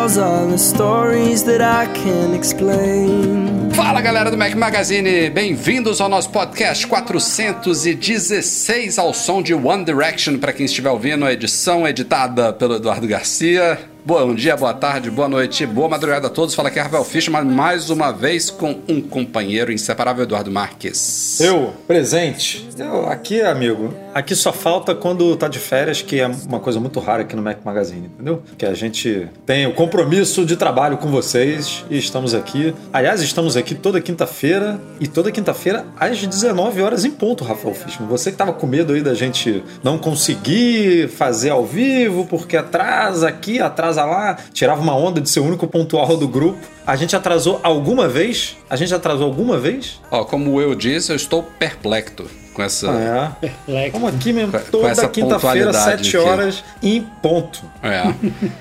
[0.00, 3.70] Are the stories that I can't explain.
[3.74, 10.38] Fala galera do Mac Magazine, bem-vindos ao nosso podcast 416 ao som de One Direction
[10.38, 13.78] para quem estiver ouvindo a edição editada pelo Eduardo Garcia.
[14.02, 16.54] Bom dia, boa tarde, boa noite, boa madrugada a todos.
[16.54, 21.38] Fala aqui é Rafael Fishman, mais uma vez com um companheiro inseparável, Eduardo Marques.
[21.38, 22.66] Eu, presente.
[22.78, 26.98] Eu, aqui, amigo, aqui só falta quando tá de férias, que é uma coisa muito
[27.00, 28.42] rara aqui no Mac Magazine, entendeu?
[28.58, 32.74] Que a gente tem o compromisso de trabalho com vocês e estamos aqui.
[32.92, 38.08] Aliás, estamos aqui toda quinta-feira e toda quinta-feira às 19 horas em ponto, Rafael Fishman.
[38.08, 43.28] Você que tava com medo aí da gente não conseguir fazer ao vivo porque atrasa
[43.28, 46.58] aqui, atrasa lá, tirava uma onda de ser o único pontual do grupo.
[46.86, 48.56] A gente atrasou alguma vez?
[48.68, 50.00] A gente atrasou alguma vez?
[50.10, 52.00] Ó, como eu disse, eu estou perplexo
[52.60, 52.90] com essa.
[52.90, 53.36] Ah,
[53.68, 53.90] é.
[53.90, 56.28] Vamos aqui mesmo, Com- toda essa quinta-feira, pontualidade 7 aqui.
[56.28, 57.62] horas em ponto.
[57.82, 58.02] É.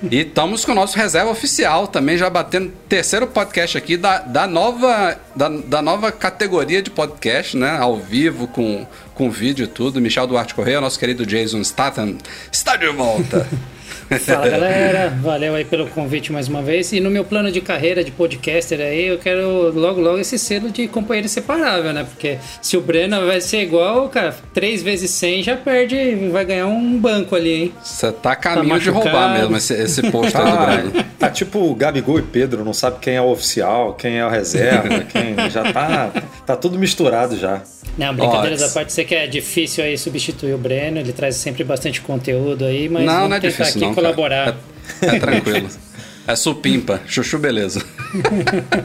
[0.10, 4.48] E estamos com o nosso reserva oficial também, já batendo terceiro podcast aqui da, da,
[4.48, 7.78] nova, da, da nova categoria de podcast, né?
[7.78, 10.00] Ao vivo, com, com vídeo e tudo.
[10.00, 12.16] Michel Duarte Correia, nosso querido Jason Statham,
[12.52, 13.48] está de volta.
[14.18, 16.92] Fala galera, valeu aí pelo convite mais uma vez.
[16.92, 20.72] E no meu plano de carreira de podcaster aí, eu quero logo logo esse selo
[20.72, 22.04] de companheiro inseparável, né?
[22.04, 26.66] Porque se o Breno vai ser igual, cara, 3 vezes 100 já perde, vai ganhar
[26.68, 27.74] um banco ali, hein?
[27.84, 31.06] Você tá a caminho Tá de roubar mesmo esse, esse post aí do Tá, Breno.
[31.20, 34.30] tá tipo o Gabigol e Pedro, não sabe quem é o oficial, quem é o
[34.30, 36.12] reserva, quem já tá,
[36.50, 37.62] tá tudo misturado já.
[37.96, 41.64] Não, brincadeiras à parte, sei que é difícil aí substituir o Breno, ele traz sempre
[41.64, 44.58] bastante conteúdo aí, mas Não, não é tentar difícil aqui não, colaborar.
[45.00, 45.70] É, é tranquilo.
[46.28, 47.84] É supimpa, chuchu beleza.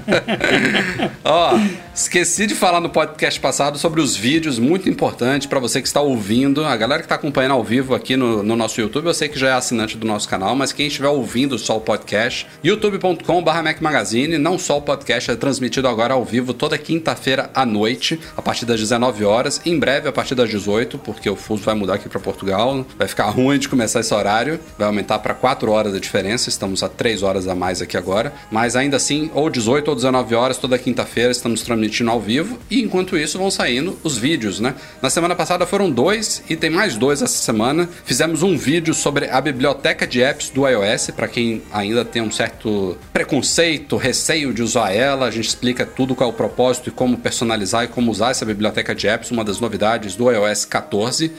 [1.24, 1.58] Ó,
[1.94, 6.00] esqueci de falar no podcast passado sobre os vídeos, muito importante pra você que está
[6.00, 6.64] ouvindo.
[6.64, 9.38] A galera que está acompanhando ao vivo aqui no, no nosso YouTube, eu sei que
[9.38, 13.50] já é assinante do nosso canal, mas quem estiver ouvindo só o podcast, youtube.com.br
[13.80, 18.42] Magazine, não só o podcast, é transmitido agora ao vivo toda quinta-feira à noite, a
[18.42, 21.94] partir das 19 horas, em breve a partir das 18, porque o fuso vai mudar
[21.94, 25.94] aqui para Portugal, vai ficar ruim de começar esse horário, vai aumentar para 4 horas
[25.94, 29.88] a diferença, estamos a 3 horas a mais aqui agora, mas ainda assim, ou 18
[29.88, 34.16] ou 19 horas, toda quinta-feira estamos transmitindo ao vivo, e enquanto isso vão saindo os
[34.16, 34.74] vídeos, né?
[35.00, 37.88] Na semana passada foram dois, e tem mais dois essa semana.
[38.04, 42.30] Fizemos um vídeo sobre a biblioteca de apps do iOS, para quem ainda tem um
[42.30, 46.92] certo preconceito, receio de usar ela, a gente explica tudo qual é o propósito e
[46.92, 51.32] como personalizar e como usar essa biblioteca de apps, uma das novidades do iOS 14.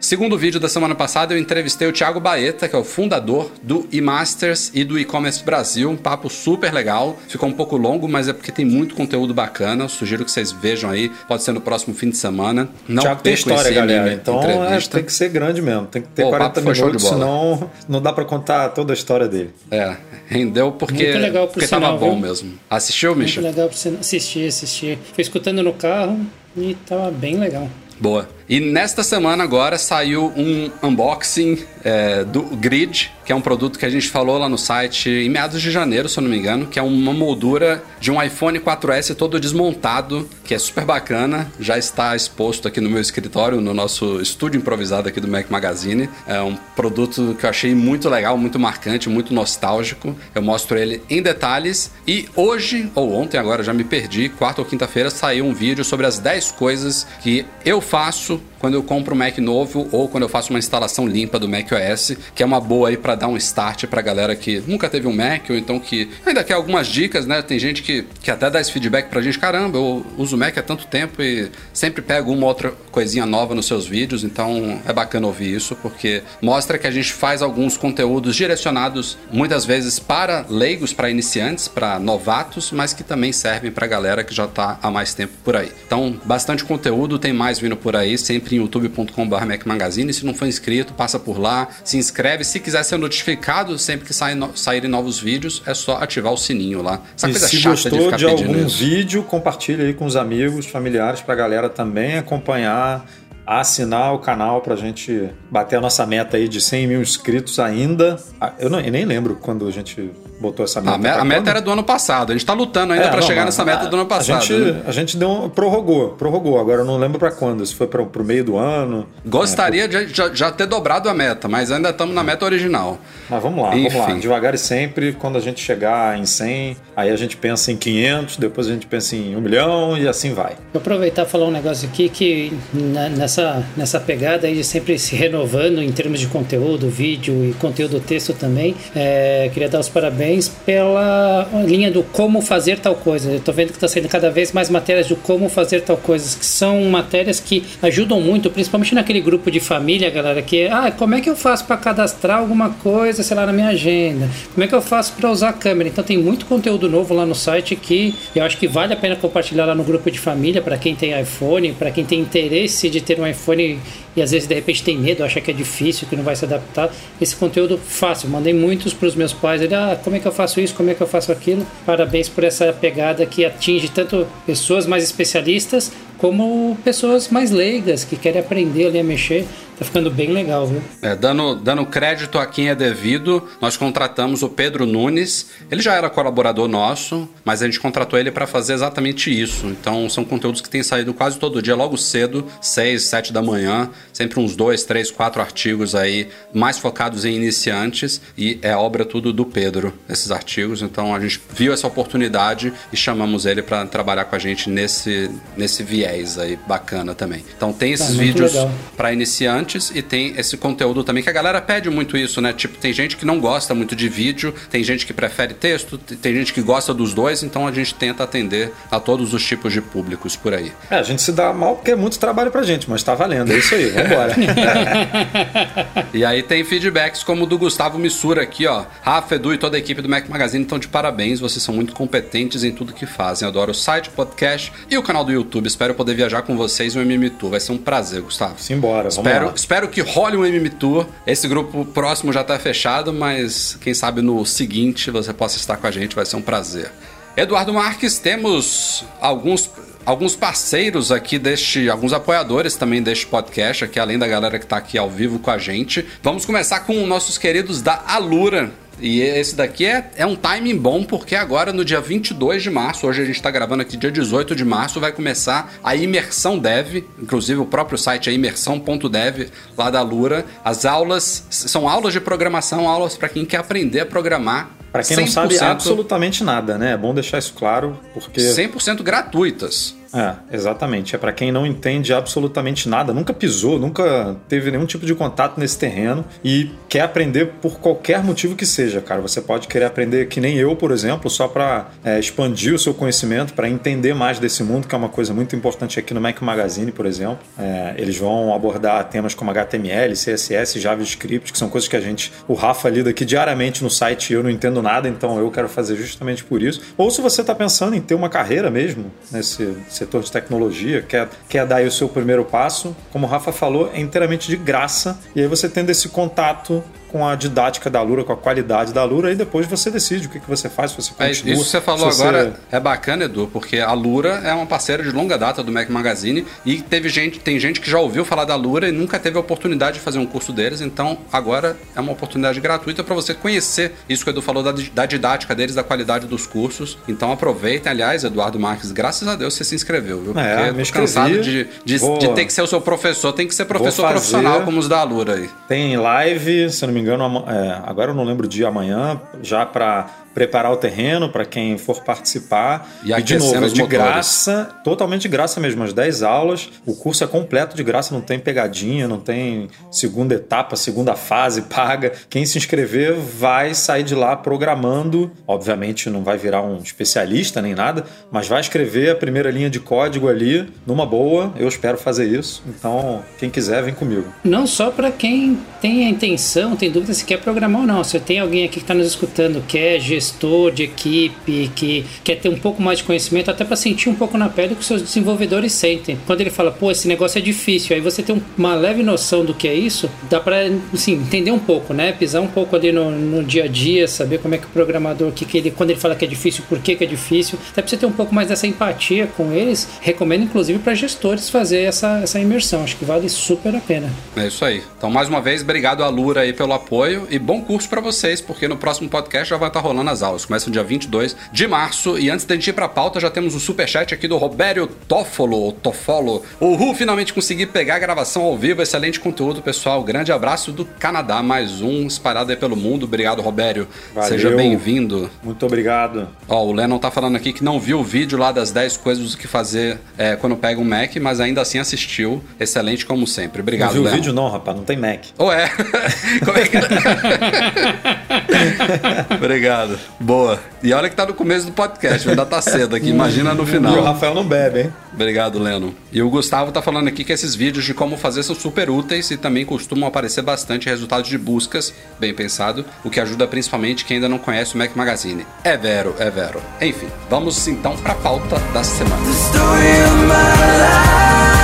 [0.00, 3.86] Segundo vídeo da semana passada, eu entrevistei o Thiago Baeta, que é o fundador do
[3.92, 5.90] eMasters e do E-Commerce Brasil.
[5.90, 7.18] Um papo super legal.
[7.28, 9.84] Ficou um pouco longo, mas é porque tem muito conteúdo bacana.
[9.84, 11.10] Eu sugiro que vocês vejam aí.
[11.26, 12.68] Pode ser no próximo fim de semana.
[12.86, 14.12] Não Tiago tem história, galera.
[14.12, 15.86] Então é, tem que ser grande mesmo.
[15.86, 17.56] Tem que ter Pô, o 40 papo foi show de minutos, bola.
[17.58, 19.50] senão não dá pra contar toda a história dele.
[19.68, 19.96] É,
[20.28, 22.20] rendeu porque, Muito legal, por porque tava sinal, bom viu?
[22.20, 22.52] mesmo.
[22.70, 23.40] Assistiu, Muito Misha?
[23.40, 24.96] legal pra você assistir, assistir.
[25.12, 26.20] Fui escutando no carro
[26.56, 27.68] e tava bem legal.
[27.98, 28.28] Boa.
[28.48, 33.84] E nesta semana agora saiu um unboxing é, do Grid, que é um produto que
[33.84, 36.66] a gente falou lá no site em meados de janeiro, se eu não me engano,
[36.66, 41.52] que é uma moldura de um iPhone 4S todo desmontado, que é super bacana.
[41.60, 46.08] Já está exposto aqui no meu escritório, no nosso estúdio improvisado aqui do Mac Magazine.
[46.26, 50.16] É um produto que eu achei muito legal, muito marcante, muito nostálgico.
[50.34, 51.90] Eu mostro ele em detalhes.
[52.06, 56.06] E hoje, ou ontem agora, já me perdi, quarta ou quinta-feira, saiu um vídeo sobre
[56.06, 58.57] as 10 coisas que eu faço Bye.
[58.58, 61.66] Quando eu compro um Mac novo ou quando eu faço uma instalação limpa do Mac
[61.72, 65.06] OS, que é uma boa aí para dar um start pra galera que nunca teve
[65.06, 67.42] um Mac ou então que ainda quer algumas dicas, né?
[67.42, 70.56] Tem gente que, que até dá esse feedback pra gente, caramba, eu uso o Mac
[70.56, 74.92] há tanto tempo e sempre pego uma outra coisinha nova nos seus vídeos, então é
[74.92, 80.44] bacana ouvir isso porque mostra que a gente faz alguns conteúdos direcionados muitas vezes para
[80.48, 84.90] leigos, para iniciantes, para novatos, mas que também servem pra galera que já tá há
[84.90, 85.72] mais tempo por aí.
[85.86, 89.36] Então, bastante conteúdo, tem mais vindo por aí, sempre sempre em youtube.com.br
[89.66, 90.12] Magazine.
[90.12, 92.44] Se não for inscrito, passa por lá, se inscreve.
[92.44, 96.36] Se quiser ser notificado sempre que sair no, saírem novos vídeos, é só ativar o
[96.36, 97.02] sininho lá.
[97.16, 98.78] Essa e coisa se chata gostou de, ficar de algum isso.
[98.78, 103.04] vídeo, compartilha aí com os amigos, familiares, pra galera também acompanhar
[103.48, 107.58] assinar o canal para a gente bater a nossa meta aí de 100 mil inscritos
[107.58, 108.18] ainda.
[108.38, 110.94] Ah, eu, não, eu nem lembro quando a gente botou essa meta.
[110.94, 112.30] A, me, a meta era do ano passado.
[112.30, 114.36] A gente está lutando ainda é, para chegar nessa meta do ano passado.
[114.36, 114.82] A gente, né?
[114.86, 116.60] a gente deu um, prorrogou, prorrogou.
[116.60, 117.64] Agora eu não lembro para quando.
[117.64, 119.06] Se foi para o meio do ano.
[119.24, 122.98] Gostaria é, de já, já, ter dobrado a meta, mas ainda estamos na meta original.
[123.28, 123.88] Mas vamos lá, Enfim.
[123.96, 124.20] vamos lá.
[124.20, 128.36] Devagar e sempre, quando a gente chegar em 100, aí a gente pensa em 500,
[128.36, 130.54] depois a gente pensa em 1 milhão e assim vai.
[130.72, 133.37] Vou aproveitar e falar um negócio aqui que nessa,
[133.76, 138.32] nessa pegada aí de sempre se renovando em termos de conteúdo, vídeo e conteúdo texto
[138.32, 143.30] também, é, queria dar os parabéns pela linha do como fazer tal coisa.
[143.30, 146.36] Eu tô vendo que está saindo cada vez mais matérias do como fazer tal coisa,
[146.36, 151.14] que são matérias que ajudam muito, principalmente naquele grupo de família, galera, que ah, como
[151.14, 154.28] é que eu faço para cadastrar alguma coisa, sei lá, na minha agenda?
[154.54, 155.88] Como é que eu faço para usar a câmera?
[155.88, 159.16] Então tem muito conteúdo novo lá no site que eu acho que vale a pena
[159.16, 163.00] compartilhar lá no grupo de família para quem tem iPhone, para quem tem interesse de
[163.00, 163.78] ter um iPhone
[164.16, 166.44] e às vezes de repente tem medo, acha que é difícil, que não vai se
[166.44, 166.90] adaptar.
[167.20, 170.32] Esse conteúdo fácil, mandei muitos para os meus pais, ele, ah, como é que eu
[170.32, 171.66] faço isso, como é que eu faço aquilo.
[171.86, 178.16] Parabéns por essa pegada que atinge tanto pessoas mais especialistas como pessoas mais leigas que
[178.16, 179.46] querem aprender ali a mexer.
[179.78, 180.82] Tá ficando bem legal, viu?
[181.00, 185.50] É, dando, dando crédito a quem é devido, nós contratamos o Pedro Nunes.
[185.70, 189.66] Ele já era colaborador nosso, mas a gente contratou ele para fazer exatamente isso.
[189.66, 193.88] Então são conteúdos que têm saído quase todo dia, logo cedo, 6, 7 da manhã.
[194.12, 198.20] Sempre uns 2, 3, 4 artigos aí, mais focados em iniciantes.
[198.36, 200.82] E é obra tudo do Pedro, esses artigos.
[200.82, 205.30] Então a gente viu essa oportunidade e chamamos ele para trabalhar com a gente nesse,
[205.56, 207.44] nesse viés aí bacana também.
[207.56, 208.52] Então tem esses tá, vídeos
[208.96, 212.52] para iniciantes e tem esse conteúdo também que a galera pede muito isso, né?
[212.52, 216.34] Tipo, tem gente que não gosta muito de vídeo, tem gente que prefere texto, tem
[216.34, 219.80] gente que gosta dos dois, então a gente tenta atender a todos os tipos de
[219.80, 220.72] públicos por aí.
[220.90, 223.52] É, a gente se dá mal porque é muito trabalho pra gente, mas tá valendo,
[223.52, 224.34] é isso aí, vambora.
[226.14, 228.84] e aí tem feedbacks como o do Gustavo Missura aqui, ó.
[229.02, 231.92] Rafa, Edu e toda a equipe do Mac Magazine estão de parabéns, vocês são muito
[231.92, 233.46] competentes em tudo que fazem.
[233.46, 235.66] Adoro o site, podcast e o canal do YouTube.
[235.66, 237.50] Espero poder viajar com vocês no MM Tour.
[237.50, 238.54] Vai ser um prazer, Gustavo.
[238.58, 239.54] Simbora, vamos Espero, lá.
[239.58, 241.04] Espero que role um MM Tour.
[241.26, 245.86] Esse grupo próximo já está fechado, mas quem sabe no seguinte você possa estar com
[245.88, 246.92] a gente, vai ser um prazer.
[247.36, 249.68] Eduardo Marques, temos alguns
[250.06, 254.76] alguns parceiros aqui deste, alguns apoiadores também deste podcast, aqui além da galera que está
[254.76, 256.06] aqui ao vivo com a gente.
[256.22, 261.04] Vamos começar com nossos queridos da Alura, e esse daqui é, é um timing bom,
[261.04, 264.54] porque agora no dia 22 de março, hoje a gente está gravando aqui dia 18
[264.54, 270.02] de março, vai começar a imersão dev, inclusive o próprio site é imersão.dev lá da
[270.02, 270.44] Lura.
[270.64, 275.18] As aulas são aulas de programação, aulas para quem quer aprender a programar para quem
[275.18, 276.92] não sabe absolutamente nada, né?
[276.92, 279.94] É bom deixar isso claro, porque 100% gratuitas.
[280.12, 281.14] É, exatamente.
[281.14, 285.58] É para quem não entende absolutamente nada, nunca pisou, nunca teve nenhum tipo de contato
[285.58, 289.20] nesse terreno e quer aprender por qualquer motivo que seja, cara.
[289.20, 292.94] Você pode querer aprender que nem eu, por exemplo, só para é, expandir o seu
[292.94, 296.40] conhecimento, para entender mais desse mundo, que é uma coisa muito importante aqui no Mac
[296.40, 297.38] Magazine, por exemplo.
[297.58, 302.32] É, eles vão abordar temas como HTML, CSS, JavaScript, que são coisas que a gente,
[302.46, 305.68] o Rafa lida aqui diariamente no site e eu não entendo nada, então eu quero
[305.68, 306.80] fazer justamente por isso.
[306.96, 311.28] Ou se você está pensando em ter uma carreira mesmo nesse setor de tecnologia, quer,
[311.48, 315.18] quer dar o seu primeiro passo, como o Rafa falou, é inteiramente de graça.
[315.34, 319.02] E aí você tendo esse contato com a didática da Lura, com a qualidade da
[319.04, 321.54] Lura, e depois você decide o que, que você faz, se você é, continua.
[321.54, 325.10] isso que você falou agora é bacana, Edu, porque a Lura é uma parceira de
[325.10, 328.54] longa data do Mac Magazine e teve gente, tem gente que já ouviu falar da
[328.54, 332.12] Lura e nunca teve a oportunidade de fazer um curso deles, então agora é uma
[332.12, 335.82] oportunidade gratuita para você conhecer isso que o Edu falou da, da didática deles, da
[335.82, 336.98] qualidade dos cursos.
[337.08, 340.18] Então aproveitem, aliás, Eduardo Marques, graças a Deus você se inscreveu, viu?
[340.18, 343.32] É, porque é, me cansado de, de, vou, de, ter que ser o seu professor,
[343.32, 345.50] tem que ser professor profissional como os da Lura aí.
[345.66, 349.64] Tem live, se não me engano, é, agora eu não lembro o dia amanhã, já
[349.64, 350.06] para
[350.38, 352.88] preparar o terreno para quem for participar.
[353.02, 356.70] E, e de novo, é de graça, totalmente de graça mesmo, as 10 aulas.
[356.86, 361.62] O curso é completo de graça, não tem pegadinha, não tem segunda etapa, segunda fase
[361.62, 362.12] paga.
[362.30, 365.32] Quem se inscrever vai sair de lá programando.
[365.44, 369.80] Obviamente não vai virar um especialista nem nada, mas vai escrever a primeira linha de
[369.80, 371.52] código ali numa boa.
[371.58, 372.62] Eu espero fazer isso.
[372.68, 374.32] Então, quem quiser, vem comigo.
[374.44, 378.04] Não só para quem tem a intenção, tem dúvida se quer programar ou não.
[378.04, 382.36] Se tem alguém aqui que está nos escutando, quer gestionar gestor de equipe, que quer
[382.36, 384.84] ter um pouco mais de conhecimento, até para sentir um pouco na pele o que
[384.84, 386.18] seus desenvolvedores sentem.
[386.26, 389.54] Quando ele fala, pô, esse negócio é difícil, aí você tem uma leve noção do
[389.54, 390.56] que é isso, dá para
[390.92, 392.12] assim, entender um pouco, né?
[392.12, 395.32] Pisar um pouco ali no, no dia a dia, saber como é que o programador,
[395.32, 397.80] que, que ele, quando ele fala que é difícil, por que, que é difícil, até
[397.82, 401.82] pra você ter um pouco mais dessa empatia com eles, recomendo inclusive para gestores fazer
[401.82, 402.84] essa, essa imersão.
[402.84, 404.10] Acho que vale super a pena.
[404.36, 404.82] É isso aí.
[404.96, 408.40] Então, mais uma vez, obrigado a Lura aí pelo apoio e bom curso para vocês,
[408.40, 410.44] porque no próximo podcast já vai estar rolando as aulas.
[410.44, 412.18] Começa no dia 22 de março.
[412.18, 415.56] E antes da gente ir pra pauta, já temos um superchat aqui do Robério Toffolo,
[415.56, 416.42] ou Tofolo.
[416.60, 418.82] O Ru finalmente consegui pegar a gravação ao vivo.
[418.82, 420.02] Excelente conteúdo, pessoal.
[420.02, 421.42] Grande abraço do Canadá.
[421.42, 423.04] Mais um espalhado aí pelo mundo.
[423.04, 423.88] Obrigado, Robério.
[424.14, 424.28] Valeu.
[424.28, 425.30] Seja bem-vindo.
[425.42, 426.28] Muito obrigado.
[426.48, 429.34] Ó, o Lennon tá falando aqui que não viu o vídeo lá das 10 coisas
[429.34, 432.42] que fazer é, quando pega um Mac, mas ainda assim assistiu.
[432.58, 433.60] Excelente como sempre.
[433.60, 434.14] Obrigado, não viu Lennon.
[434.14, 435.24] o vídeo não, rapaz, não tem Mac.
[435.36, 435.68] Ou é?
[436.44, 436.78] Como é que...
[439.34, 439.97] Obrigado.
[440.20, 440.58] Boa.
[440.82, 443.08] E olha que tá no começo do podcast, ainda tá cedo aqui.
[443.08, 444.02] Imagina no E o final.
[444.02, 444.92] Rafael não bebe, hein?
[445.12, 445.94] Obrigado, Leno.
[446.12, 449.30] E o Gustavo tá falando aqui que esses vídeos de como fazer são super úteis
[449.30, 454.16] e também costumam aparecer bastante resultados de buscas, bem pensado, o que ajuda principalmente quem
[454.16, 455.44] ainda não conhece o Mac Magazine.
[455.64, 456.60] É vero, é vero.
[456.80, 459.22] Enfim, vamos então pra pauta da semana.
[459.30, 461.57] story of my life.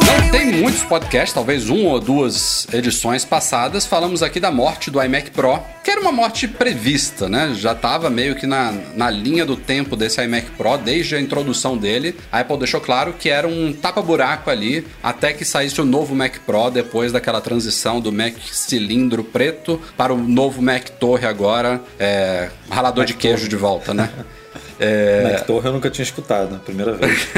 [0.00, 5.00] Não tem muitos podcasts, talvez uma ou duas edições passadas, falamos aqui da morte do
[5.00, 7.54] iMac Pro, que era uma morte prevista, né?
[7.54, 11.76] Já estava meio que na, na linha do tempo desse iMac Pro, desde a introdução
[11.76, 12.16] dele.
[12.32, 16.38] A Apple deixou claro que era um tapa-buraco ali, até que saísse o novo Mac
[16.44, 22.50] Pro, depois daquela transição do Mac cilindro preto para o novo Mac Torre agora, é,
[22.68, 24.10] ralador de queijo de volta, né?
[24.80, 27.28] É, Mac Torre eu nunca tinha escutado, primeira vez.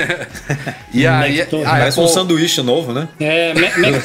[0.93, 1.65] e aí, Mac Torre.
[1.65, 3.09] a Parece um Apple- sanduíche novo, né?
[3.21, 4.03] É, Mac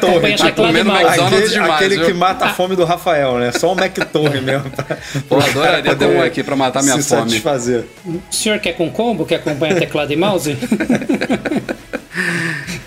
[0.00, 1.02] Torre, teclado e comendo mouse.
[1.06, 2.06] McDonald's Aquele, demais, aquele viu?
[2.06, 3.52] que mata a fome do Rafael, né?
[3.52, 4.70] Só o Mac Torre mesmo.
[4.70, 4.96] pra-
[5.28, 7.22] Pô, adoraria ter um aqui pra matar minha se fome.
[7.30, 7.84] satisfazer.
[8.04, 10.56] O senhor quer com combo, que acompanha teclado e mouse?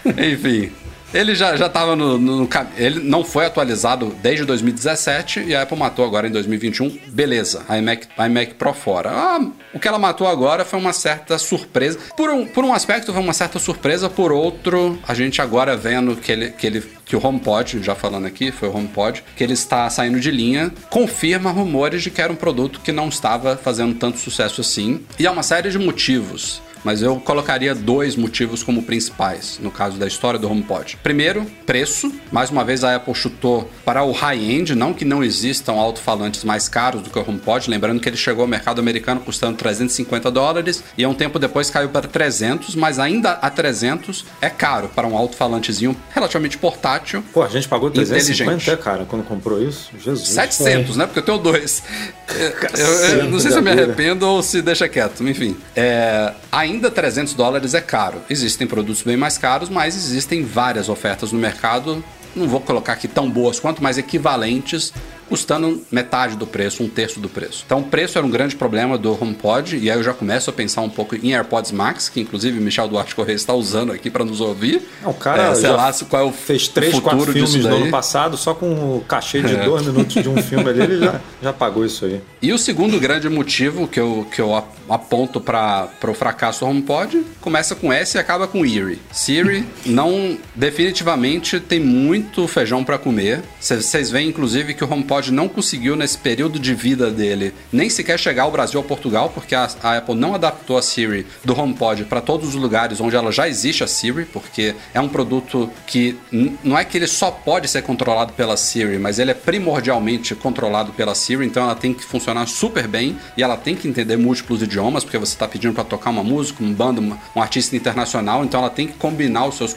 [0.06, 0.72] Enfim.
[1.13, 2.48] Ele já, já tava no, no
[2.78, 7.00] Ele não foi atualizado desde 2017 e a Apple matou agora em 2021.
[7.08, 9.10] Beleza, iMac, iMac Pro fora.
[9.12, 12.00] Ah, o que ela matou agora foi uma certa surpresa.
[12.16, 14.10] Por um, por um aspecto, foi uma certa surpresa.
[14.10, 18.28] Por outro, a gente agora vendo que ele, que ele que o HomePod, já falando
[18.28, 22.32] aqui, foi o HomePod, que ele está saindo de linha, confirma rumores de que era
[22.32, 25.04] um produto que não estava fazendo tanto sucesso assim.
[25.18, 26.62] E há uma série de motivos.
[26.83, 30.98] Mas eu colocaria dois motivos como principais no caso da história do HomePod.
[31.03, 32.12] Primeiro, preço.
[32.31, 36.67] Mais uma vez a Apple chutou para o high-end, não que não existam alto-falantes mais
[36.69, 40.83] caros do que o HomePod, lembrando que ele chegou ao mercado americano custando 350 dólares
[40.98, 45.17] e um tempo depois caiu para 300, mas ainda a 300 é caro para um
[45.17, 47.24] alto-falantezinho relativamente portátil.
[47.33, 48.83] Pô, a gente pagou 350, Inteligente.
[48.83, 49.91] cara, quando comprou isso?
[50.03, 50.29] Jesus.
[50.29, 51.05] 700, né?
[51.05, 51.83] Porque eu tenho dois.
[52.77, 55.27] Eu, eu- não sei se eu me arrependo ou se deixa quieto.
[55.27, 58.22] Enfim, é, ainda 300 dólares é caro.
[58.30, 62.04] Existem produtos bem mais caros, mas existem várias ofertas no mercado.
[62.36, 64.94] Não vou colocar aqui tão boas quanto, mas equivalentes,
[65.29, 67.63] custando metade do preço, um terço do preço.
[67.65, 70.53] Então, o preço era um grande problema do HomePod, e aí eu já começo a
[70.53, 74.25] pensar um pouco em AirPods Max, que inclusive Michel Duarte Correia está usando aqui para
[74.25, 74.81] nos ouvir.
[75.03, 77.69] Não, o cara É, sei lá qual é o fez três, futuro quatro filmes no.
[77.69, 77.75] É.
[77.77, 78.65] ano passado, só com
[78.98, 82.19] o cachê de dois minutos de um filme ali, ele já, já pagou isso aí.
[82.41, 86.67] E o segundo grande motivo que eu, que eu ap- aponto para o fracasso do
[86.71, 89.00] HomePod começa com S e acaba com Siri.
[89.12, 90.38] Siri não
[90.83, 93.41] definitivamente tem muito feijão para comer.
[93.59, 98.18] Vocês veem inclusive que o HomePod não conseguiu nesse período de vida dele nem sequer
[98.18, 102.06] chegar ao Brasil ou Portugal, porque a, a Apple não adaptou a Siri do HomePod
[102.06, 106.18] para todos os lugares onde ela já existe a Siri, porque é um produto que
[106.64, 110.94] não é que ele só pode ser controlado pela Siri, mas ele é primordialmente controlado
[110.94, 114.62] pela Siri, então ela tem que funcionar super bem e ela tem que entender múltiplos
[114.62, 117.02] idiomas, porque você está pedindo para tocar uma música, um bando,
[117.36, 119.76] um artista internacional, então ela tem que combinar os seus,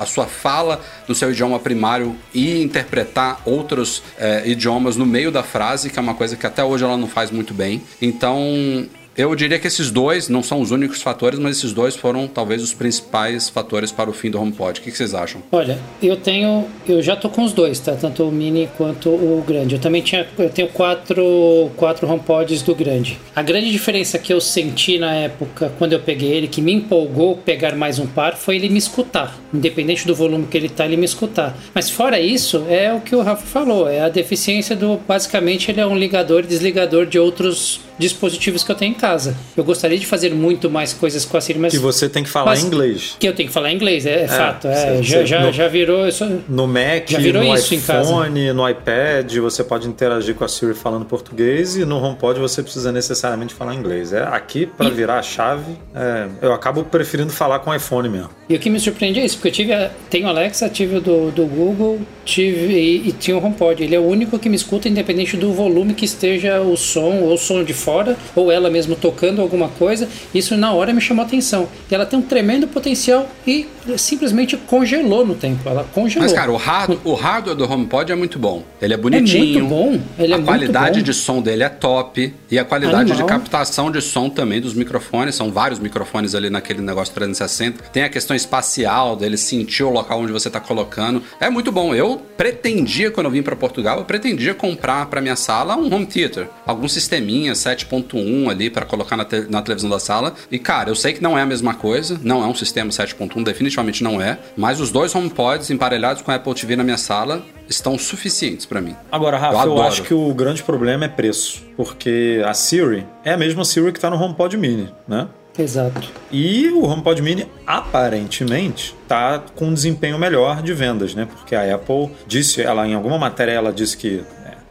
[0.00, 5.42] a sua fala no seu idioma primário e interpretar outros eh, idiomas no meio da
[5.42, 7.82] frase, que é uma coisa que até hoje ela não faz muito bem.
[8.00, 8.88] Então,
[9.20, 12.62] eu diria que esses dois não são os únicos fatores, mas esses dois foram talvez
[12.62, 14.80] os principais fatores para o fim do HomePod.
[14.80, 15.42] O que vocês acham?
[15.52, 16.66] Olha, eu tenho.
[16.88, 17.92] Eu já tô com os dois, tá?
[17.92, 19.74] Tanto o mini quanto o grande.
[19.74, 20.26] Eu também tinha.
[20.38, 23.18] Eu tenho quatro, quatro HomePods do grande.
[23.36, 27.36] A grande diferença que eu senti na época, quando eu peguei ele, que me empolgou
[27.36, 29.38] pegar mais um par, foi ele me escutar.
[29.52, 31.56] Independente do volume que ele tá, ele me escutar.
[31.74, 33.88] Mas fora isso, é o que o Rafa falou.
[33.88, 34.98] É a deficiência do.
[35.06, 39.09] Basicamente, ele é um ligador e desligador de outros dispositivos que eu tenho em casa.
[39.10, 39.36] Casa.
[39.56, 41.72] Eu gostaria de fazer muito mais coisas com a Siri, mas.
[41.72, 43.16] Que você tem que falar inglês.
[43.18, 44.66] Que eu tenho que falar inglês, é, fato.
[44.68, 46.06] É, você- já, você- já, no- já virou.
[46.08, 50.48] Isso, No Mac, Já virou no isso iPhone, no iPad, você pode interagir com a
[50.48, 54.12] Siri falando português e no HomePod você precisa necessariamente falar inglês.
[54.12, 58.08] É aqui para E- virar a chave, é, eu acabo preferindo falar com o iPhone
[58.08, 58.30] mesmo.
[58.48, 60.96] E o que me surpreende é isso, porque eu tive a, tenho o Alexa, tive
[60.96, 63.82] o do, do Google, tive e, e tinha o HomePod.
[63.82, 67.34] Ele é o único que me escuta independente do volume que esteja o som, ou
[67.34, 70.08] o som de fora, ou ela mesmo tocando alguma coisa.
[70.34, 71.68] Isso na hora me chamou a atenção.
[71.90, 73.66] E ela tem um tremendo potencial e
[73.96, 75.68] simplesmente congelou no tempo.
[75.68, 76.28] Ela congelou.
[76.28, 78.64] Mas, cara, o, hard, o hardware do HomePod é muito bom.
[78.80, 79.64] Ele é bonitinho.
[79.64, 81.04] muito bom, ele é a muito qualidade bom.
[81.04, 82.34] de som dele é top.
[82.50, 83.16] E a qualidade Animal.
[83.16, 85.34] de captação de som também dos microfones.
[85.34, 87.84] São vários microfones ali naquele negócio 360.
[87.92, 91.22] Tem a questão espacial dele sentir o local onde você tá colocando.
[91.40, 91.94] É muito bom.
[91.94, 96.06] Eu pretendia, quando eu vim para Portugal, eu pretendia comprar para minha sala um home
[96.06, 96.48] theater.
[96.66, 100.34] Algum sisteminha 7.1 ali para colocar na, te- na televisão da sala.
[100.50, 102.18] E, cara, eu sei que não é a mesma coisa.
[102.22, 104.38] Não é um sistema 7.1, definitivamente não é.
[104.56, 108.80] Mas os dois HomePods emparelhados com a Apple TV na minha sala estão suficientes para
[108.80, 108.96] mim.
[109.12, 109.82] Agora, Rafa, eu, adoro.
[109.82, 113.98] acho que o grande problema é preço, porque a Siri é a mesma Siri que
[113.98, 115.28] está no HomePod Mini, né?
[115.58, 116.08] Exato.
[116.32, 121.26] E o HomePod Mini aparentemente está com um desempenho melhor de vendas, né?
[121.30, 124.22] Porque a Apple disse, ela em alguma matéria ela disse que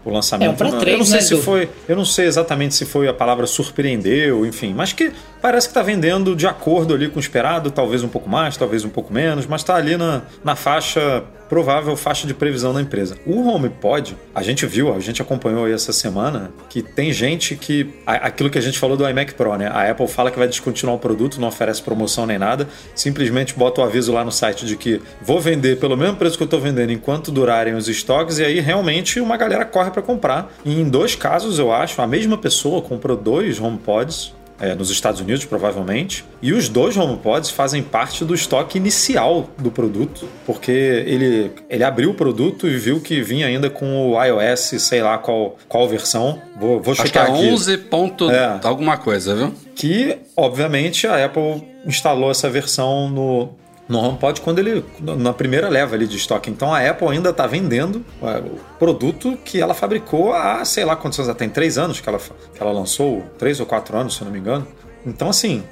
[0.06, 1.44] o lançamento É um pra eu não três, sei né, se Edu?
[1.44, 5.72] foi, eu não sei exatamente se foi a palavra surpreendeu, enfim, mas que parece que
[5.72, 9.14] está vendendo de acordo ali com o esperado, talvez um pouco mais, talvez um pouco
[9.14, 13.18] menos, mas está ali na, na faixa provável faixa de previsão da empresa.
[13.26, 17.90] O HomePod, a gente viu, a gente acompanhou aí essa semana, que tem gente que.
[18.06, 19.68] Aquilo que a gente falou do iMac Pro, né?
[19.68, 23.82] A Apple fala que vai descontinuar o produto, não oferece promoção nem nada, simplesmente bota
[23.82, 26.60] o aviso lá no site de que vou vender pelo mesmo preço que eu tô
[26.60, 30.54] vendendo enquanto durarem os estoques, e aí realmente uma galera corre para comprar.
[30.64, 35.22] E em dois casos, eu acho, a mesma pessoa comprou dois HomePods é, nos Estados
[35.22, 36.26] Unidos, provavelmente.
[36.42, 42.12] E os dois HomePods fazem parte do estoque inicial do produto, porque ele, ele abriu
[42.12, 46.42] o produto e viu que vinha ainda com o iOS, sei lá qual, qual versão.
[46.60, 47.32] Vou, vou Acho que é aqui.
[47.32, 48.60] 11 ponto É.
[48.64, 49.54] alguma coisa, viu?
[49.76, 53.50] Que, obviamente, a Apple instalou essa versão no,
[53.90, 56.50] no HomePod quando ele na primeira leva ali de estoque.
[56.50, 60.96] Então a Apple ainda está vendendo é, o produto que ela fabricou há, sei lá
[60.96, 64.22] quantos anos, tem três anos que ela, que ela lançou, três ou quatro anos, se
[64.22, 64.68] eu não me engano.
[65.06, 65.64] Então, assim,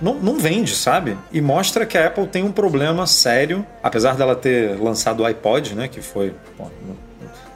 [0.00, 1.16] não, não vende, sabe?
[1.32, 5.74] E mostra que a Apple tem um problema sério, apesar dela ter lançado o iPod,
[5.74, 5.88] né?
[5.88, 6.34] Que foi.
[6.58, 6.70] bom,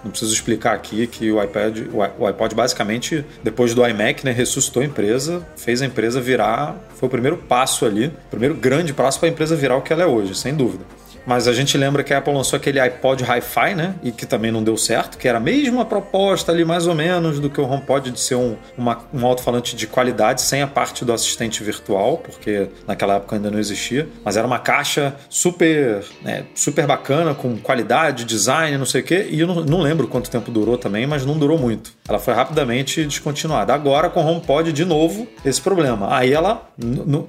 [0.04, 1.78] não- preciso explicar aqui que o iPad,
[2.18, 7.06] o iPod basicamente, depois do iMac, né, ressuscitou a empresa, fez a empresa virar, foi
[7.06, 10.02] o primeiro passo ali, o primeiro grande passo para a empresa virar o que ela
[10.02, 10.84] é hoje, sem dúvida.
[11.26, 13.94] Mas a gente lembra que a Apple lançou aquele iPod Hi-Fi, né?
[14.02, 17.38] E que também não deu certo, que era a mesma proposta ali, mais ou menos,
[17.38, 21.04] do que o HomePod de ser um, uma- um alto-falante de qualidade, sem a parte
[21.04, 24.08] do assistente virtual, porque naquela época ainda não existia.
[24.24, 29.28] Mas era uma caixa super, né, super bacana, com qualidade, design, não sei o quê.
[29.30, 31.92] E eu não, não lembro quanto tempo durou também, mas não durou muito.
[32.10, 33.72] Ela foi rapidamente descontinuada.
[33.72, 36.14] Agora com o HomePod, de novo, esse problema.
[36.14, 36.68] Aí ela,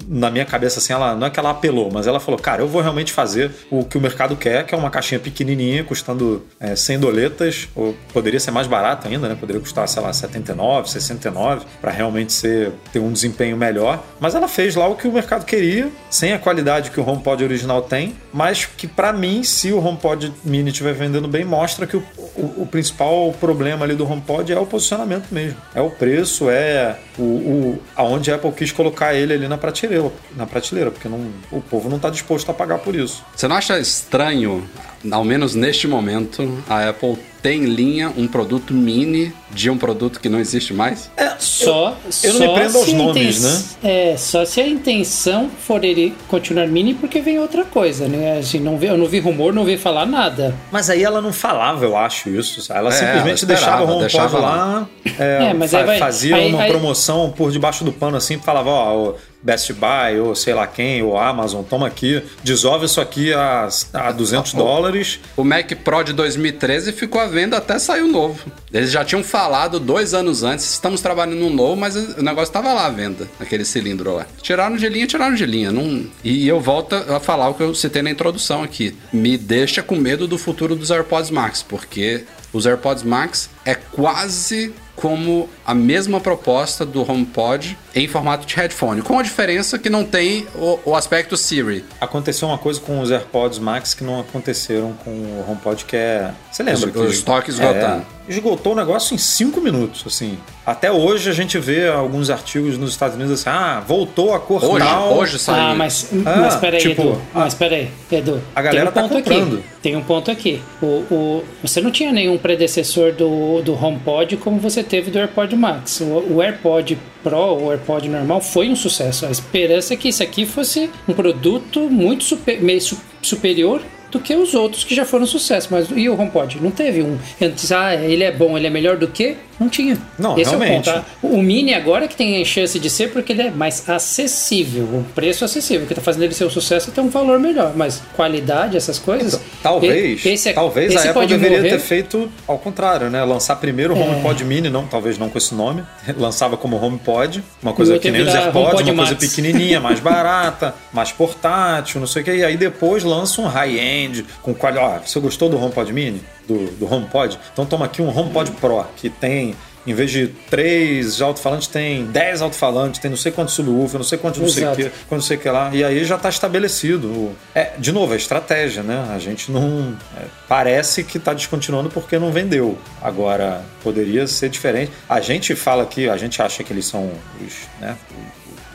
[0.07, 2.67] na minha cabeça, assim, ela não é que ela apelou, mas ela falou: cara, eu
[2.67, 6.75] vou realmente fazer o que o mercado quer, que é uma caixinha pequenininha, custando é,
[6.75, 9.37] 100 doletas, ou poderia ser mais barato ainda, né?
[9.39, 14.03] Poderia custar, sei lá, 79, 69, para realmente ser, ter um desempenho melhor.
[14.19, 17.43] Mas ela fez lá o que o mercado queria, sem a qualidade que o HomePod
[17.43, 21.97] original tem, mas que para mim, se o HomePod Mini estiver vendendo bem, mostra que
[21.97, 22.03] o,
[22.35, 25.57] o, o principal problema ali do HomePod é o posicionamento mesmo.
[25.75, 30.11] É o preço, é o, o aonde a Apple quis colocar ele ali na prateleira,
[30.35, 33.23] na prateleira porque não, o povo não está disposto a pagar por isso.
[33.35, 34.67] Você não acha estranho,
[35.11, 40.19] ao menos neste momento, a Apple tem em linha um produto mini de um produto
[40.19, 41.09] que não existe mais?
[41.39, 44.11] Só, eu não só me prendo aos se a nomes, inten- né?
[44.13, 48.37] É, só se a intenção for ele continuar mini porque vem outra coisa, né?
[48.39, 50.55] Assim, não vi, eu não vi rumor, não vi falar nada.
[50.71, 52.61] Mas aí ela não falava, eu acho, isso.
[52.61, 52.79] sabe?
[52.79, 54.87] Ela É, simplesmente ela esperava, deixava o deixava lá,
[55.19, 58.17] é, É, mas fa- aí vai- fazia aí- uma aí- promoção por debaixo do pano
[58.17, 63.01] assim, falava, ó, Best Buy, ou sei lá quem, ou Amazon, toma aqui, dissolve isso
[63.01, 65.19] aqui a, a 200 dólares.
[65.35, 68.51] O Mac Pro de 2013 ficou à venda até saiu novo.
[68.71, 72.73] Eles já tinham falado dois anos antes, estamos trabalhando no novo, mas o negócio estava
[72.73, 74.25] lá à venda, aquele cilindro lá.
[74.41, 75.71] Tiraram de linha, tiraram de linha.
[75.71, 76.05] Não...
[76.23, 78.95] E eu volto a falar o que eu citei na introdução aqui.
[79.11, 82.23] Me deixa com medo do futuro dos AirPods Max, porque
[82.53, 89.01] os AirPods Max é quase como a mesma proposta do HomePod em formato de headphone,
[89.01, 91.83] com a diferença que não tem o, o aspecto Siri.
[91.99, 96.31] Aconteceu uma coisa com os AirPods Max que não aconteceram com o HomePod, que é...
[96.51, 96.97] Você lembra Os- que...
[96.99, 98.05] o estoque esgotando.
[98.27, 100.37] É, esgotou o negócio em cinco minutos, assim.
[100.65, 104.63] Até hoje a gente vê alguns artigos nos Estados Unidos assim, ah, voltou a cor
[104.63, 105.13] Hoje, tal.
[105.17, 105.61] hoje saiu.
[105.71, 107.21] Ah, mas, Ah, mas peraí, tipo, Edu.
[107.33, 108.41] Mas peraí, Edu.
[108.55, 109.53] a galera tem um tá ponto comprando.
[109.57, 109.63] Aqui.
[109.81, 110.61] Tem um ponto aqui.
[110.81, 115.55] O, o, você não tinha nenhum predecessor do, do HomePod como você teve do AirPod
[115.55, 116.01] Max.
[116.01, 119.25] O, o AirPod Pro, o AirPod normal, foi um sucesso.
[119.25, 124.19] A esperança é que isso aqui fosse um produto muito super, meio su- superior do
[124.19, 125.69] que os outros que já foram sucesso.
[125.71, 126.59] Mas e o HomePod?
[126.61, 127.17] Não teve um.
[127.41, 129.35] Antes, ah, ele é bom, ele é melhor do que?
[129.59, 129.95] Não tinha.
[130.17, 130.89] Não, Esse realmente.
[130.89, 131.05] é o ponto.
[131.23, 135.05] Ah, O Mini agora que tem chance de ser porque ele é mais acessível, o
[135.13, 135.85] preço é acessível.
[135.85, 138.75] O que tá fazendo ele ser um sucesso é ter um valor melhor, mas qualidade,
[138.75, 139.33] essas coisas.
[139.35, 139.41] Então,
[139.73, 141.69] Talvez, e- esse é- talvez esse a Apple deveria morrer.
[141.69, 143.23] ter feito ao contrário, né?
[143.23, 144.01] Lançar primeiro o É.
[144.03, 145.83] HomePod Mini, não, talvez não com esse nome.
[146.17, 149.27] Lançava como HomePod, uma coisa E que nem os AirPods, uma coisa Max.
[149.27, 152.33] pequenininha, mais barata, mais portátil, não sei o que.
[152.35, 154.00] E aí depois lança um high-end
[154.41, 155.03] com qualidade.
[155.03, 156.21] Ó, você gostou do HomePod Mini?
[156.47, 157.39] Do, do HomePod?
[157.53, 162.41] Então toma aqui um HomePod Pro, que tem em vez de três alto-falantes, tem dez
[162.41, 165.37] alto-falantes, tem não sei quantos subwoofer, não sei quantos não sei que, quando não sei
[165.37, 165.71] o que lá.
[165.73, 167.35] E aí já está estabelecido.
[167.55, 169.07] É, de novo, é estratégia, né?
[169.13, 169.97] A gente não.
[170.15, 172.77] é, parece que está descontinuando porque não vendeu.
[173.01, 174.91] Agora, poderia ser diferente.
[175.09, 177.11] A gente fala que a gente acha que eles são
[177.43, 177.53] os.
[177.79, 177.97] Né,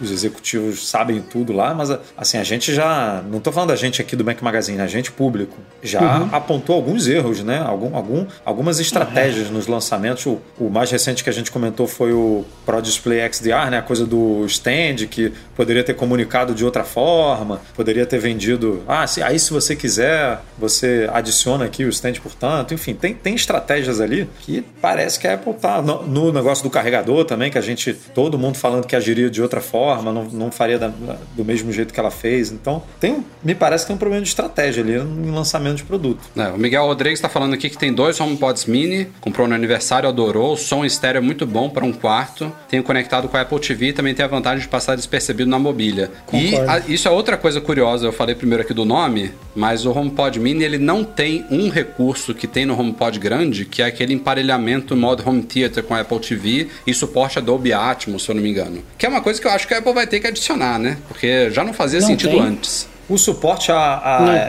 [0.00, 3.22] os executivos sabem tudo lá, mas assim, a gente já.
[3.30, 5.56] Não estou falando da gente aqui do Mac Magazine, a gente público.
[5.82, 6.28] Já Uhum.
[6.32, 7.59] apontou alguns erros, né?
[7.59, 10.24] Algum, algum, algumas estratégias nos lançamentos.
[10.26, 13.78] O, o mais recente que a gente comentou foi o Pro Display XDR, né?
[13.78, 18.82] A coisa do stand, que poderia ter comunicado de outra forma, poderia ter vendido.
[18.87, 22.74] Ah, se, aí se você quiser, você adiciona aqui o stand, portanto.
[22.74, 25.80] Enfim, tem, tem estratégias ali que parece que a Apple tá.
[25.82, 27.92] No, no negócio do carregador também, que a gente.
[28.14, 30.88] Todo mundo falando que agiria de outra forma, não, não faria da-
[31.37, 32.51] do mesmo jeito que ela fez.
[32.53, 35.85] Então, tem, um- me parece que tem um problema de estratégia ali em lançamento de
[35.85, 36.20] produto.
[36.37, 40.09] É, o Miguel Rodrigues está falando aqui que tem dois HomePods mini, comprou no aniversário,
[40.09, 40.53] adorou.
[40.53, 42.53] O som estéreo é muito bom para um quarto.
[42.68, 45.59] Tenho conectado com a Apple TV e também tem a vantagem de passar despercebido na
[45.59, 46.11] mobília.
[46.33, 46.70] E Concordo.
[46.70, 48.07] a- isso é outra coisa curiosa.
[48.07, 52.35] Eu falei primeiro aqui do nome, mas o HomePod mini ele não tem um recurso
[52.35, 56.18] que tem no HomePod grande, que é aquele emparelhamento modo Home Theater com a Apple
[56.20, 58.83] TV e suporte a Dolby Atmos, se eu não me engano.
[58.99, 60.96] Que é uma coisa que eu acho que a Apple vai ter que adicionar, né?
[61.08, 62.40] Porque já não fazia Não sentido tem.
[62.40, 62.88] antes.
[63.09, 63.77] O suporte a,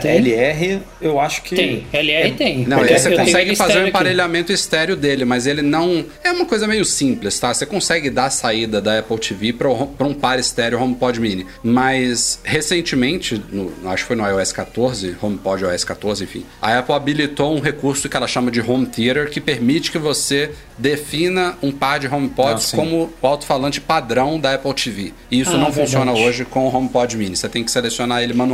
[0.06, 1.54] LR, eu acho que.
[1.54, 2.66] Tem, LR é- tem.
[2.66, 3.88] Não, Porque você consegue fazer o aqui.
[3.90, 6.04] emparelhamento estéreo dele, mas ele não.
[6.24, 7.54] É uma coisa meio simples, tá?
[7.54, 11.46] Você consegue dar a saída da Apple TV para um par estéreo HomePod Mini.
[11.62, 16.94] Mas recentemente, no- acho que foi no iOS 14, HomePod iOS 14, enfim, a Apple
[16.94, 21.70] habilitou um recurso que ela chama de Home Theater, que permite que você defina um
[21.72, 25.12] par de HomePods Ah, como o alto-falante padrão da Apple TV.
[25.30, 25.80] E isso Ah, não verdade.
[25.86, 27.36] funciona hoje com o HomePod Mini.
[27.36, 28.47] Você tem que selecionar ele manualmente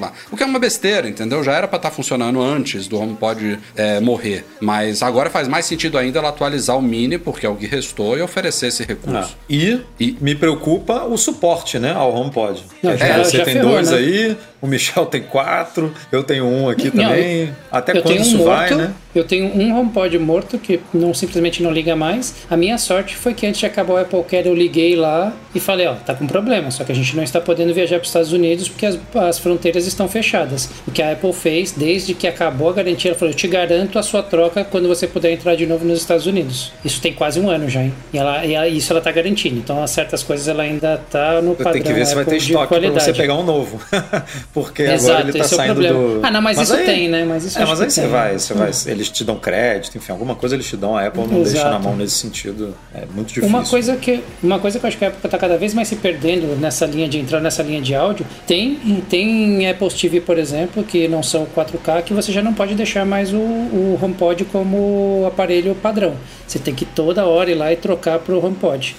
[0.00, 0.12] lá.
[0.30, 1.42] O que é uma besteira, entendeu?
[1.42, 4.44] Já era pra estar funcionando antes do HomePod é, morrer.
[4.60, 8.16] Mas agora faz mais sentido ainda ela atualizar o Mini, porque é o que restou,
[8.16, 9.36] e oferecer esse Ah, recurso.
[9.48, 12.62] E, E- me preocupa o suporte, né, ao HomePod.
[12.82, 13.96] Não, Que já- você já tem ferrou, dois né?
[13.98, 17.50] aí, o Michel tem quatro, eu tenho um aqui Não, também.
[17.70, 18.92] Até eu quando tenho um isso morto, vai, né?
[19.12, 22.34] Eu tenho um HomePod morto que não simplesmente não liga mais.
[22.48, 25.58] A minha sorte foi que antes de acabar o Apple Care eu liguei lá e
[25.58, 28.08] falei, ó, tá com problema, só que a gente não está podendo viajar para os
[28.08, 30.68] Estados Unidos porque as, as fronteiras estão fechadas.
[30.86, 33.98] O que a Apple fez desde que acabou a garantia, ela falou, eu te garanto
[33.98, 36.72] a sua troca quando você puder entrar de novo nos Estados Unidos.
[36.84, 37.92] Isso tem quase um ano já, hein?
[38.12, 39.56] E, ela, e ela- isso ela tá garantindo.
[39.58, 42.44] Então, certas coisas ela ainda tá no padrão Tem que ver se vai ter de
[42.44, 43.04] estoque pra qualidade.
[43.04, 43.80] você pegar um novo.
[44.52, 45.98] Porque Exato, agora ele tá é saindo problema.
[45.98, 46.26] do.
[46.26, 47.24] Ah, não, mas isso tem, né?
[47.24, 48.10] Mas isso é, mas aí você tem.
[48.10, 48.70] vai, você vai.
[48.86, 51.70] Eles te dão crédito, enfim, alguma coisa eles te dão, a Apple não deixa na
[51.70, 51.84] Exato.
[51.84, 52.74] mão nesse sentido.
[52.92, 53.48] É muito difícil.
[53.48, 55.86] Uma coisa que uma coisa que eu acho que a Apple está cada vez mais
[55.86, 58.76] se perdendo nessa linha de entrar nessa linha de áudio, tem
[59.08, 63.06] tem Apple TV, por exemplo, que não são 4K, que você já não pode deixar
[63.06, 66.14] mais o, o HomePod como aparelho padrão.
[66.46, 68.96] Você tem que toda hora ir lá e trocar para o HomePod.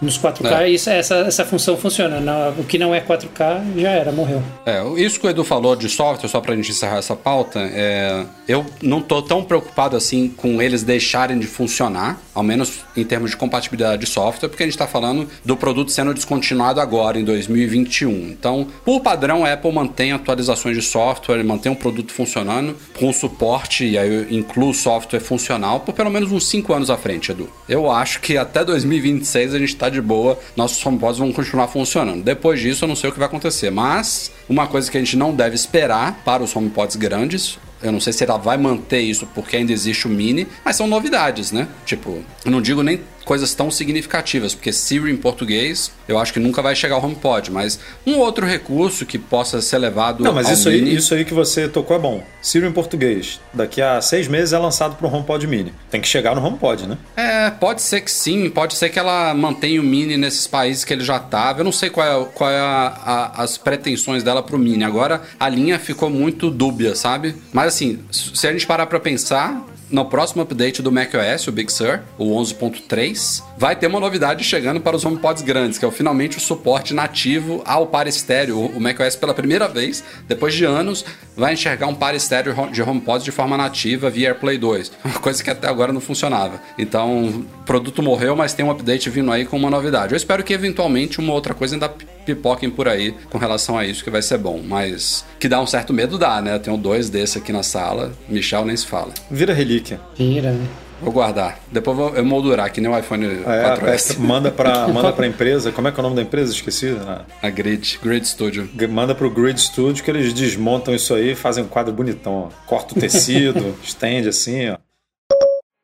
[0.00, 0.68] Nos 4K, É.
[0.70, 2.20] isso, essa, essa função funciona.
[2.20, 4.42] Na- o que não é 4K já era, morreu.
[4.64, 8.24] É, isso que o Edu falou de software, só pra gente encerrar essa pauta, é,
[8.48, 13.30] eu não tô tão preocupado assim com eles deixarem de funcionar, ao menos em termos
[13.32, 17.24] de compatibilidade de software, porque a gente tá falando do produto sendo descontinuado agora, em
[17.24, 18.10] 2021.
[18.30, 23.84] Então, por padrão, a Apple mantém atualizações de software, mantém o produto funcionando com suporte,
[23.84, 27.50] e aí eu incluo software funcional, por pelo menos uns 5 anos à frente, Edu.
[27.68, 32.22] Eu acho que até 2026 a gente tá de boa, nossos HomePods vão continuar funcionando.
[32.22, 35.16] Depois disso, eu não sei o que vai acontecer, mas uma coisa que a gente
[35.16, 39.26] não deve esperar para os HomePods grandes Eu não sei se ela vai manter isso
[39.34, 41.66] porque ainda existe o Mini, mas são novidades, né?
[41.86, 46.40] Tipo, eu não digo nem coisas tão significativas, porque Siri em português eu acho que
[46.40, 50.48] nunca vai chegar ao HomePod, mas um outro recurso que possa ser levado Não, mas
[50.50, 50.90] isso Mini...
[50.90, 52.24] aí, isso aí que você tocou é bom.
[52.42, 53.40] Siri em português.
[53.52, 55.72] Daqui a seis meses é lançado para o HomePod Mini.
[55.90, 56.98] Tem que chegar no HomePod, né?
[57.16, 60.92] É, pode ser que sim, pode ser que ela mantenha o Mini nesses países que
[60.92, 61.60] ele já estava.
[61.60, 64.84] Eu não sei qual é, qual é a, a, as pretensões dela pro Mini.
[64.84, 67.36] Agora a linha ficou muito dúbia, sabe?
[67.52, 71.72] Mas assim, se a gente parar para pensar, no próximo update do macOS, o Big
[71.72, 75.90] Sur, o 11.3, vai ter uma novidade chegando para os HomePods grandes, que é o,
[75.90, 78.58] finalmente o suporte nativo ao par estéreo.
[78.58, 81.04] O macOS, pela primeira vez, depois de anos,
[81.36, 85.42] vai enxergar um par estéreo de HomePods de forma nativa via AirPlay 2, uma coisa
[85.42, 86.60] que até agora não funcionava.
[86.78, 90.12] Então, o produto morreu, mas tem um update vindo aí com uma novidade.
[90.12, 91.88] Eu espero que eventualmente uma outra coisa ainda
[92.24, 94.60] pipoquem por aí com relação a isso, que vai ser bom.
[94.64, 96.54] Mas que dá um certo medo, dá, né?
[96.54, 99.12] Eu tenho dois desses aqui na sala, Michel nem se fala.
[99.30, 99.79] Vira relíquia.
[100.16, 100.66] Vira, né?
[101.02, 101.58] Vou guardar.
[101.72, 104.18] Depois vou eu moldurar, que nem o iPhone É, 4S.
[104.20, 105.72] manda pra, manda pra empresa.
[105.72, 106.52] Como é que é o nome da empresa?
[106.52, 106.94] Esqueci.
[107.06, 108.68] Ah, A Grid, Grid Studio.
[108.90, 112.48] Manda pro Grid Studio que eles desmontam isso aí e fazem um quadro bonitão.
[112.48, 112.66] Ó.
[112.66, 114.76] Corta o tecido, estende assim, ó.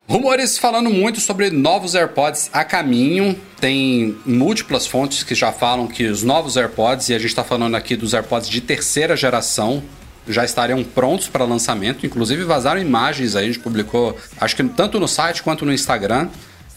[0.09, 3.37] Rumores falando muito sobre novos AirPods a caminho.
[3.61, 7.75] Tem múltiplas fontes que já falam que os novos AirPods, e a gente está falando
[7.75, 9.83] aqui dos AirPods de terceira geração,
[10.29, 12.07] já estariam prontos para lançamento.
[12.07, 16.29] Inclusive vazaram imagens aí, a gente publicou, acho que tanto no site quanto no Instagram.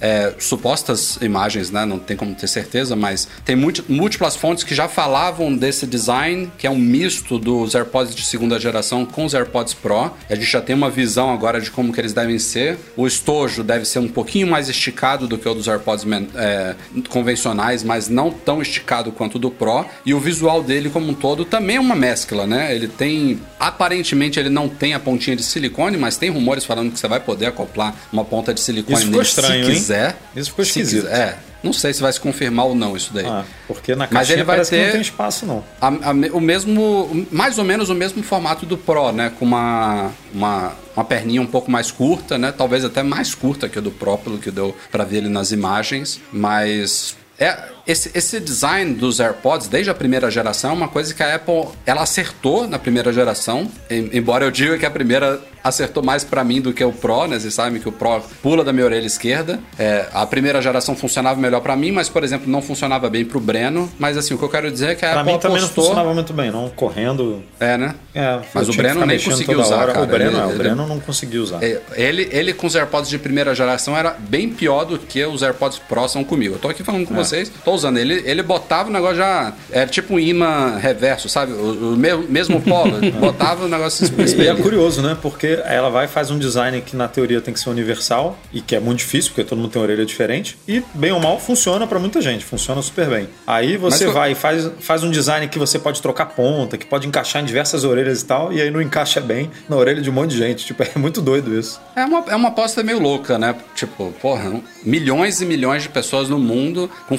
[0.02, 1.86] É, supostas imagens, né?
[1.86, 6.52] Não tem como ter certeza, mas tem múlti- múltiplas fontes que já falavam desse design,
[6.58, 10.12] que é um misto dos AirPods de segunda geração com os AirPods Pro.
[10.30, 12.78] A gente já tem uma visão agora de como que eles devem ser.
[12.96, 16.76] O estojo deve ser um pouquinho mais esticado do que o dos AirPods é,
[17.10, 19.86] convencionais, mas não tão esticado quanto o do Pro.
[20.06, 22.74] E o visual dele como um todo também é uma mescla, né?
[22.76, 27.00] Ele tem, aparentemente ele não tem a pontinha de silicone, mas tem rumores falando que
[27.00, 29.78] você vai poder acoplar uma ponta de silicone Isso nele estranho, se hein?
[29.90, 30.16] Quiser.
[30.36, 31.04] Isso ficou esquisito.
[31.06, 31.16] quiser.
[31.18, 33.26] É, não sei se vai se confirmar ou não isso daí.
[33.26, 35.64] Ah, porque na Mas caixinha ele vai ter- não tem espaço, não.
[35.82, 39.32] A- a o mesmo, mais ou menos o mesmo formato do Pro, né?
[39.38, 42.54] Com uma, uma, uma perninha um pouco mais curta, né?
[42.56, 45.52] Talvez até mais curta que o do Pro, pelo que deu pra ver ele nas
[45.52, 46.22] imagens.
[46.32, 47.58] Mas é,
[47.92, 51.66] esse, esse design dos AirPods, desde a primeira geração, é uma coisa que a Apple
[51.86, 53.68] ela acertou na primeira geração.
[53.90, 57.28] em- embora eu diga que a primeira acertou mais pra mim do que o Pro,
[57.28, 57.38] né?
[57.38, 59.60] Vocês sabem que o Pro pula da minha orelha esquerda.
[59.78, 63.40] É, a primeira geração funcionava melhor pra mim, mas, por exemplo, não funcionava bem pro
[63.42, 63.92] Breno.
[64.00, 65.64] Mas assim, o que eu quero dizer é que a Pra Apple mim também não
[65.66, 65.84] apostou...
[65.86, 66.70] funcionava muito bem, não.
[66.70, 67.44] Correndo.
[67.60, 67.96] É, né?
[68.16, 70.02] É, Mas o Breno nem conseguiu usar, cara.
[70.02, 71.62] O Breno, Ele- é, o ele- Breno não conseguiu usar.
[71.62, 75.44] É, Ele, ele com os AirPods de primeira geração era bem pior do que os
[75.44, 76.56] AirPods Pro são comigo.
[76.56, 77.18] Eu tô aqui falando com É.
[77.18, 77.98] vocês, tô usando.
[77.98, 79.54] Ele, ele botava o negócio já.
[79.72, 81.52] Era tipo um imã reverso, sabe?
[81.54, 83.00] O, o me- mesmo polo.
[83.20, 85.18] botava o negócio E é curioso, né?
[85.22, 88.62] Porque ela vai e faz um design que na teoria tem que ser universal e
[88.62, 90.58] que é muito difícil, porque todo mundo tem orelha diferente.
[90.68, 93.30] E, bem ou mal, funciona pra muita gente, funciona super bem.
[93.48, 96.86] Aí você Mas- vai e faz, faz um design que você pode trocar ponta, que
[96.86, 100.10] pode encaixar em diversas orelhas e tal, e aí não encaixa bem na orelha de
[100.10, 100.66] um monte de gente.
[100.66, 101.80] Tipo, é muito doido isso.
[101.96, 103.56] É uma, é uma aposta meio louca, né?
[103.76, 107.18] Tipo, porra, milhões e milhões de pessoas no mundo com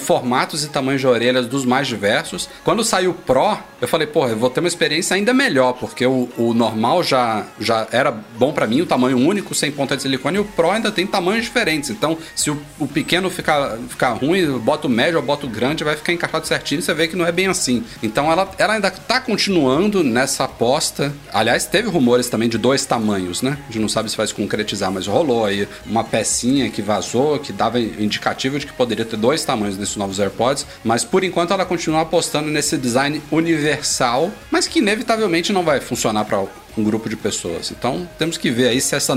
[0.50, 2.48] formatos e tamanhos de orelhas dos mais diversos.
[2.64, 6.04] Quando saiu o Pro, eu falei, porra, eu vou ter uma experiência ainda melhor, porque
[6.04, 10.02] o, o normal já, já era bom pra mim, o tamanho único, sem ponta de
[10.02, 11.90] silicone, e o Pro ainda tem tamanhos diferentes.
[11.90, 15.84] Então, se o, o pequeno ficar, ficar ruim, bota o médio ou bota o grande,
[15.84, 17.84] vai ficar encaixado certinho, você vê que não é bem assim.
[18.02, 21.12] Então, ela, ela ainda tá continuando nessa aposta.
[21.32, 23.58] Aliás, teve rumores também de dois tamanhos, né?
[23.68, 27.38] A gente não sabe se vai se concretizar, mas rolou aí uma pecinha que vazou,
[27.38, 31.52] que dava indicativo de que poderia ter dois tamanhos nesses novos AirPods, mas por enquanto
[31.52, 36.42] ela continua apostando nesse design universal, mas que inevitavelmente não vai funcionar para
[36.78, 37.72] um grupo de pessoas.
[37.72, 39.12] Então temos que ver aí se esse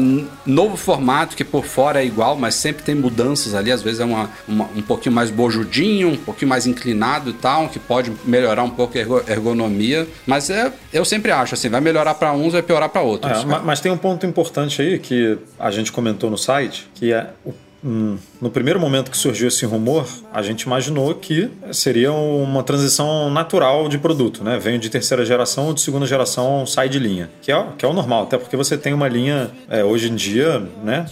[0.46, 4.06] novo formato que por fora é igual, mas sempre tem mudanças ali, às vezes é
[4.06, 8.64] uma, uma- um pouquinho mais bojudinho, um pouquinho mais inclinado e tal, que pode melhorar
[8.64, 12.54] um pouco a ergo- ergonomia, mas é, eu sempre acho assim, vai melhorar para uns,
[12.54, 13.44] vai piorar para outros.
[13.44, 17.14] É, ma- mas tem um ponto importante aí que a gente comentou no site, que
[17.14, 22.12] é o- hum, no primeiro momento que surgiu esse rumor, a gente imaginou que seria
[22.12, 24.58] uma transição natural de produto, né?
[24.60, 27.88] Vem de terceira geração ou de segunda geração sai de linha, que é, que é
[27.88, 31.06] o normal, até porque você tem uma linha é, hoje em dia, né?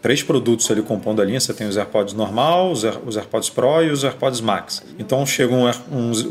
[0.00, 3.50] Três produtos ali compondo a linha, você tem os AirPods normal, os, Air- os AirPods
[3.50, 4.82] Pro e os AirPods Max.
[4.98, 5.70] Então chegam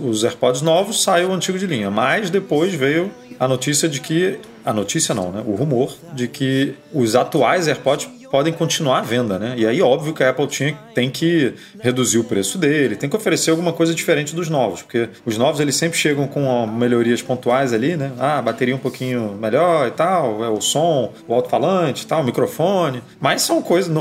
[0.04, 1.90] os AirPods novos, sai o antigo de linha.
[1.90, 4.40] Mas depois veio a notícia de que.
[4.66, 5.42] A notícia não, né?
[5.46, 9.54] O rumor de que os atuais AirPods podem continuar à venda, né?
[9.58, 13.16] E aí, óbvio que a Apple tinha, tem que reduzir o preço dele, tem que
[13.16, 17.74] oferecer alguma coisa diferente dos novos, porque os novos eles sempre chegam com melhorias pontuais
[17.74, 18.12] ali, né?
[18.18, 22.24] Ah, bateria um pouquinho melhor e tal, é o som, o alto-falante e tal, o
[22.24, 23.04] microfone.
[23.20, 23.92] Mas são coisas.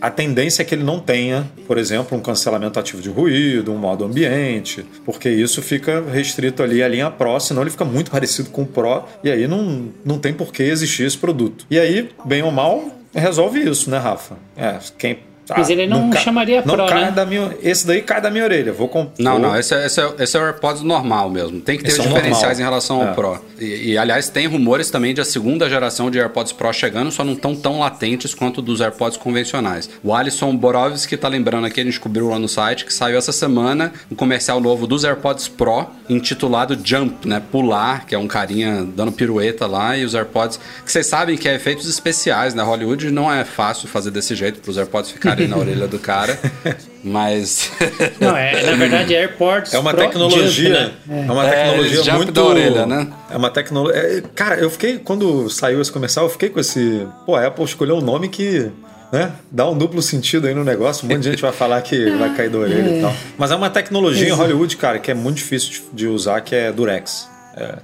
[0.00, 3.78] A tendência é que ele não tenha, por exemplo, um cancelamento ativo de ruído, um
[3.78, 8.50] modo ambiente, porque isso fica restrito ali à linha Pro, senão ele fica muito parecido
[8.50, 11.66] com o Pro e aí não, não tem por que existir esse produto.
[11.70, 12.84] E aí, bem ou mal,
[13.20, 14.36] resolve isso, né, Rafa?
[14.56, 17.10] É, quem mas ele não, não chamaria não Pro, cai né?
[17.10, 18.72] Da minha, esse daí cai da minha orelha.
[18.72, 19.10] Vou comp...
[19.18, 19.40] Não, vou...
[19.40, 21.60] não, esse é, esse, é, esse é o AirPods normal mesmo.
[21.60, 22.60] Tem que ter Esse os é o diferenciais normal.
[22.60, 23.14] em relação ao É.
[23.14, 23.44] Pro.
[23.58, 27.24] E, e, aliás, tem rumores também de a segunda geração de AirPods Pro chegando, só
[27.24, 29.88] não estão tão latentes quanto dos AirPods convencionais.
[30.02, 33.32] O Alisson Borovski tá lembrando aqui, a gente descobriu lá no site, que saiu essa
[33.32, 37.40] semana um comercial novo dos AirPods Pro, intitulado Jump, né?
[37.50, 41.48] Pular, que é um carinha dando pirueta lá, e os AirPods, que vocês sabem que
[41.48, 42.62] é efeitos especiais, né?
[42.62, 46.38] Hollywood não é fácil fazer desse jeito para os AirPods ficarem na orelha do cara,
[47.04, 47.70] mas.
[48.20, 50.92] Não, é, na verdade, AirPods É uma Pro tecnologia, Jump, né?
[51.28, 53.08] é uma É, tecnologia jump muito da orelha, né?
[53.30, 54.22] É uma tecnologia.
[54.34, 57.06] cara, eu fiquei quando saiu esse comercial, eu fiquei com esse.
[57.24, 58.70] Pô, a Apple escolheu um nome que
[59.12, 61.06] né, dá um duplo sentido aí no negócio.
[61.06, 63.14] Um monte de gente vai falar que vai cair da orelha e tal.
[63.38, 66.54] Mas é uma tecnologia em Hollywood, cara, que é muito difícil de- de usar, que
[66.54, 67.28] é Durex.
[67.56, 67.76] É.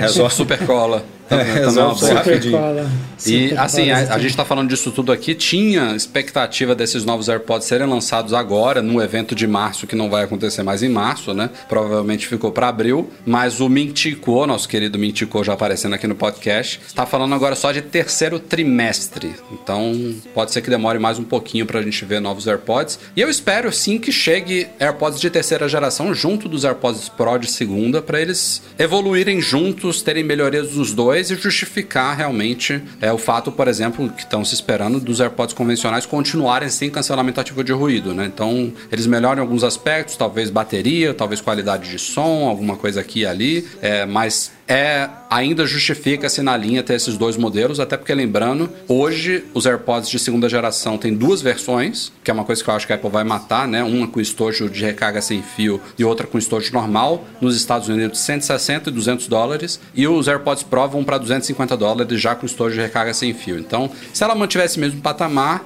[0.00, 1.04] Resolve Super cola.
[1.30, 1.96] É, Também é uma boa.
[1.96, 2.90] super Super cola.
[3.26, 5.34] E assim, a, a gente tá falando disso tudo aqui.
[5.34, 10.24] Tinha expectativa desses novos AirPods serem lançados agora, no evento de março, que não vai
[10.24, 11.50] acontecer mais em março, né?
[11.68, 13.10] Provavelmente ficou para abril.
[13.26, 17.72] Mas o Mintico, nosso querido Mintico, já aparecendo aqui no podcast, está falando agora só
[17.72, 19.34] de terceiro trimestre.
[19.52, 22.98] Então pode ser que demore mais um pouquinho pra gente ver novos AirPods.
[23.16, 27.50] E eu espero sim que chegue AirPods de terceira geração junto dos AirPods Pro de
[27.50, 33.50] segunda, para eles evoluírem juntos, terem melhorias dos dois e justificar realmente é, o fato,
[33.50, 38.14] por exemplo, que estão se esperando dos AirPods convencionais continuarem sem cancelamento ativo de ruído,
[38.14, 38.26] né?
[38.26, 43.26] Então, eles melhoram alguns aspectos, talvez bateria, talvez qualidade de som, alguma coisa aqui e
[43.26, 48.70] ali, é, mas é ainda justifica-se na linha ter esses dois modelos, até porque lembrando,
[48.86, 52.74] hoje os AirPods de segunda geração têm duas versões, que é uma coisa que eu
[52.74, 53.82] acho que a Apple vai matar, né?
[53.82, 58.18] Uma com estojo de recarga sem fio e outra com estojo normal, nos Estados Unidos
[58.20, 62.74] 160 e 200 dólares, e os AirPods Pro vão para 250 dólares já com estojo
[62.74, 63.58] de recarga sem fio.
[63.58, 65.64] Então, se ela mantivesse esse mesmo patamar,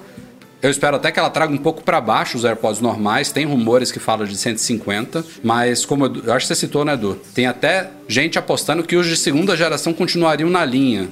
[0.63, 3.33] eu espero até que ela traga um pouco para baixo os AirPods normais.
[3.33, 7.21] Tem rumores que falam de 150, mas como eu, acho que você citou, né, Edu?
[7.35, 11.09] Tem até gente apostando que os de segunda geração continuariam na linha.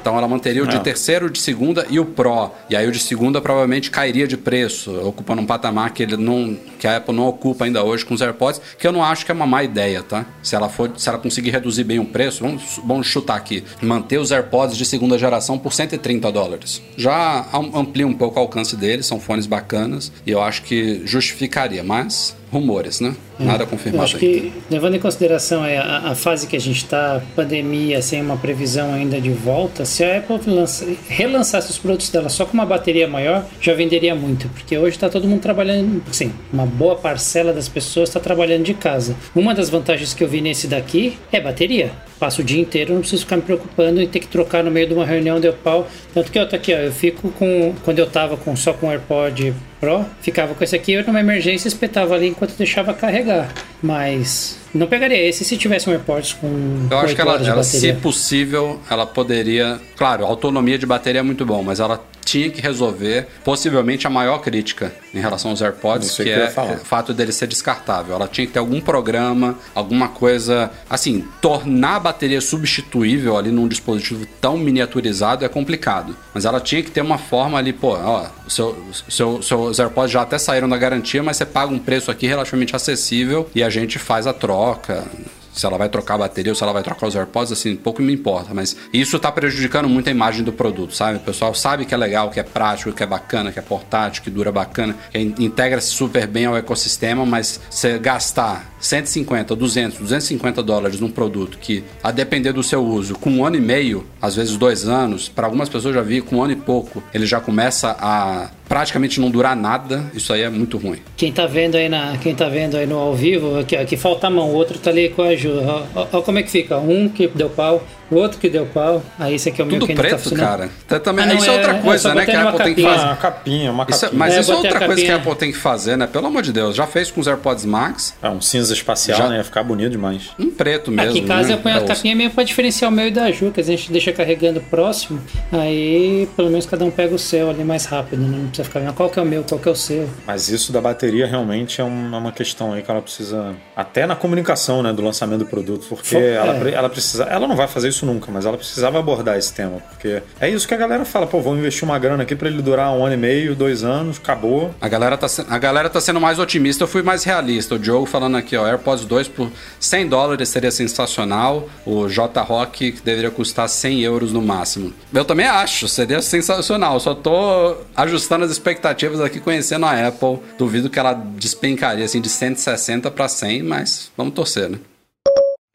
[0.00, 0.82] Então ela manteria o de Não.
[0.82, 2.50] terceiro, o de segunda e o Pro.
[2.68, 6.56] E aí o de segunda provavelmente cairia de preço, ocupando um patamar que ele não,
[6.78, 9.30] que a Apple não ocupa ainda hoje com os AirPods, que eu não acho que
[9.30, 10.24] é uma má ideia, tá?
[10.42, 14.18] Se ela for, se ela conseguir reduzir bem o preço, vamos, vamos chutar aqui, manter
[14.18, 16.82] os AirPods de segunda geração por 130 dólares.
[16.96, 21.02] Já am- amplia um pouco o alcance deles, são fones bacanas e eu acho que
[21.04, 23.14] justificaria, mas rumores, né?
[23.38, 24.26] Nada Eu confirmado acho ainda.
[24.26, 28.36] que, levando em consideração é, a, a fase que a gente está, pandemia, sem uma
[28.36, 32.66] previsão ainda de volta, se a Apple lança, relançasse os produtos dela só com uma
[32.66, 37.52] bateria maior, já venderia muito, porque hoje está todo mundo trabalhando, assim, uma boa parcela
[37.52, 39.16] das pessoas está trabalhando de casa.
[39.34, 41.92] Uma das vantagens que eu vi nesse daqui é bateria.
[42.18, 44.86] Passo o dia inteiro, não preciso ficar me preocupando em ter que trocar no meio
[44.86, 45.88] de uma reunião, deu pau.
[46.12, 48.88] Tanto que eu tô aqui, ó, eu fico com, quando eu tava com, só com
[48.88, 53.50] o AirPod Pro, ficava com esse aqui, eu numa emergência espetava ali enquanto deixava carregar.
[53.82, 57.62] Mas não pegaria esse se tivesse um AirPods com Eu acho 8 que ela, ela,
[57.62, 59.80] se possível, ela poderia.
[59.96, 61.98] Claro, a autonomia de bateria é muito bom, mas ela
[62.30, 66.84] tinha que resolver possivelmente a maior crítica em relação aos AirPods, que que é o
[66.84, 68.14] fato dele ser descartável.
[68.14, 70.70] Ela tinha que ter algum programa, alguma coisa.
[70.88, 76.16] Assim, tornar a bateria substituível ali num dispositivo tão miniaturizado é complicado.
[76.32, 80.22] Mas ela tinha que ter uma forma ali, pô, ó, seu, seu, seus AirPods já
[80.22, 83.98] até saíram da garantia, mas você paga um preço aqui relativamente acessível e a gente
[83.98, 85.04] faz a troca
[85.52, 88.00] se ela vai trocar a bateria ou se ela vai trocar os AirPods, assim, pouco
[88.02, 88.54] me importa.
[88.54, 91.16] Mas isso tá prejudicando muito a imagem do produto, sabe?
[91.16, 94.22] O pessoal sabe que é legal, que é prático, que é bacana, que é portátil,
[94.22, 99.98] que dura bacana, que in- integra-se super bem ao ecossistema, mas você gastar 150, 200,
[99.98, 104.06] 250 dólares num produto que, a depender do seu uso, com um ano e meio,
[104.20, 107.26] às vezes dois anos, para algumas pessoas já vi com um ano e pouco, ele
[107.26, 111.00] já começa a praticamente não durar nada, isso aí é muito ruim.
[111.16, 114.28] Quem tá vendo aí na, quem tá vendo aí no ao vivo, aqui, aqui falta
[114.28, 115.84] a mão, o outro tá ali com a ajuda.
[115.92, 117.82] Ó como é que fica, um que deu pau,
[118.18, 119.02] outro que deu pau.
[119.18, 120.46] Aí esse aqui é o meu Tudo que ainda tá preto, funcionando.
[120.48, 120.70] cara.
[120.88, 122.24] Tá- Também, Ah, não, isso é é- outra é, coisa, né?
[122.24, 122.90] Que a Apple tem que capinha.
[122.98, 123.06] fazer.
[123.06, 124.18] Uma capinha, uma Isso é- capinha.
[124.18, 125.16] mas É, isso é outra coisa que a capinha.
[125.16, 126.06] Apple tem que fazer, né?
[126.06, 126.74] Pelo amor de Deus.
[126.76, 129.36] Já fez com os AirPods Max, É um cinza espacial, Já- né?
[129.38, 130.30] Ia ficar bonito demais.
[130.38, 131.10] um preto mesmo.
[131.10, 131.54] Aqui em casa né?
[131.54, 133.64] eu ponho a os- capinha meio pra diferenciar o meu e da Ju, que a
[133.64, 135.20] gente deixa carregando próximo,
[135.52, 138.28] aí pelo menos cada um pega o seu ali mais rápido, né?
[138.38, 140.08] não precisa ficar vendo qual que é o meu, qual que é o seu.
[140.26, 143.54] Mas isso da bateria realmente é é uma questão aí que ela precisa.
[143.74, 144.92] Até na comunicação, né?
[144.92, 145.86] Do lançamento do produto.
[145.88, 146.72] Porque ela, é.
[146.74, 147.24] ela precisa.
[147.24, 149.80] Ela não vai fazer isso nunca, mas ela precisava abordar esse tema.
[149.90, 152.62] Porque é isso que a galera fala, pô, vou investir uma grana aqui pra ele
[152.62, 154.74] durar um ano e meio, dois anos, acabou.
[154.80, 157.74] A galera, tá, a galera tá sendo mais otimista, eu fui mais realista.
[157.74, 161.68] O Diogo falando aqui, ó, AirPods 2 por 100 dólares seria sensacional.
[161.84, 164.92] O J-Rock deveria custar 100 euros no máximo.
[165.12, 166.98] Eu também acho, seria sensacional.
[167.00, 170.38] Só tô ajustando as expectativas aqui, conhecendo a Apple.
[170.58, 174.78] Duvido que ela despencaria assim de 160 para 100, mas vamos torcer, né?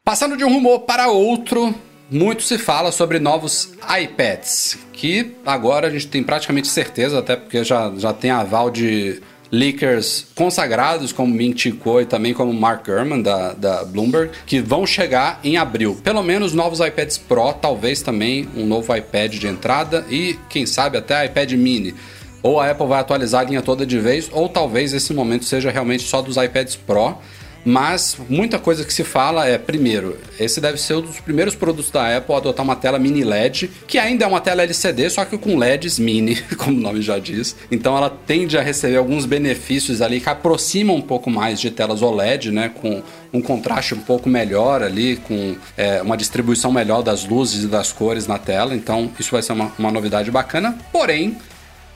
[0.04, 1.74] Passando de um rumor para outro,
[2.10, 7.64] muito se fala sobre novos iPads, que agora a gente tem praticamente certeza, até porque
[7.64, 13.22] já, já tem aval de leakers consagrados como Ming Kuo e também como Mark Gurman
[13.22, 15.98] da, da Bloomberg, que vão chegar em abril.
[16.02, 20.98] Pelo menos novos iPads Pro, talvez também um novo iPad de entrada e quem sabe
[20.98, 21.94] até iPad Mini.
[22.42, 25.70] Ou a Apple vai atualizar a linha toda de vez, ou talvez esse momento seja
[25.70, 27.18] realmente só dos iPads Pro.
[27.68, 31.90] Mas muita coisa que se fala é, primeiro, esse deve ser um dos primeiros produtos
[31.90, 35.24] da Apple a adotar uma tela mini LED, que ainda é uma tela LCD, só
[35.24, 37.56] que com LEDs mini, como o nome já diz.
[37.68, 42.02] Então ela tende a receber alguns benefícios ali que aproximam um pouco mais de telas
[42.02, 42.70] OLED, né?
[42.72, 43.02] Com
[43.32, 47.90] um contraste um pouco melhor ali, com é, uma distribuição melhor das luzes e das
[47.90, 48.76] cores na tela.
[48.76, 50.78] Então isso vai ser uma, uma novidade bacana.
[50.92, 51.36] Porém,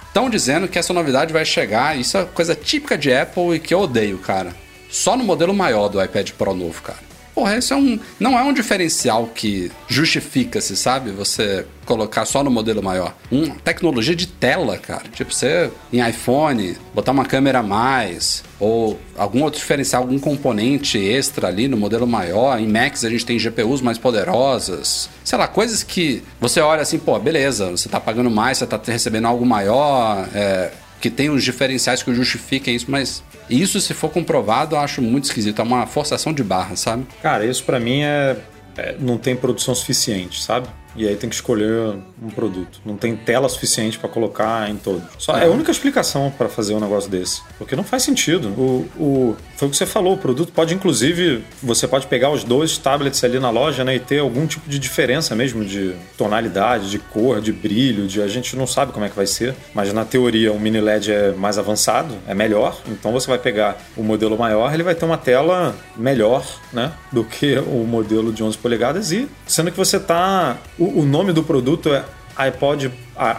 [0.08, 3.72] Estão dizendo que essa novidade vai chegar, isso é coisa típica de Apple e que
[3.72, 4.52] eu odeio, cara.
[4.90, 7.10] Só no modelo maior do iPad Pro novo, cara.
[7.34, 11.10] Porra, esse é um, não é um diferencial que justifica-se, sabe?
[11.12, 13.14] Você colocar só no modelo maior.
[13.30, 15.04] Uma tecnologia de tela, cara.
[15.12, 20.98] Tipo, você em iPhone, botar uma câmera a mais, ou algum outro diferencial, algum componente
[20.98, 22.60] extra ali no modelo maior.
[22.60, 25.08] Em Macs a gente tem GPUs mais poderosas.
[25.24, 28.78] Sei lá, coisas que você olha assim, pô, beleza, você tá pagando mais, você tá
[28.84, 34.10] recebendo algo maior, é, que tem os diferenciais que justifiquem isso, mas isso, se for
[34.10, 35.60] comprovado, eu acho muito esquisito.
[35.60, 37.06] É uma forçação de barra, sabe?
[37.22, 38.36] Cara, isso pra mim é,
[38.76, 40.68] é- Não tem produção suficiente, sabe?
[40.96, 42.80] E aí tem que escolher um produto.
[42.84, 45.02] Não tem tela suficiente pra colocar em todos.
[45.18, 47.42] Só é a única explicação pra fazer um negócio desse.
[47.58, 48.48] Porque não faz sentido.
[48.58, 52.42] O, o- foi o que você falou, o produto pode, inclusive, você pode pegar os
[52.42, 56.88] dois tablets ali na loja né, e ter algum tipo de diferença mesmo de tonalidade,
[56.88, 59.54] de cor, de brilho, de a gente não sabe como é que vai ser.
[59.74, 62.80] Mas na teoria o mini LED é mais avançado, é melhor.
[62.88, 66.42] Então você vai pegar o modelo maior, ele vai ter uma tela melhor,
[66.72, 66.94] né?
[67.12, 71.34] Do que o modelo de 11 polegadas e sendo que você tá o, o nome
[71.34, 72.02] do produto é
[72.42, 72.92] iPod,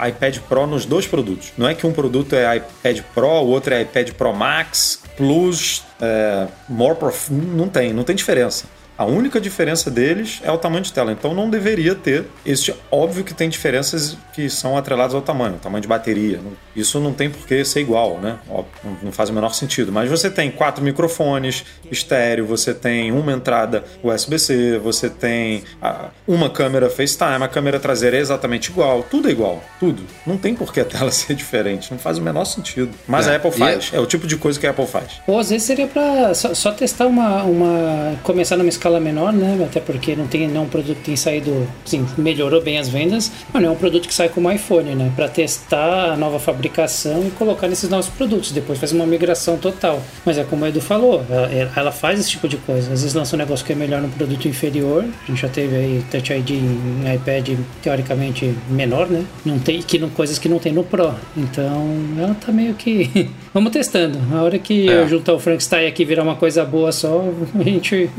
[0.07, 1.51] iPad Pro nos dois produtos.
[1.57, 5.83] Não é que um produto é iPad Pro, o outro é iPad Pro Max, Plus,
[5.99, 7.31] é, More Prof...
[7.31, 8.65] Não tem, não tem diferença.
[9.01, 11.11] A única diferença deles é o tamanho de tela.
[11.11, 12.25] Então não deveria ter.
[12.45, 16.39] Este, óbvio que tem diferenças que são atreladas ao tamanho, tamanho de bateria.
[16.75, 18.37] Isso não tem por que ser igual, né?
[18.47, 18.71] Óbvio,
[19.01, 19.91] não- faz o menor sentido.
[19.91, 26.47] Mas você tem quatro microfones estéreo, você tem uma entrada USB-C, você tem ah, uma
[26.49, 30.03] câmera FaceTime, a câmera traseira é exatamente igual, tudo é igual, tudo.
[30.27, 32.91] Não tem por que a tela ser diferente, não faz o menor sentido.
[33.07, 35.19] Mas É, a Apple e faz, é o tipo de coisa que a Apple faz.
[35.25, 38.15] Ou às vezes seria pra só, só testar uma, uma.
[38.21, 39.57] começar numa escala menor, né?
[39.63, 41.67] Até porque não tem não é produto que tem saído.
[41.85, 45.11] Sim, melhorou bem as vendas, mas não é um produto que sai como iPhone, né?
[45.15, 48.51] Pra testar a nova fabricação e colocar nesses novos produtos.
[48.51, 50.01] Depois fazer uma migração total.
[50.25, 52.91] Mas é como o Edu falou, ela, ela faz esse tipo de coisa.
[52.93, 55.05] Às vezes lança um negócio que é melhor no produto inferior.
[55.23, 57.49] A gente já teve aí Touch ID em iPad
[57.81, 59.23] teoricamente menor, né?
[59.45, 61.13] Não tem que não, coisas que não tem no Pro.
[61.35, 61.87] Então
[62.17, 63.29] ela tá meio que.
[63.53, 64.17] Vamos testando.
[64.33, 64.93] A hora que É.
[65.01, 67.23] eu juntar o Frankenstein aqui e virar uma coisa boa só,
[67.59, 68.09] a gente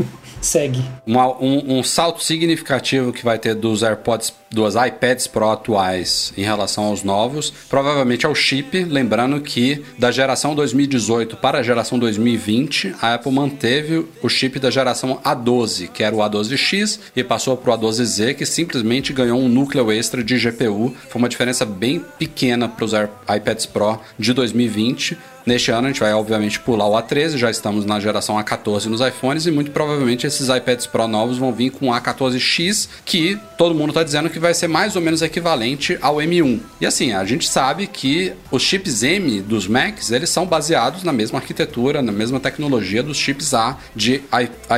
[0.43, 0.83] segue.
[1.07, 6.43] Uma- um, um salto significativo que vai ter dos AirPods, dos iPads Pro atuais em
[6.43, 8.85] relação aos novos, provavelmente é o chip.
[8.85, 14.71] Lembrando que da geração 2018 para a geração 2020, a Apple manteve o chip da
[14.71, 19.49] geração A12, que era o A12X, e passou para o A12Z, que simplesmente ganhou um
[19.49, 20.95] núcleo extra de GPU.
[21.09, 25.17] Foi uma diferença bem pequena para os iPads Pro de 2020.
[25.47, 29.01] Neste ano a gente vai obviamente pular o A13, já estamos na geração A14 nos
[29.01, 33.91] iPhones e muito provavelmente esses iPads Pro novos vão vir com A14X, que todo mundo
[33.91, 36.61] está dizendo que vai ser mais ou menos equivalente ao M1.
[36.81, 41.13] E assim, a gente sabe que os chips M dos Macs, eles são baseados na
[41.13, 44.23] mesma arquitetura, na mesma tecnologia dos chips A de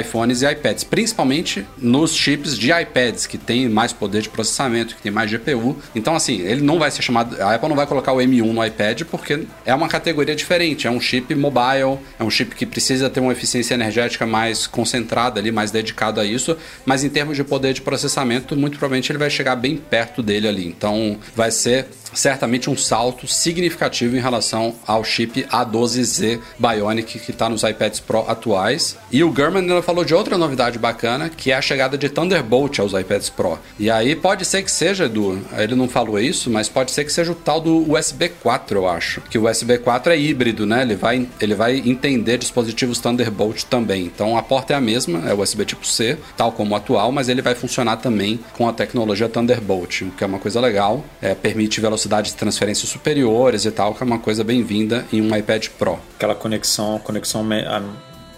[0.01, 5.03] iPhones e iPads, principalmente nos chips de iPads, que tem mais poder de processamento, que
[5.03, 5.77] tem mais GPU.
[5.95, 8.65] Então assim, ele não vai ser chamado, a Apple não vai colocar o M1 no
[8.65, 10.54] iPad porque é uma categoria diferente,
[10.87, 15.41] é um chip mobile, é um chip que precisa ter uma eficiência energética mais concentrada
[15.41, 19.19] ali, mais dedicado a isso, mas em termos de poder de processamento, muito provavelmente ele
[19.19, 20.67] vai chegar bem perto dele ali.
[20.67, 27.49] Então vai ser certamente um salto significativo em relação ao chip A12Z Bionic que está
[27.49, 28.97] nos iPads Pro atuais.
[29.11, 32.93] E o Gurman falou de outra novidade bacana, que é a chegada de Thunderbolt aos
[32.93, 33.59] iPads Pro.
[33.79, 37.12] E aí pode ser que seja, Edu, ele não falou isso, mas pode ser que
[37.12, 39.21] seja o tal do USB 4, eu acho.
[39.23, 40.83] Que o USB 4 é híbrido, né?
[40.83, 44.05] Ele vai, ele vai entender dispositivos Thunderbolt também.
[44.05, 47.29] Então a porta é a mesma, é USB tipo C, tal como o atual, mas
[47.29, 51.05] ele vai funcionar também com a tecnologia Thunderbolt, o que é uma coisa legal.
[51.21, 55.21] É, permite velocidade velocidades de transferência superiores e tal, que é uma coisa bem-vinda em
[55.21, 55.99] um iPad Pro.
[56.17, 57.47] Aquela conexão, conexão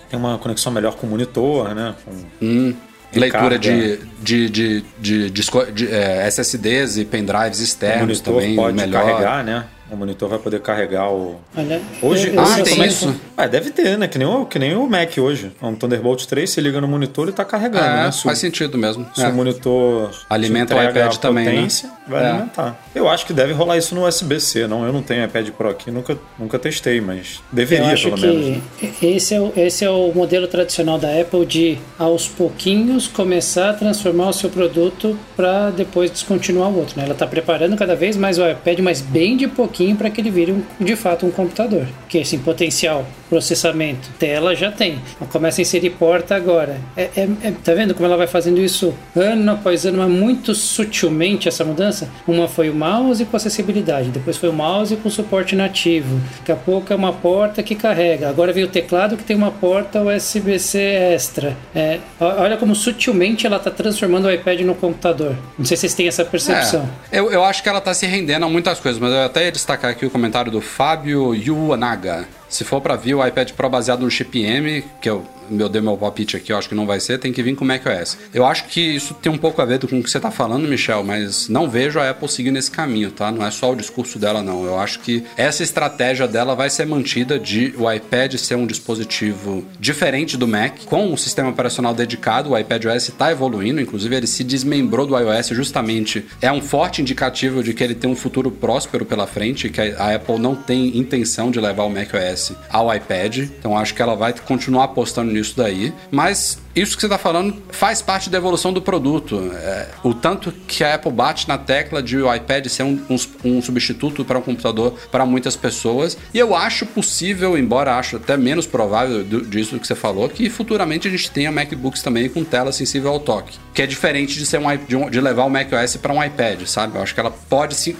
[0.08, 1.94] tem uma conexão melhor com o monitor, né?
[2.04, 2.12] Com...
[2.42, 2.74] Hum
[3.14, 9.02] leitura de, de, de, de, de é, SSDs e pendrives externos também pode melhor.
[9.02, 9.64] carregar, né?
[9.90, 11.36] O monitor vai poder carregar o.
[11.56, 13.14] Olha, hoje, eu, ah, tem isso?
[13.36, 14.08] Ah, deve ter, né?
[14.08, 15.52] Que nem, o, que nem o Mac hoje.
[15.62, 18.10] É um Thunderbolt 3, você liga no monitor e tá carregando, é, né?
[18.10, 19.06] Se faz sentido mesmo.
[19.14, 19.28] Se é.
[19.28, 21.68] o monitor alimenta o iPad também, né?
[22.08, 22.30] vai é.
[22.30, 22.84] alimentar.
[22.94, 24.66] Eu acho que deve rolar isso no USB-C.
[24.66, 28.16] Não, eu não tenho iPad Pro aqui, nunca, nunca testei, mas deveria, eu acho pelo
[28.16, 28.62] que menos.
[29.00, 33.74] Esse é, o, esse é o modelo tradicional da Apple de, aos pouquinhos, começar a
[33.74, 36.96] transformar o seu produto para depois descontinuar o outro.
[36.96, 37.04] Né?
[37.04, 40.30] Ela está preparando cada vez mais o iPad, mas bem de pouquinho para que ele
[40.30, 41.86] vire um, de fato um computador.
[42.08, 45.00] Que assim, potencial, processamento, tela já tem.
[45.20, 46.80] Ela começa a inserir porta agora.
[46.96, 50.54] É, é, é, tá vendo como ela vai fazendo isso ano após ano, mas muito
[50.54, 52.08] sutilmente essa mudança?
[52.26, 56.20] Uma foi o mouse com acessibilidade, depois foi o mouse com suporte nativo.
[56.38, 58.28] Daqui a pouco é uma porta que carrega.
[58.28, 61.56] Agora veio o teclado que tem uma porta USB-C extra.
[61.74, 65.36] É, olha como sutilmente ela está transformando o iPad no computador.
[65.58, 66.88] Não sei se vocês têm essa percepção.
[67.10, 69.48] É, eu, eu acho que ela está se rendendo a muitas coisas, mas eu até
[69.66, 72.28] destacar aqui o comentário do Fábio Yuanaga.
[72.48, 75.80] Se for para vir o iPad Pro baseado no chip M, que eu meu dei
[75.80, 78.18] meu palpite aqui, eu acho que não vai ser, tem que vir com o macOS.
[78.34, 80.66] Eu acho que isso tem um pouco a ver com o que você está falando,
[80.66, 83.30] Michel, mas não vejo a Apple seguir nesse caminho, tá?
[83.30, 84.64] Não é só o discurso dela, não.
[84.64, 89.64] Eu acho que essa estratégia dela vai ser mantida de o iPad ser um dispositivo
[89.78, 92.50] diferente do Mac, com um sistema operacional dedicado.
[92.50, 96.26] O iPad OS está evoluindo, inclusive ele se desmembrou do iOS justamente.
[96.42, 100.14] É um forte indicativo de que ele tem um futuro próspero pela frente, que a
[100.16, 102.35] Apple não tem intenção de levar o macOS
[102.70, 103.38] ao iPad.
[103.38, 105.92] Então acho que ela vai continuar apostando nisso daí.
[106.10, 109.50] Mas isso que você está falando faz parte da evolução do produto.
[109.54, 113.16] É, o tanto que a Apple bate na tecla de o iPad ser um, um,
[113.44, 116.18] um substituto para um computador para muitas pessoas.
[116.34, 120.50] E eu acho possível, embora acho até menos provável do, disso que você falou, que
[120.50, 123.58] futuramente a gente tenha MacBooks também com tela sensível ao toque.
[123.72, 126.96] Que é diferente de, ser um, de, de levar o macOS para um iPad, sabe?
[126.96, 127.96] Eu acho que ela pode se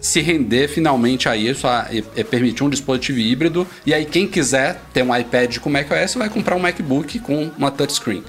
[0.00, 1.86] se render finalmente a isso, a,
[2.30, 3.66] permitir um dispositivo híbrido.
[3.84, 7.70] E aí, quem quiser ter um iPad com macOS vai comprar um MacBook com uma
[7.70, 8.24] touchscreen.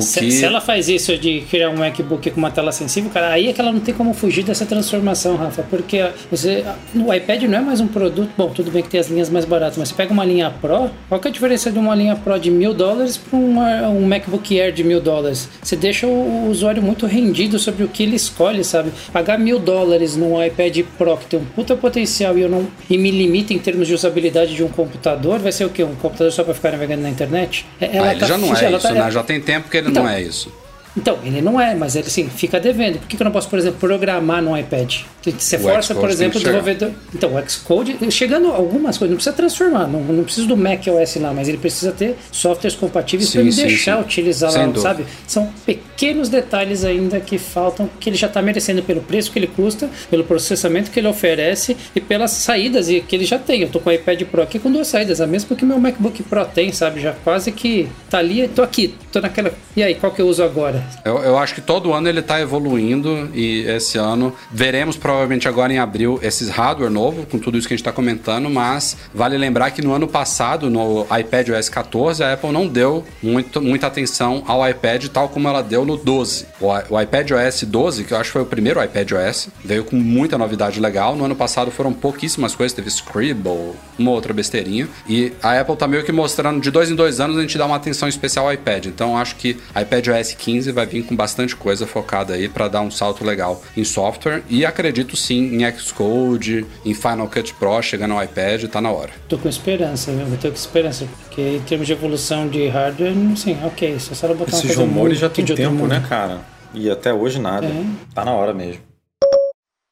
[0.00, 0.30] Se, que...
[0.30, 3.52] se, ela faz isso de criar um MacBook com uma tela sensível, cara, aí é
[3.52, 6.64] que ela não tem como fugir dessa transformação, Rafa, porque você,
[6.94, 8.30] o iPad não é mais um produto.
[8.36, 10.90] Bom, tudo bem que tem as linhas mais baratas, mas você pega uma linha Pro,
[11.08, 14.58] qual que é a diferença de uma linha Pro de mil dólares para um MacBook
[14.58, 15.48] Air de mil dólares?
[15.62, 18.92] Você deixa o usuário muito rendido sobre o que ele escolhe, sabe?
[19.12, 22.96] Pagar mil dólares num iPad Pro que tem um puta potencial e eu não e
[22.96, 25.82] me limita em termos de usabilidade de um computador, vai ser o quê?
[25.82, 27.66] Um computador só para ficar navegando na internet?
[27.80, 29.10] É, ela ah, ele tá, já não é isso, tá, né?
[29.10, 30.52] Já tem tempo que ele então, não é isso.
[30.96, 32.98] Então, ele não é, mas ele sim, fica devendo.
[32.98, 35.00] Por que, que eu não posso, por exemplo, programar no iPad?
[35.38, 36.90] Você força, por exemplo, o desenvolvedor.
[37.14, 41.16] Então, o Xcode, chegando algumas coisas, não precisa transformar, não, não precisa do Mac OS
[41.16, 44.02] lá, mas ele precisa ter softwares compatíveis para me deixar sim.
[44.02, 45.04] utilizar lá, sabe?
[45.26, 49.46] São pequenos detalhes ainda que faltam, que ele já está merecendo pelo preço que ele
[49.46, 53.62] custa, pelo processamento que ele oferece e pelas saídas que ele já tem.
[53.62, 56.22] Eu tô com o iPad Pro aqui com duas saídas, a mesma que meu MacBook
[56.24, 57.00] Pro tem, sabe?
[57.00, 59.52] Já quase que tá ali, tô aqui, tô naquela.
[59.76, 60.81] E aí, qual que eu uso agora?
[61.04, 65.72] Eu, eu acho que todo ano ele está evoluindo e esse ano veremos provavelmente agora
[65.72, 69.36] em abril esses hardware novo, com tudo isso que a gente está comentando, mas vale
[69.36, 73.86] lembrar que no ano passado, no iPad OS 14, a Apple não deu muito, muita
[73.86, 76.46] atenção ao iPad tal como ela deu no 12.
[76.60, 79.84] O, o iPad OS 12, que eu acho que foi o primeiro iPad OS, veio
[79.84, 81.16] com muita novidade legal.
[81.16, 84.88] No ano passado foram pouquíssimas coisas, teve Scribble, uma outra besteirinha.
[85.08, 87.66] E a Apple tá meio que mostrando de dois em dois anos a gente dá
[87.66, 88.86] uma atenção especial ao iPad.
[88.86, 92.80] Então acho que iPad OS 15 vai vir com bastante coisa focada aí para dar
[92.80, 94.42] um salto legal em software.
[94.48, 99.10] E acredito sim em Xcode, em Final Cut Pro chegando ao iPad, tá na hora.
[99.28, 100.26] Tô com esperança, viu?
[100.40, 103.98] Tô com esperança, porque em termos de evolução de hardware, sim, ok.
[103.98, 106.40] Só se ela botar Esses rumores já tem tempo, né, cara?
[106.74, 107.66] E até hoje nada.
[107.66, 107.84] É.
[108.14, 108.80] Tá na hora mesmo.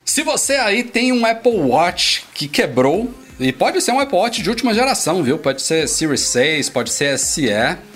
[0.05, 3.11] Se você aí tem um Apple Watch que quebrou,
[3.41, 5.39] e pode ser um Apple Watch de última geração, viu?
[5.39, 7.49] Pode ser Series 6, pode ser SE.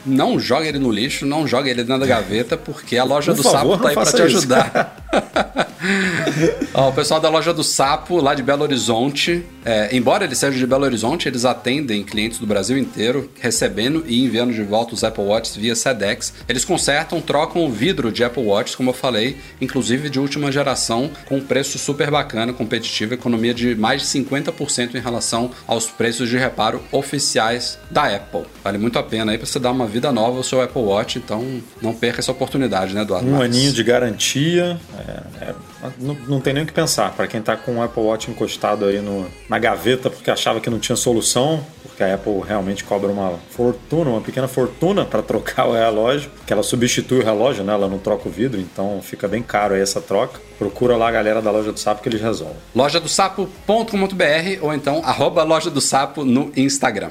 [0.06, 3.42] Não joga ele no lixo, não joga ele dentro da gaveta, porque a loja Por
[3.42, 4.96] do favor, Sapo tá aí pra te ajudar.
[6.74, 10.58] Ó, o pessoal da loja do Sapo, lá de Belo Horizonte, é, embora eles sejam
[10.58, 15.04] de Belo Horizonte, eles atendem clientes do Brasil inteiro, recebendo e enviando de volta os
[15.04, 16.34] Apple Watches via SEDEX.
[16.48, 21.10] Eles consertam, trocam o vidro de Apple Watches, como eu falei, inclusive de última geração,
[21.26, 26.28] com um preço super bacana, competitivo, economia de mais de 50% em relação aos preços
[26.28, 28.42] de reparo oficiais da Apple.
[28.62, 31.18] Vale muito a pena aí pra você dar uma vida nova ao seu Apple Watch,
[31.18, 33.26] então não perca essa oportunidade, né, Eduardo?
[33.26, 33.56] Um Marques?
[33.56, 34.80] aninho de garantia.
[34.98, 35.54] é, é,
[35.98, 37.12] não, tem nem o que pensar.
[37.12, 40.70] Para quem tá com o Apple Watch encostado aí no, na gaveta porque achava que
[40.70, 45.66] não tinha solução, porque a Apple realmente cobra uma fortuna, uma pequena fortuna para trocar
[45.66, 47.72] o relógio, que ela substitui o relógio, né?
[47.72, 50.40] Ela não troca o vidro, então fica bem caro aí essa troca.
[50.58, 52.56] Procura lá a galera da loja do Sapo que eles resolvem.
[52.74, 57.10] loja do sapo.com.br ou então arroba loja do sapo no Instagram.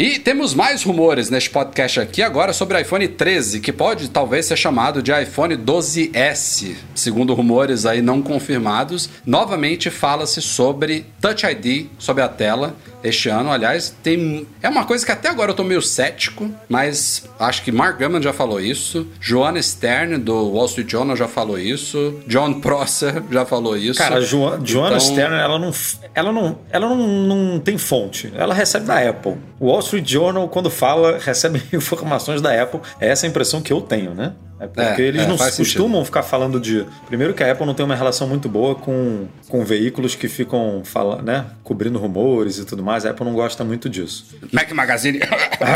[0.00, 4.46] E temos mais rumores neste podcast aqui agora sobre o iPhone 13, que pode talvez
[4.46, 6.74] ser chamado de iPhone 12S.
[6.94, 13.50] Segundo rumores aí não confirmados, novamente fala-se sobre Touch ID sobre a tela este ano.
[13.50, 17.72] Aliás, tem é uma coisa que até agora eu tô meio cético, mas acho que
[17.72, 22.60] Mark Gurman já falou isso, Joanna Stern do Wall Street Journal já falou isso, John
[22.60, 23.98] Prosser já falou isso.
[23.98, 25.72] Cara, Jo- Joanna Então- Stern, ela não,
[26.14, 28.32] ela, não, ela não, não tem fonte.
[28.36, 29.36] Ela recebe da Apple.
[29.58, 32.80] O Wall Street Journal, quando fala, recebe informações da Apple.
[33.00, 34.32] É essa a impressão que eu tenho, né?
[34.60, 36.86] É porque É, eles é, não costumam ficar falando de.
[37.06, 40.82] Primeiro, que a Apple não tem uma relação muito boa com, com veículos que ficam
[40.84, 41.46] falando, né?
[41.64, 43.06] Cobrindo rumores e tudo mais.
[43.06, 44.26] A Apple não gosta muito disso.
[44.52, 45.20] Mac Magazine.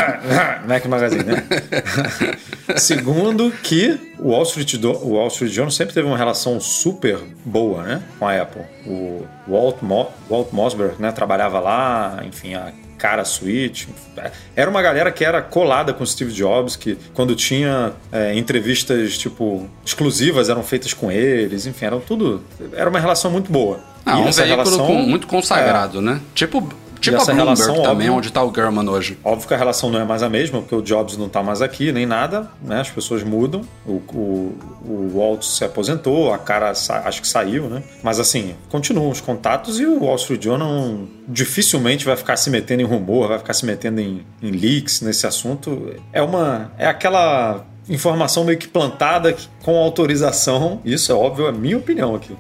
[0.69, 1.45] Mac Magazine, né?
[2.77, 7.19] Segundo, que o Wall, Street Do- o Wall Street Journal sempre teve uma relação super
[7.45, 8.03] boa, né?
[8.19, 8.63] Com a Apple.
[8.87, 11.13] O Walt, Mo Walt Mossberg, né?
[11.13, 13.87] Trabalhava lá, enfim, a cara Switch.
[14.57, 19.19] Era uma galera que era colada com o Steve Jobs, que quando tinha é, entrevistas,
[19.19, 22.43] tipo, exclusivas eram feitas com eles, enfim, era tudo...
[22.73, 23.81] Era uma relação muito boa.
[24.05, 26.21] Não, E um veículo relação- com- muito consagrado, né?
[26.35, 26.69] Tipo,
[27.05, 28.15] tipo a essa Bloomberg relação, também, óbvio.
[28.15, 29.19] onde tá o German hoje.
[29.25, 31.63] Óbvio que a relação não é mais a mesma, porque o Jobs não tá mais
[31.63, 32.81] aqui, nem nada, né?
[32.81, 33.63] As pessoas mudam.
[33.87, 37.83] O, o, o Walt se aposentou, a cara acho que saiu, né?
[38.03, 42.83] Mas assim, continuam os contatos e o Wall Street Journal dificilmente vai ficar se metendo
[42.83, 45.95] em rumor, vai ficar se metendo em, em leaks nesse assunto.
[46.13, 46.73] É uma.
[46.79, 50.81] É aquela informação meio que plantada com autorização.
[50.85, 52.35] Isso é óbvio, é a minha opinião aqui.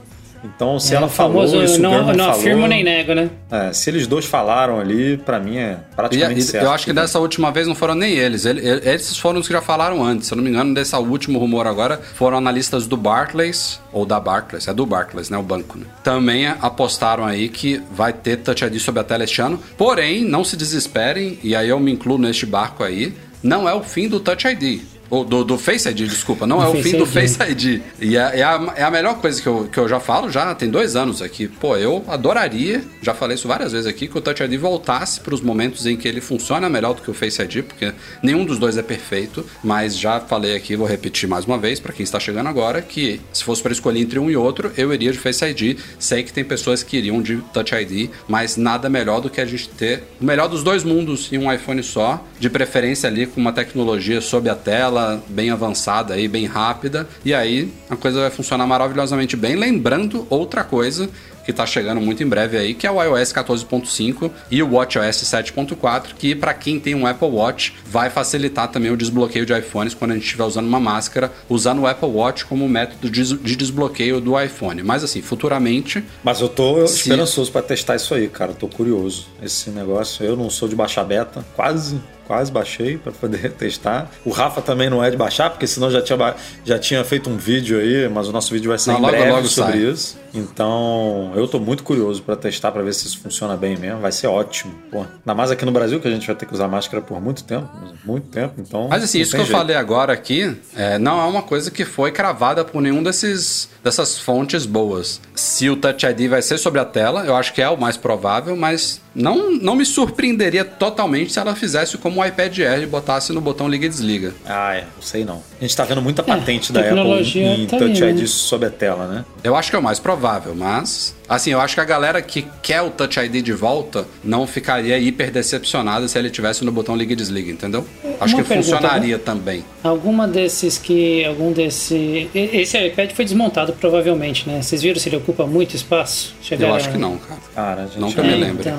[0.44, 3.30] Então, se É, ela famoso falou, isso não, não falou, afirmo nem nego, né?
[3.50, 6.64] é, se eles dois falaram ali, pra mim é praticamente e certo.
[6.64, 8.44] eu acho que dessa última vez não foram nem eles.
[8.44, 10.26] Ele- ele- Esses foram os que já falaram antes.
[10.28, 14.20] Se eu não me engano, desse último rumor agora, foram analistas do Barclays, ou da
[14.20, 15.38] Barclays, é do Barclays, né?
[15.38, 15.86] O banco, né?
[16.02, 19.58] Também apostaram aí que vai ter Touch ID sobre a tela este ano.
[19.78, 23.82] Porém, não se desesperem, e aí eu me incluo neste barco aí, não é o
[23.82, 24.80] fim do Touch ID.
[25.14, 26.44] Ou do, do Face ID, desculpa.
[26.44, 27.08] Não Do é o fim do ID.
[27.08, 27.82] Face ID.
[28.00, 30.52] E é, é a, é a melhor coisa que eu, que eu já falo, já
[30.56, 31.46] tem dois anos aqui.
[31.46, 35.32] Pô, eu adoraria, já falei isso várias vezes aqui, que o Touch ID voltasse para
[35.32, 37.92] os momentos em que ele funciona melhor do que o Face ID, porque
[38.24, 39.46] nenhum dos dois é perfeito.
[39.62, 43.20] Mas já falei aqui, vou repetir mais uma vez para quem está chegando agora, que
[43.32, 45.78] se fosse para escolher entre um e outro, eu iria de Face ID.
[45.96, 49.46] Sei que tem pessoas que iriam de Touch ID, mas nada melhor do que a
[49.46, 53.40] gente ter o melhor dos dois mundos em um iPhone só, de preferência ali com
[53.40, 58.30] uma tecnologia sob a tela, bem avançada aí, bem rápida, e aí a coisa vai
[58.30, 59.56] funcionar maravilhosamente bem.
[59.56, 61.08] Lembrando outra coisa,
[61.44, 65.22] que está chegando muito em breve aí, que é o iOS 14.5 e o WatchOS
[65.22, 69.94] 7.4, que para quem tem um Apple Watch vai facilitar também o desbloqueio de iPhones
[69.94, 74.20] quando a gente estiver usando uma máscara, usando o Apple Watch como método de desbloqueio
[74.20, 74.82] do iPhone.
[74.82, 76.02] Mas assim, futuramente.
[76.22, 77.02] Mas eu tô se...
[77.02, 78.52] esperançoso para testar isso aí, cara.
[78.52, 79.26] Eu tô curioso.
[79.42, 84.10] Esse negócio, eu não sou de baixar beta, quase quase baixei para poder testar.
[84.24, 87.36] O Rafa também não é de baixar, porque senão já tinha, já tinha feito um
[87.36, 89.90] vídeo aí, mas o nosso vídeo vai ser não, logo, logo sobre sai.
[89.92, 90.18] isso.
[90.34, 94.00] Então, eu tô muito curioso para testar para ver se isso funciona bem mesmo.
[94.00, 94.74] Vai ser ótimo.
[94.90, 97.20] Pô, ainda mais aqui no Brasil, que a gente vai ter que usar máscara por
[97.20, 97.68] muito tempo,
[98.04, 98.54] muito tempo.
[98.58, 99.52] Então, mas assim, isso que jeito.
[99.52, 103.68] eu falei agora aqui, é, não é uma coisa que foi cravada por nenhum desses
[103.82, 105.20] dessas fontes boas.
[105.34, 107.96] Se o Touch ID vai ser sobre a tela, eu acho que é o mais
[107.96, 112.86] provável, mas não, não me surpreenderia totalmente se ela fizesse como o iPad Air e
[112.86, 114.34] botasse no botão liga e desliga.
[114.44, 114.86] Ah, é.
[114.94, 115.42] Não sei não.
[115.64, 118.26] A gente tá vendo muita é, patente é, da Apple em tá Touch ID né?
[118.26, 119.24] sobre a tela, né?
[119.42, 122.44] Eu acho que é o mais provável, mas Assim, eu acho que a galera que
[122.62, 126.94] quer o Touch ID de volta não ficaria hiper decepcionada se ele tivesse no botão
[126.94, 127.86] liga e desliga, entendeu?
[128.20, 129.22] Acho Uma que pergunta, funcionaria né?
[129.24, 129.64] também.
[129.82, 131.24] Alguma desses que.
[131.24, 132.28] Algum desse.
[132.34, 134.60] Esse iPad foi desmontado, provavelmente, né?
[134.60, 136.34] Vocês viram se ele ocupa muito espaço?
[136.42, 136.74] Chegaram...
[136.74, 137.40] Eu acho que não, cara.
[137.54, 138.00] Cara, gente...
[138.00, 138.60] Nunca é, me lembro.
[138.60, 138.78] Então,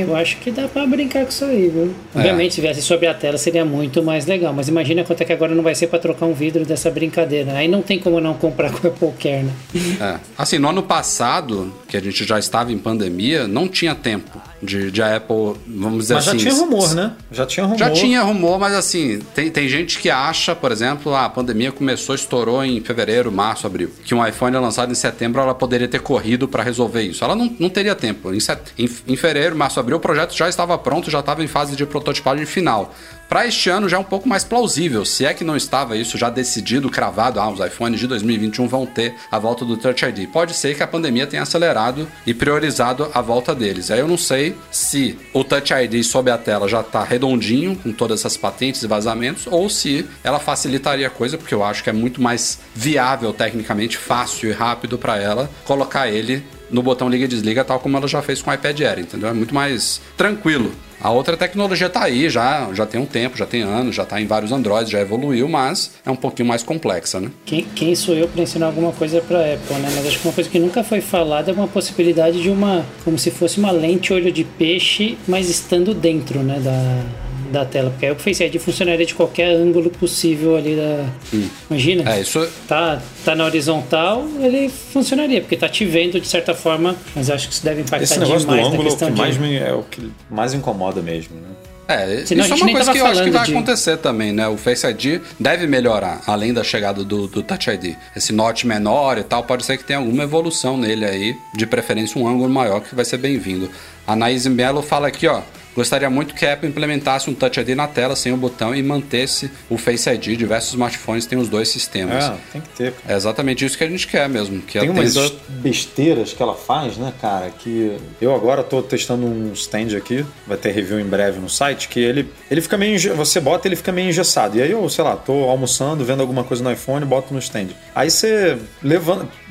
[0.00, 1.94] eu acho que dá pra brincar com isso aí, viu?
[2.14, 2.18] É.
[2.18, 5.32] Obviamente, se viesse sobre a tela seria muito mais legal, mas imagina quanto é que
[5.32, 7.52] agora não vai ser pra trocar um vidro dessa brincadeira.
[7.52, 9.52] Aí não tem como não comprar com o Apple Care, né?
[10.00, 10.20] É.
[10.36, 14.90] Assim, no ano passado, que a gente já estava em pandemia, não tinha tempo de,
[14.90, 16.36] de Apple, vamos dizer mas assim.
[16.36, 17.12] Mas já tinha rumor, né?
[17.30, 17.78] Já tinha rumor.
[17.78, 21.72] Já tinha rumor, mas assim, tem, tem gente que acha, por exemplo, ah, a pandemia
[21.72, 23.90] começou, estourou em fevereiro, março, abril.
[24.04, 27.24] Que um iPhone lançado em setembro, ela poderia ter corrido para resolver isso.
[27.24, 28.32] Ela não, não teria tempo.
[28.32, 31.46] Em, set, em, em fevereiro, março, abril, o projeto já estava pronto, já estava em
[31.46, 32.94] fase de prototipagem final.
[33.28, 36.16] Para este ano já é um pouco mais plausível, se é que não estava isso
[36.16, 40.28] já decidido, cravado, ah, os iPhones de 2021 vão ter a volta do Touch ID.
[40.28, 43.90] Pode ser que a pandemia tenha acelerado e priorizado a volta deles.
[43.90, 47.92] Aí eu não sei se o Touch ID sob a tela já está redondinho, com
[47.92, 51.90] todas essas patentes e vazamentos, ou se ela facilitaria a coisa, porque eu acho que
[51.90, 57.24] é muito mais viável tecnicamente, fácil e rápido para ela colocar ele no botão liga
[57.24, 59.28] e desliga, tal como ela já fez com o iPad Air, entendeu?
[59.28, 60.72] É muito mais tranquilo.
[61.00, 64.20] A outra tecnologia está aí já, já tem um tempo, já tem anos, já está
[64.20, 67.30] em vários Androids, já evoluiu, mas é um pouquinho mais complexa, né?
[67.44, 69.92] Quem, quem sou eu para ensinar alguma coisa para Apple, né?
[69.94, 73.18] Mas acho que uma coisa que nunca foi falada é uma possibilidade de uma, como
[73.18, 77.02] se fosse uma lente olho de peixe, mas estando dentro, né, da,
[77.50, 81.06] da tela, porque aí o Face ID funcionaria de qualquer ângulo possível ali da.
[81.32, 81.48] Hum.
[81.70, 82.14] Imagina?
[82.14, 82.46] É, isso...
[82.68, 87.48] tá, tá na horizontal, ele funcionaria, porque tá te vendo de certa forma, mas acho
[87.48, 89.40] que isso deve impactar Esse negócio demais do ângulo é o que mais de...
[89.40, 91.48] me, é o que mais incomoda mesmo, né?
[91.88, 93.52] É, Senão isso é uma coisa que eu acho que vai de...
[93.52, 94.48] acontecer também, né?
[94.48, 97.94] O Face ID deve melhorar, além da chegada do, do Touch ID.
[98.14, 102.20] Esse note menor e tal, pode ser que tenha alguma evolução nele aí, de preferência
[102.20, 103.70] um ângulo maior, que vai ser bem-vindo.
[104.06, 105.42] A Naís Melo fala aqui, ó,
[105.76, 108.82] Gostaria muito que a Apple implementasse um Touch ID na tela sem o botão e
[108.82, 110.38] mantesse o Face ID.
[110.38, 112.24] Diversos smartphones têm os dois sistemas.
[112.24, 112.92] É, tem que ter.
[112.92, 113.14] Cara.
[113.14, 114.62] É exatamente isso que a gente quer mesmo.
[114.62, 115.14] Que tem umas
[115.48, 117.50] besteiras que ela faz, né, cara?
[117.50, 121.88] Que eu agora tô testando um stand aqui, vai ter review em breve no site,
[121.88, 122.98] que ele, ele fica meio.
[123.14, 124.56] Você bota ele fica meio engessado.
[124.56, 127.68] E aí eu, sei lá, tô almoçando, vendo alguma coisa no iPhone, boto no stand.
[127.94, 128.56] Aí você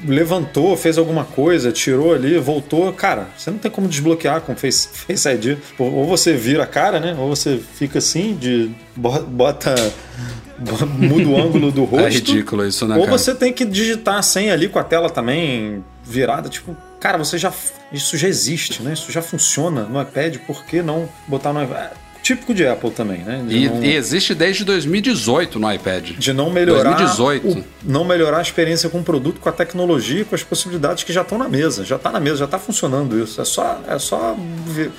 [0.03, 2.91] levantou, fez alguma coisa, tirou ali, voltou.
[2.93, 5.57] Cara, você não tem como desbloquear com Face, Face ID.
[5.77, 7.15] Ou você vira a cara, né?
[7.17, 9.75] Ou você fica assim, de bota.
[10.97, 12.07] muda o ângulo do é rosto.
[12.07, 12.95] É ridículo isso, né?
[12.95, 13.17] Ou cara?
[13.17, 16.49] você tem que digitar a senha ali com a tela também virada.
[16.49, 17.51] Tipo, cara, você já.
[17.91, 18.93] Isso já existe, né?
[18.93, 21.91] Isso já funciona no iPad, por que não botar no iPad?
[22.25, 23.45] típico de Apple também, né?
[23.47, 23.83] E, não...
[23.83, 26.09] e, existe desde 2018 no iPad.
[26.17, 27.47] De não melhorar 2018.
[27.47, 31.13] O, não melhorar a experiência com o produto, com a tecnologia, com as possibilidades que
[31.13, 31.85] já estão na mesa.
[31.85, 33.39] Já está na mesa, já está funcionando isso.
[33.39, 34.35] É só, é só
[34.65, 34.89] ver,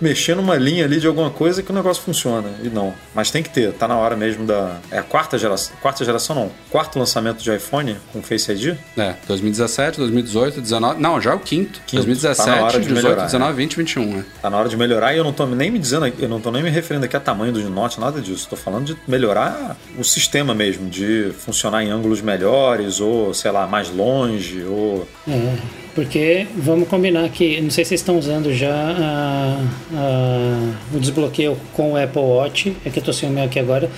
[0.00, 2.50] mexer numa linha ali de alguma coisa que o negócio funciona.
[2.62, 2.94] E não.
[3.14, 3.72] Mas tem que ter.
[3.72, 4.78] Tá na hora mesmo da.
[4.90, 5.76] É a quarta geração.
[5.80, 6.50] Quarta geração não.
[6.70, 8.76] Quarto lançamento de iPhone com Face ID?
[8.96, 11.00] É, 2017, 2018, 2019.
[11.00, 11.80] Não, já é o quinto.
[11.86, 12.04] quinto.
[12.04, 13.56] 2017, tá 2018, melhorar, 19, né?
[13.56, 14.16] 20, 21.
[14.16, 14.24] Né?
[14.40, 16.50] Tá na hora de melhorar e eu não tô nem me dizendo, eu não tô
[16.50, 18.46] nem me referindo aqui a tamanho do Note, nada disso.
[18.48, 23.66] Tô falando de melhorar o sistema mesmo, de funcionar em ângulos melhores, ou sei lá,
[23.66, 25.06] mais longe, ou.
[25.28, 25.56] É,
[25.96, 29.58] porque vamos combinar que, não sei se vocês estão usando já a,
[29.94, 33.58] a, o desbloqueio com o Apple Watch, é que eu tô sem o meu aqui
[33.58, 33.90] agora,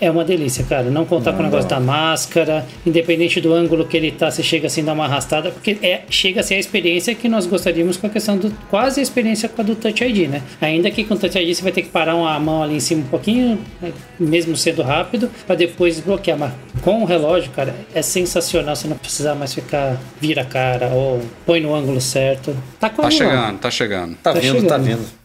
[0.00, 0.90] é uma delícia, cara.
[0.90, 4.66] Não contar com o negócio da máscara, independente do ângulo que ele tá, você chega
[4.66, 8.06] assim, dá uma arrastada, porque é, chega a ser a experiência que nós gostaríamos com
[8.06, 8.50] a questão do.
[8.70, 10.42] quase a experiência com a do Touch ID, né?
[10.60, 12.80] Ainda que com o Touch ID você vai ter que parar uma mão ali em
[12.80, 16.38] cima um pouquinho, né, mesmo sendo rápido, para depois desbloquear.
[16.38, 20.88] Mas com o relógio, cara, é sensacional você não precisar mais ficar vira a cara
[20.88, 22.56] ou põe no ângulo certo.
[22.78, 24.16] Tá, tá chegando, tá chegando.
[24.22, 24.68] Tá, tá vindo, tá chegando.
[24.68, 25.19] tá vindo.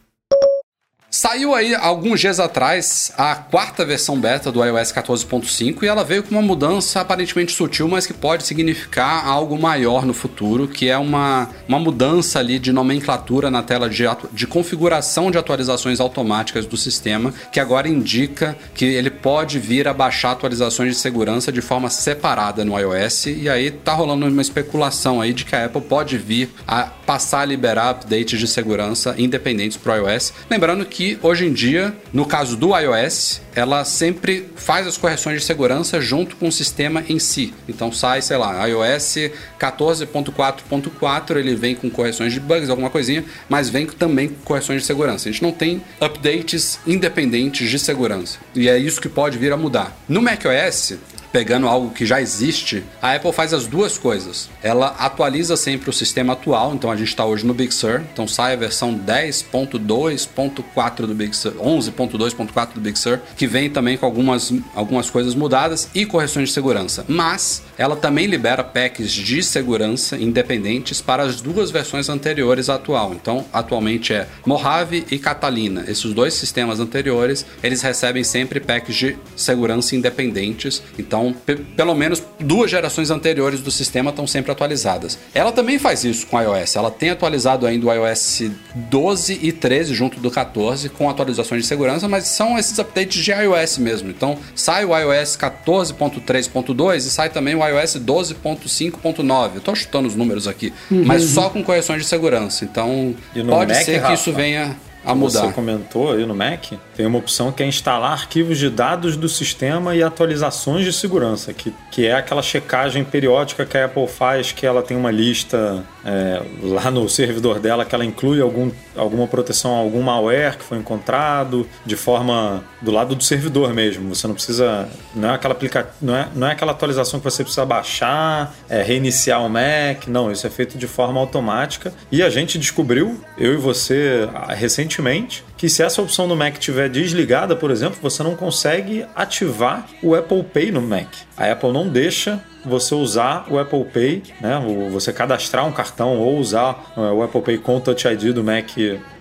[1.15, 6.21] Saiu aí alguns dias atrás a quarta versão beta do iOS 14.5 e ela veio
[6.21, 10.97] com uma mudança aparentemente sutil, mas que pode significar algo maior no futuro, que é
[10.97, 14.03] uma, uma mudança ali de nomenclatura na tela de,
[14.33, 19.93] de configuração de atualizações automáticas do sistema, que agora indica que ele pode vir a
[19.93, 25.21] baixar atualizações de segurança de forma separada no iOS e aí tá rolando uma especulação
[25.21, 29.77] aí de que a Apple pode vir a passar a liberar updates de segurança independentes
[29.77, 30.33] para o iOS.
[30.49, 35.41] Lembrando que que hoje em dia, no caso do iOS, ela sempre faz as correções
[35.41, 37.53] de segurança junto com o sistema em si.
[37.69, 39.29] Então sai, sei lá, iOS
[39.59, 44.87] 14.4.4, ele vem com correções de bugs, alguma coisinha, mas vem também com correções de
[44.87, 45.29] segurança.
[45.29, 48.39] A gente não tem updates independentes de segurança.
[48.55, 49.95] E é isso que pode vir a mudar.
[50.09, 50.95] No macOS,
[51.35, 54.49] pegando algo que já existe, a Apple faz as duas coisas.
[54.63, 58.25] Ela atualiza sempre o sistema atual, então a gente está hoje no Big Sur, então
[58.25, 64.05] sai a versão 10.2.4 do Big Sur, 11.2.4 do Big Sur, que vem também com
[64.05, 67.03] algumas, algumas coisas mudadas e correções de segurança.
[67.05, 73.13] Mas ela também libera packs de segurança independentes para as duas versões anteriores à atual.
[73.13, 75.83] Então, atualmente é Mojave e Catalina.
[75.85, 80.81] Esses dois sistemas anteriores, eles recebem sempre packs de segurança independentes.
[80.97, 85.17] Então, então, pelo menos duas gerações anteriores do sistema estão sempre atualizadas.
[85.33, 86.75] Ela também faz isso com o iOS.
[86.75, 88.43] Ela tem atualizado ainda o iOS
[88.75, 93.31] 12 e 13 junto do 14 com atualizações de segurança, mas são esses updates de
[93.31, 94.09] iOS mesmo.
[94.09, 99.57] Então, sai o iOS 14.3.2 e sai também o iOS 12.5.9.
[99.57, 101.03] Estou chutando os números aqui, uhum.
[101.05, 102.65] mas só com correções de segurança.
[102.65, 103.15] Então,
[103.47, 104.75] pode Mac, ser que isso venha
[105.05, 105.41] a mudar.
[105.41, 109.29] Você comentou aí no Mac, tem uma opção que é instalar arquivos de dados do
[109.29, 114.51] sistema e atualizações de segurança, que, que é aquela checagem periódica que a Apple faz,
[114.51, 119.27] que ela tem uma lista é, lá no servidor dela que ela inclui algum, alguma
[119.27, 124.13] proteção algum malware que foi encontrado de forma do lado do servidor mesmo.
[124.13, 124.87] Você não precisa.
[125.13, 128.81] Não é aquela aplica, não é, não é aquela atualização que você precisa baixar, é,
[128.81, 130.07] reiniciar o Mac.
[130.07, 131.93] Não, isso é feito de forma automática.
[132.11, 136.53] E a gente descobriu, eu e você, recentemente recentemente que se essa opção no Mac
[136.53, 141.07] estiver desligada, por exemplo, você não consegue ativar o Apple Pay no Mac.
[141.37, 144.59] A Apple não deixa você usar o Apple Pay, né?
[144.91, 148.43] Você cadastrar um cartão ou usar é, o Apple Pay com o Touch ID do
[148.43, 148.69] Mac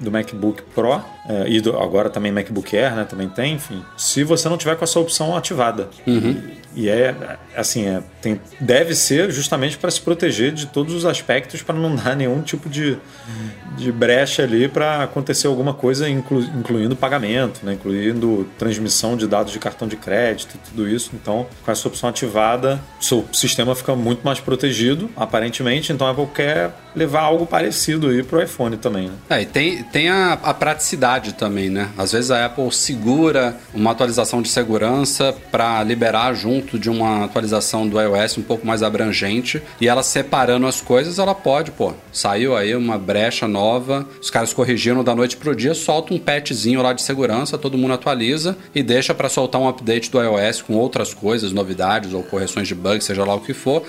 [0.00, 3.04] do MacBook Pro é, e do, agora também MacBook Air, né?
[3.04, 3.82] Também tem, enfim.
[3.96, 5.88] Se você não tiver com essa opção ativada.
[6.06, 6.42] Uhum.
[6.74, 7.14] E, e, é
[7.56, 11.94] assim, é, tem, deve ser justamente para se proteger de todos os aspectos para não
[11.96, 12.98] dar nenhum tipo de,
[13.76, 17.74] de brecha ali para acontecer alguma coisa, inclu, incluindo pagamento, né?
[17.74, 21.10] incluindo transmissão de dados de cartão de crédito, tudo isso.
[21.14, 25.92] Então, com essa opção ativada, seu sistema fica muito mais protegido, aparentemente.
[25.92, 29.08] Então, a Apple quer levar algo parecido aí pro iPhone também.
[29.08, 29.14] Né?
[29.30, 31.90] É, e tem, tem a, a praticidade também, né?
[31.98, 37.86] Às vezes a Apple segura uma atualização de segurança para liberar junto de uma atualização
[37.86, 42.56] do iOS um pouco mais abrangente e ela separando as coisas, ela pode, pô, saiu
[42.56, 43.63] aí uma brecha nova,
[44.20, 47.94] os caras corrigiram da noite pro dia, solta um patchzinho lá de segurança, todo mundo
[47.94, 52.68] atualiza e deixa para soltar um update do iOS com outras coisas, novidades ou correções
[52.68, 53.82] de bugs, seja lá o que for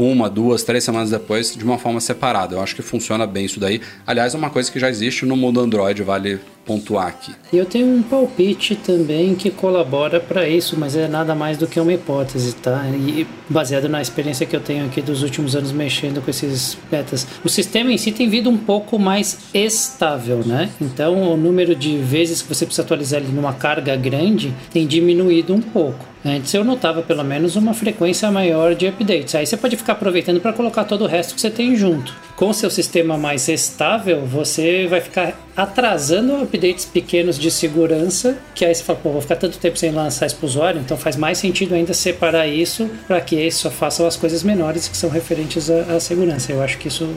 [0.00, 2.54] uma, duas, três semanas depois de uma forma separada.
[2.56, 3.80] Eu acho que funciona bem isso daí.
[4.06, 7.34] Aliás, é uma coisa que já existe no mundo Android, vale pontuar aqui.
[7.52, 11.80] Eu tenho um palpite também que colabora para isso, mas é nada mais do que
[11.80, 12.84] uma hipótese, tá?
[12.88, 17.26] E baseado na experiência que eu tenho aqui dos últimos anos mexendo com esses betas.
[17.44, 20.70] O sistema em si tem vindo um pouco mais estável, né?
[20.80, 25.52] Então o número de vezes que você precisa atualizar ele numa carga grande tem diminuído
[25.54, 26.09] um pouco.
[26.24, 29.34] Antes eu notava pelo menos uma frequência maior de updates.
[29.34, 32.14] Aí você pode ficar aproveitando para colocar todo o resto que você tem junto.
[32.36, 38.64] Com o seu sistema mais estável, você vai ficar atrasando updates pequenos de segurança, que
[38.64, 40.96] aí você fala, pô, vou ficar tanto tempo sem lançar isso para o usuário, então
[40.96, 44.96] faz mais sentido ainda separar isso para que eles só façam as coisas menores que
[44.96, 46.52] são referentes à, à segurança.
[46.52, 47.08] Eu acho que isso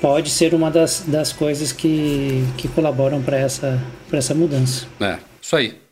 [0.00, 3.82] pode ser uma das, das coisas que, que colaboram para essa,
[4.12, 4.86] essa mudança.
[5.00, 5.87] É, isso aí.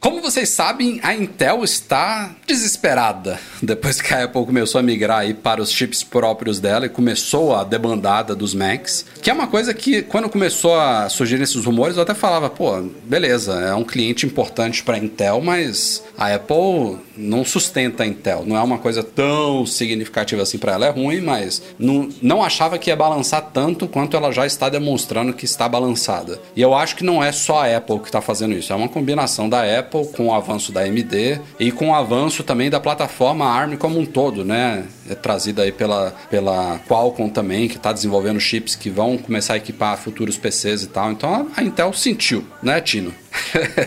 [0.00, 5.24] Como você vocês sabem, a Intel está desesperada depois que a Apple começou a migrar
[5.34, 9.74] para os chips próprios dela e começou a debandada dos Macs, que é uma coisa
[9.74, 14.24] que quando começou a surgir esses rumores eu até falava, pô, beleza, é um cliente
[14.24, 19.02] importante para a Intel, mas a Apple não sustenta a Intel, não é uma coisa
[19.02, 23.86] tão significativa assim para ela, é ruim, mas não, não achava que ia balançar tanto
[23.86, 26.40] quanto ela já está demonstrando que está balançada.
[26.54, 28.88] E eu acho que não é só a Apple que está fazendo isso, é uma
[28.88, 33.46] combinação da Apple com o avanço da AMD e com o avanço também da plataforma
[33.46, 34.84] ARM como um todo, né?
[35.08, 39.56] É trazida aí pela, pela Qualcomm também, que está desenvolvendo chips que vão começar a
[39.56, 41.10] equipar futuros PCs e tal.
[41.10, 43.12] Então a Intel sentiu, né, Tino?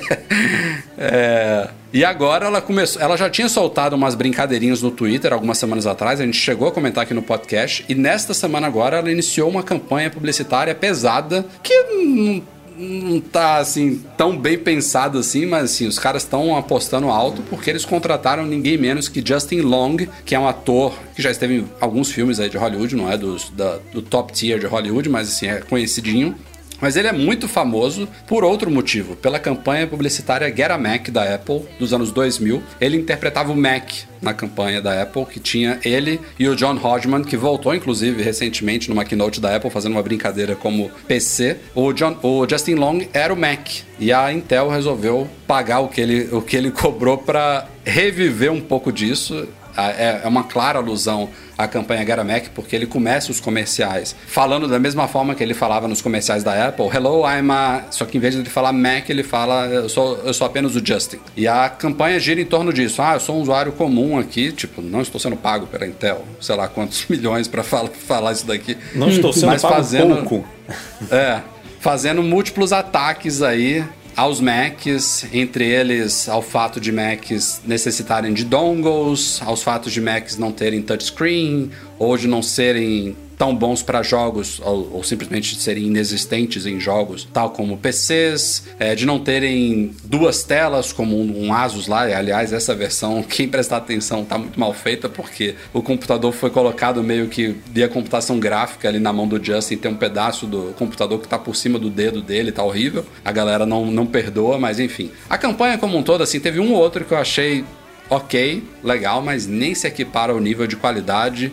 [0.97, 2.99] é, e agora ela começou.
[2.99, 6.19] Ela já tinha soltado umas brincadeirinhas no Twitter algumas semanas atrás.
[6.19, 7.85] A gente chegou a comentar aqui no podcast.
[7.87, 12.41] E nesta semana agora ela iniciou uma campanha publicitária pesada que
[12.75, 17.69] não tá assim tão bem pensado assim, mas assim, os caras estão apostando alto porque
[17.69, 21.69] eles contrataram ninguém menos que Justin Long, que é um ator que já esteve em
[21.79, 25.27] alguns filmes aí de Hollywood, não é dos, da, do top tier de Hollywood, mas
[25.29, 26.35] assim, é conhecidinho.
[26.83, 31.33] Mas ele é muito famoso por outro motivo, pela campanha publicitária Get a Mac da
[31.33, 32.61] Apple dos anos 2000.
[32.81, 33.89] Ele interpretava o Mac
[34.21, 38.89] na campanha da Apple, que tinha ele e o John Hodgman, que voltou inclusive recentemente
[38.89, 41.55] numa keynote da Apple fazendo uma brincadeira como PC.
[41.73, 43.65] O, John, o Justin Long era o Mac
[43.97, 48.59] e a Intel resolveu pagar o que ele, o que ele cobrou para reviver um
[48.59, 49.47] pouco disso.
[49.77, 54.79] É, é uma clara alusão a campanha Mac, porque ele começa os comerciais falando da
[54.79, 57.83] mesma forma que ele falava nos comerciais da Apple, Hello, I'm a...
[57.91, 60.75] Só que em vez de ele falar Mac, ele fala eu sou, eu sou apenas
[60.75, 61.19] o Justin.
[61.35, 63.01] E a campanha gira em torno disso.
[63.01, 66.55] Ah, eu sou um usuário comum aqui, tipo, não estou sendo pago pela Intel, sei
[66.55, 68.77] lá quantos milhões para falar, falar isso daqui.
[68.95, 70.47] Não estou sendo Mas pago fazendo, pouco.
[71.11, 71.41] É,
[71.79, 73.83] fazendo múltiplos ataques aí
[74.15, 80.37] aos Macs, entre eles ao fato de Macs necessitarem de dongles, aos fatos de Macs
[80.37, 85.87] não terem touchscreen ou de não serem tão bons para jogos ou, ou, simplesmente serem
[85.87, 91.53] inexistentes em jogos, tal como PCs, é, de não terem duas telas como um, um,
[91.53, 92.03] Asus lá.
[92.03, 97.03] Aliás, essa versão, quem prestar atenção, tá muito mal feita porque o computador foi colocado
[97.03, 99.75] meio que via computação gráfica ali na mão do Justin.
[99.75, 103.05] Tem um pedaço do computador que tá por cima do dedo dele, tá horrível.
[103.25, 105.11] A galera não, não perdoa, mas enfim.
[105.29, 107.65] A campanha como um todo, assim, teve um ou outro que eu achei
[108.09, 111.51] ok, legal, mas nem se equipara ao nível de qualidade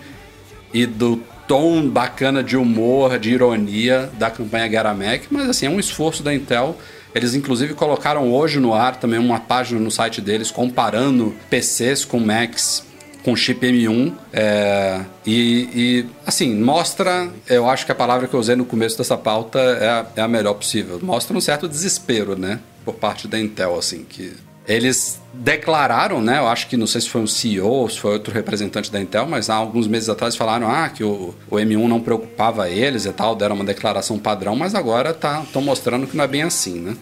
[0.73, 1.21] e do
[1.51, 6.33] tom bacana de humor, de ironia da campanha Garamec, mas assim, é um esforço da
[6.33, 6.79] Intel.
[7.13, 12.21] Eles inclusive colocaram hoje no ar também uma página no site deles comparando PCs com
[12.21, 12.89] Macs
[13.25, 18.41] com chip M1 é, e, e, assim mostra eu acho que a palavra que eu
[18.41, 22.35] usei no começo dessa pauta é a, é a melhor possível mostra um certo desespero
[22.35, 24.33] né por parte da Intel assim que
[24.71, 26.39] eles declararam, né?
[26.39, 29.01] Eu acho que não sei se foi um CEO ou se foi outro representante da
[29.01, 33.05] Intel, mas há alguns meses atrás falaram ah, que o, o M1 não preocupava eles
[33.05, 36.43] e tal, deram uma declaração padrão, mas agora estão tá, mostrando que não é bem
[36.43, 36.97] assim, né?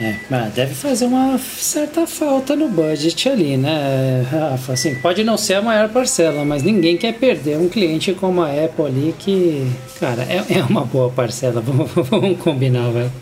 [0.00, 4.72] É, mas deve fazer uma certa falta no budget ali, né, Rafa?
[4.72, 8.48] Assim, pode não ser a maior parcela, mas ninguém quer perder um cliente como a
[8.48, 13.12] Apple ali, que, cara, é, é uma boa parcela, vamos, vamos combinar, velho.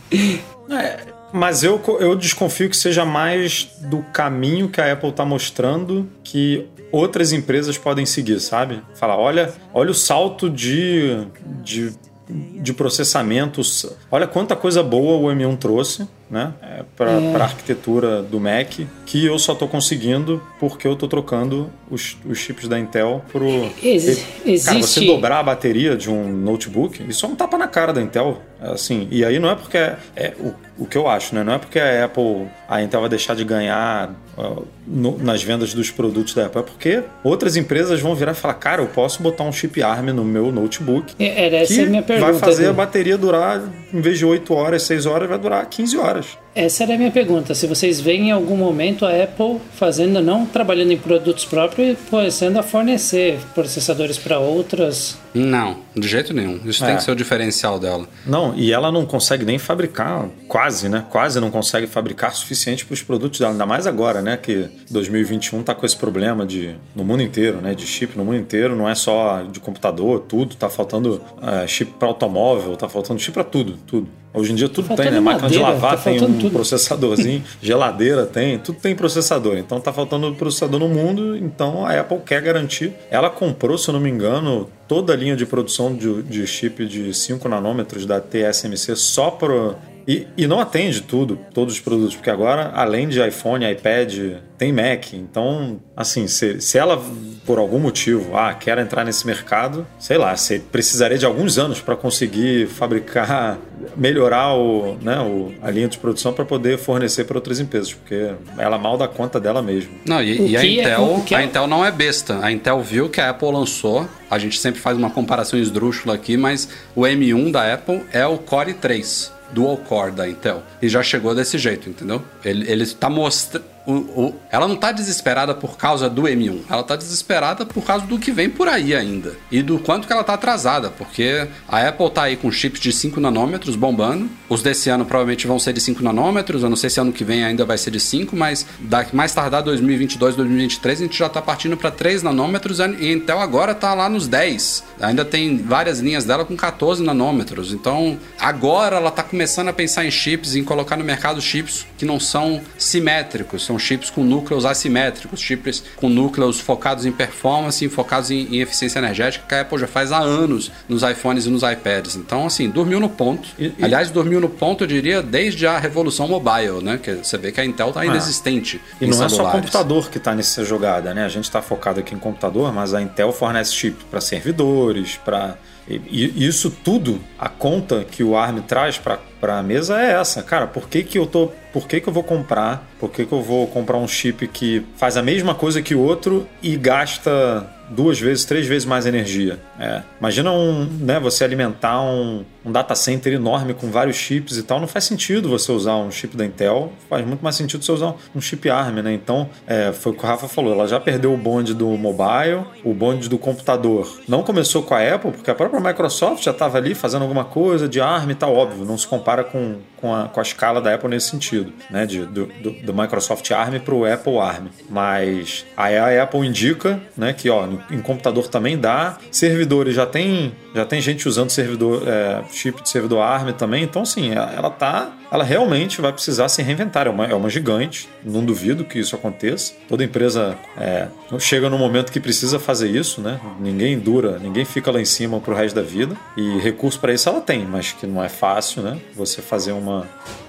[0.70, 6.08] É, mas eu, eu desconfio que seja mais do caminho que a Apple está mostrando
[6.24, 8.82] que outras empresas podem seguir, sabe?
[8.94, 11.26] Falar, olha, olha o salto de,
[11.62, 11.92] de,
[12.28, 16.54] de processamentos, olha quanta coisa boa o M1 trouxe né?
[16.62, 17.36] É para é.
[17.36, 22.38] a arquitetura do Mac, que eu só estou conseguindo porque eu estou trocando os, os
[22.38, 23.68] chips da Intel pro.
[23.82, 24.06] Ex
[24.46, 24.64] existe...
[24.64, 28.00] Cara, você dobrar a bateria de um notebook, isso é um tapa na cara da
[28.00, 28.40] Intel.
[28.60, 30.54] Assim, e aí não é porque é, é o,
[30.84, 31.42] o que eu acho, né?
[31.42, 35.72] Não é porque a Apple, a Intel vai deixar de ganhar uh, no, nas vendas
[35.72, 39.22] dos produtos da Apple, é porque outras empresas vão virar e falar, cara, eu posso
[39.22, 41.14] botar um chip ARM no meu notebook.
[41.18, 42.32] É, era essa que a minha pergunta.
[42.32, 45.96] Vai fazer a bateria durar, em vez de 8 horas, 6 horas, vai durar 15
[45.96, 46.26] horas.
[46.54, 47.54] Essa era a minha pergunta.
[47.54, 52.56] Se vocês veem em algum momento a Apple fazendo, não trabalhando em produtos próprios, começando
[52.56, 55.16] a fornecer processadores para outras.
[55.32, 56.60] Não, de jeito nenhum.
[56.64, 56.88] Isso é.
[56.88, 58.08] tem que ser o diferencial dela.
[58.26, 61.04] Não, e ela não consegue nem fabricar, quase, né?
[61.08, 63.52] Quase não consegue fabricar suficiente para os produtos dela.
[63.52, 64.36] Ainda mais agora, né?
[64.36, 67.74] Que 2021 tá com esse problema de no mundo inteiro, né?
[67.74, 70.56] De chip no mundo inteiro, não é só de computador, tudo.
[70.56, 74.08] Tá faltando é, chip para automóvel, tá faltando chip para tudo, tudo.
[74.32, 75.18] Hoje em dia tudo tá tem, né?
[75.18, 76.50] Máquina madeira, de lavar tá tem um tudo.
[76.50, 79.58] processadorzinho, geladeira tem, tudo tem processador.
[79.58, 82.92] Então tá faltando processador no mundo, então a Apple quer garantir.
[83.10, 86.86] Ela comprou, se eu não me engano, toda a linha de produção de, de chip
[86.86, 89.74] de 5 nanômetros da TSMC só para
[90.10, 94.12] E, e não atende tudo, todos os produtos, porque agora, além de iPhone, iPad,
[94.58, 95.12] tem Mac.
[95.12, 97.00] Então, assim, se, se ela,
[97.46, 101.80] por algum motivo, ah, quer entrar nesse mercado, sei lá, você precisaria de alguns anos
[101.80, 103.56] para conseguir fabricar,
[103.96, 108.32] melhorar o, né, o, a linha de produção para poder fornecer para outras empresas, porque
[108.58, 109.92] ela mal dá conta dela mesma.
[110.04, 112.44] Não, e, e a, é Intel, é, a Intel não é besta.
[112.44, 116.36] A Intel viu que a Apple lançou, a gente sempre faz uma comparação esdrúxula aqui,
[116.36, 120.62] mas o M1 da Apple é o Core 3 dual core da Intel.
[120.80, 122.22] E já chegou desse jeito, entendeu?
[122.44, 126.82] Ele, ele tá mostrando o, o, ela não está desesperada por causa do M1, ela
[126.82, 130.22] está desesperada por causa do que vem por aí ainda e do quanto que ela
[130.22, 134.28] está atrasada, porque a Apple está aí com chips de 5 nanômetros bombando.
[134.48, 137.24] Os desse ano provavelmente vão ser de 5 nanômetros, eu não sei se ano que
[137.24, 141.26] vem ainda vai ser de 5, mas daqui mais tardar 2022, 2023 a gente já
[141.26, 144.84] está partindo para 3 nanômetros e Intel agora está lá nos 10.
[145.00, 147.72] Ainda tem várias linhas dela com 14 nanômetros.
[147.72, 152.04] Então, agora ela está começando a pensar em chips, em colocar no mercado chips que
[152.04, 157.88] não são simétricos, são chips com núcleos assimétricos, chips com núcleos focados em performance e
[157.88, 161.50] focados em, em, eficiência energética, que a Apple já faz há anos nos iPhones e
[161.50, 162.16] nos iPads.
[162.16, 163.48] Então, assim, dormiu no ponto.
[163.56, 163.84] E, e...
[163.84, 166.98] Aliás, dormiu no ponto, eu diria, desde a revolução mobile, né?
[167.00, 168.80] Que você vê que a Intel está inexistente.
[168.84, 168.96] Ah.
[169.00, 169.32] E não celulares.
[169.32, 171.24] é só computador que está nessa jogada, né?
[171.24, 175.56] A gente está focado aqui em computador, mas a Intel fornece chip para servidores, para
[175.88, 180.40] e isso tudo, a conta que o ARM traz para a mesa é essa.
[180.40, 181.50] Cara, por que, que eu tô.
[181.72, 182.88] Por que, que eu vou comprar?
[182.98, 186.00] Por que, que eu vou comprar um chip que faz a mesma coisa que o
[186.00, 189.58] outro e gasta duas vezes, três vezes mais energia.
[189.78, 190.02] É.
[190.20, 194.80] Imagina um, né, você alimentar um, um data center enorme com vários chips e tal.
[194.80, 198.14] Não faz sentido você usar um chip da Intel, faz muito mais sentido você usar
[198.34, 199.12] um chip ARM, né?
[199.12, 202.64] Então, é, foi o que o Rafa falou, ela já perdeu o bonde do mobile,
[202.84, 204.20] o bonde do computador.
[204.28, 207.88] Não começou com a Apple, porque a própria Microsoft já estava ali fazendo alguma coisa
[207.88, 210.94] de ARM e tal, óbvio, não se compara com, com, a, com a escala da
[210.94, 212.06] Apple nesse sentido, né?
[212.06, 214.68] De, do, do, do Microsoft ARM para o Apple ARM.
[214.88, 219.18] Mas aí a Apple indica, né, que ó, em computador também dá.
[219.30, 223.84] Servidores já tem, já tem gente usando servidor, é, chip de servidor ARM também.
[223.84, 225.10] Então, assim, ela tá.
[225.30, 227.06] Ela realmente vai precisar se reinventar.
[227.06, 229.74] É uma, é uma gigante, não duvido que isso aconteça.
[229.88, 231.08] Toda empresa é,
[231.38, 233.40] chega no momento que precisa fazer isso, né?
[233.58, 236.16] Ninguém dura, ninguém fica lá em cima pro resto da vida.
[236.36, 238.98] E recurso para isso ela tem, mas que não é fácil, né?
[239.14, 240.06] Você fazer uma,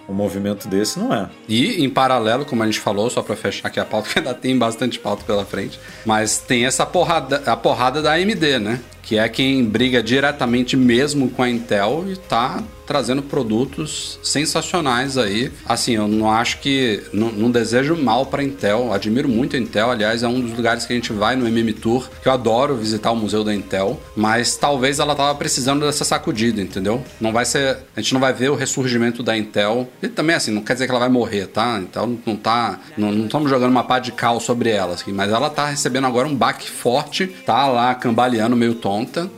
[0.09, 1.29] um movimento desse não é.
[1.47, 4.33] E em paralelo, como a gente falou, só para fechar aqui a pauta, que ainda
[4.33, 8.79] tem bastante pauta pela frente, mas tem essa porrada, a porrada da AMD, né?
[9.03, 15.51] Que é quem briga diretamente mesmo com a Intel e tá trazendo produtos sensacionais aí.
[15.65, 17.03] Assim, eu não acho que.
[17.13, 18.93] Não, não desejo mal para Intel.
[18.93, 19.91] Admiro muito a Intel.
[19.91, 22.75] Aliás, é um dos lugares que a gente vai no MM Tour, que eu adoro
[22.75, 23.99] visitar o museu da Intel.
[24.15, 27.03] Mas talvez ela tava precisando dessa sacudida, entendeu?
[27.19, 27.77] Não vai ser.
[27.95, 29.89] A gente não vai ver o ressurgimento da Intel.
[30.01, 31.79] E também, assim, não quer dizer que ela vai morrer, tá?
[31.81, 32.79] Então não tá.
[32.97, 36.27] Não estamos jogando uma pá de cal sobre ela, assim, mas ela tá recebendo agora
[36.27, 39.29] um baque forte, tá lá cambaleando meio tonta.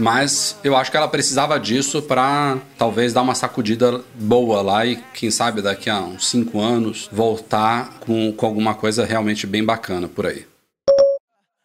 [0.00, 4.96] Mas eu acho que ela precisava disso para talvez dar uma sacudida boa lá e,
[5.12, 10.08] quem sabe, daqui a uns 5 anos voltar com, com alguma coisa realmente bem bacana
[10.08, 10.46] por aí.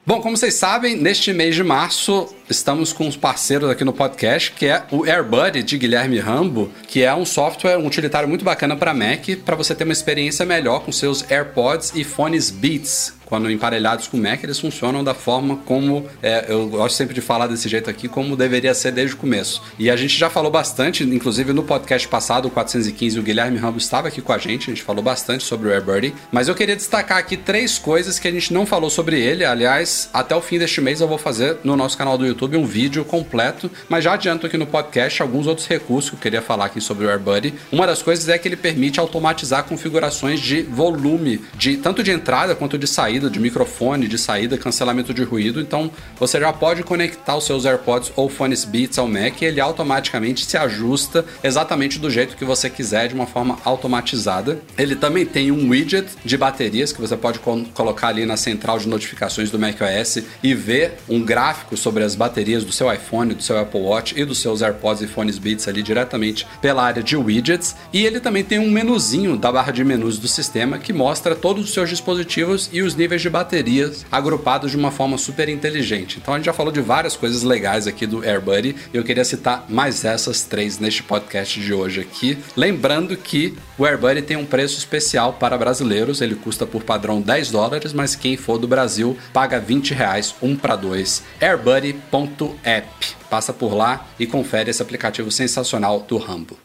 [0.08, 4.52] Bom, como vocês sabem, neste mês de março estamos com uns parceiros aqui no podcast,
[4.52, 8.76] que é o AirBuddy de Guilherme Rambo, que é um software, um utilitário muito bacana
[8.76, 13.49] para Mac, para você ter uma experiência melhor com seus AirPods e fones Beats quando
[13.49, 17.67] emparelhados com Mac, eles funcionam da forma como é, eu gosto sempre de falar desse
[17.67, 19.61] jeito aqui, como deveria ser desde o começo.
[19.80, 23.84] E a gente já falou bastante, inclusive no podcast passado, o 415, o Guilherme Ramos
[23.84, 26.76] estava aqui com a gente, a gente falou bastante sobre o AirBuddy, mas eu queria
[26.76, 29.43] destacar aqui três coisas que a gente não falou sobre ele.
[29.43, 32.65] Aliás, até o fim deste mês eu vou fazer no nosso canal do YouTube um
[32.65, 36.65] vídeo completo, mas já adianto aqui no podcast alguns outros recursos que eu queria falar
[36.65, 37.53] aqui sobre o AirBuddy.
[37.71, 42.55] Uma das coisas é que ele permite automatizar configurações de volume, de tanto de entrada
[42.55, 45.61] quanto de saída saída, de microfone, de saída, cancelamento de ruído.
[45.61, 45.89] Então
[46.20, 50.45] você já pode conectar os seus AirPods ou fones Beats ao Mac e ele automaticamente
[50.45, 54.59] se ajusta exatamente do jeito que você quiser, de uma forma automatizada.
[54.78, 57.39] Ele também tem um widget de baterias que você pode
[57.74, 62.66] colocar ali na central de notificações do macOS e ver um gráfico sobre as baterias
[62.66, 65.82] do seu iPhone, do seu Apple Watch e dos seus AirPods e fones Beats ali
[65.82, 67.76] diretamente pela área de widgets.
[67.93, 71.63] E ele também tem um menuzinho da barra de menus do sistema que mostra todos
[71.63, 76.18] os seus dispositivos e os níveis níveis de baterias agrupados de uma forma super inteligente.
[76.20, 79.24] Então a gente já falou de várias coisas legais aqui do AirBuddy e eu queria
[79.24, 82.36] citar mais essas três neste podcast de hoje aqui.
[82.56, 87.51] Lembrando que o AirBuddy tem um preço especial para brasileiros, ele custa por padrão 10
[87.51, 91.22] dólares, mas quem for do Brasil paga 20 reais, um para dois.
[91.39, 92.88] airbuddy.app.
[93.30, 96.64] Passa por lá e confere esse aplicativo sensacional do Rambo.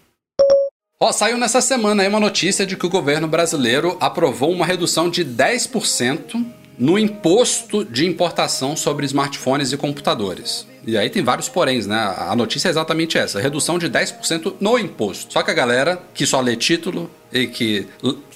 [1.02, 5.08] Ó, saiu nessa semana aí uma notícia de que o governo brasileiro aprovou uma redução
[5.08, 6.44] de 10%
[6.78, 10.66] no imposto de importação sobre smartphones e computadores.
[10.86, 12.14] E aí tem vários poréns, né?
[12.18, 15.32] A notícia é exatamente essa: redução de 10% no imposto.
[15.32, 17.86] Só que a galera que só lê título e que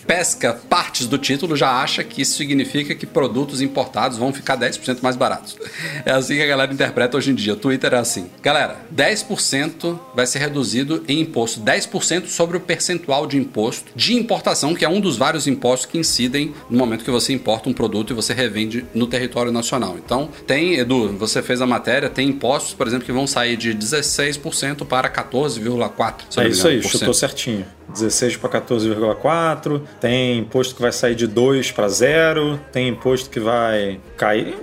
[0.07, 4.99] pesca partes do título já acha que isso significa que produtos importados vão ficar 10%
[5.03, 5.57] mais baratos.
[6.05, 7.55] É assim que a galera interpreta hoje em dia.
[7.55, 8.26] O Twitter é assim.
[8.42, 11.61] Galera, 10% vai ser reduzido em imposto.
[11.61, 15.99] 10% sobre o percentual de imposto de importação, que é um dos vários impostos que
[15.99, 19.97] incidem no momento que você importa um produto e você revende no território nacional.
[20.05, 23.74] Então, tem, Edu, você fez a matéria, tem impostos, por exemplo, que vão sair de
[23.74, 26.38] 16% para 14,4%.
[26.38, 27.64] É isso aí, chutou certinho.
[27.88, 28.51] 16 para
[28.89, 34.57] 14,4, tem imposto que vai sair de 2 para 0, tem imposto que vai cair.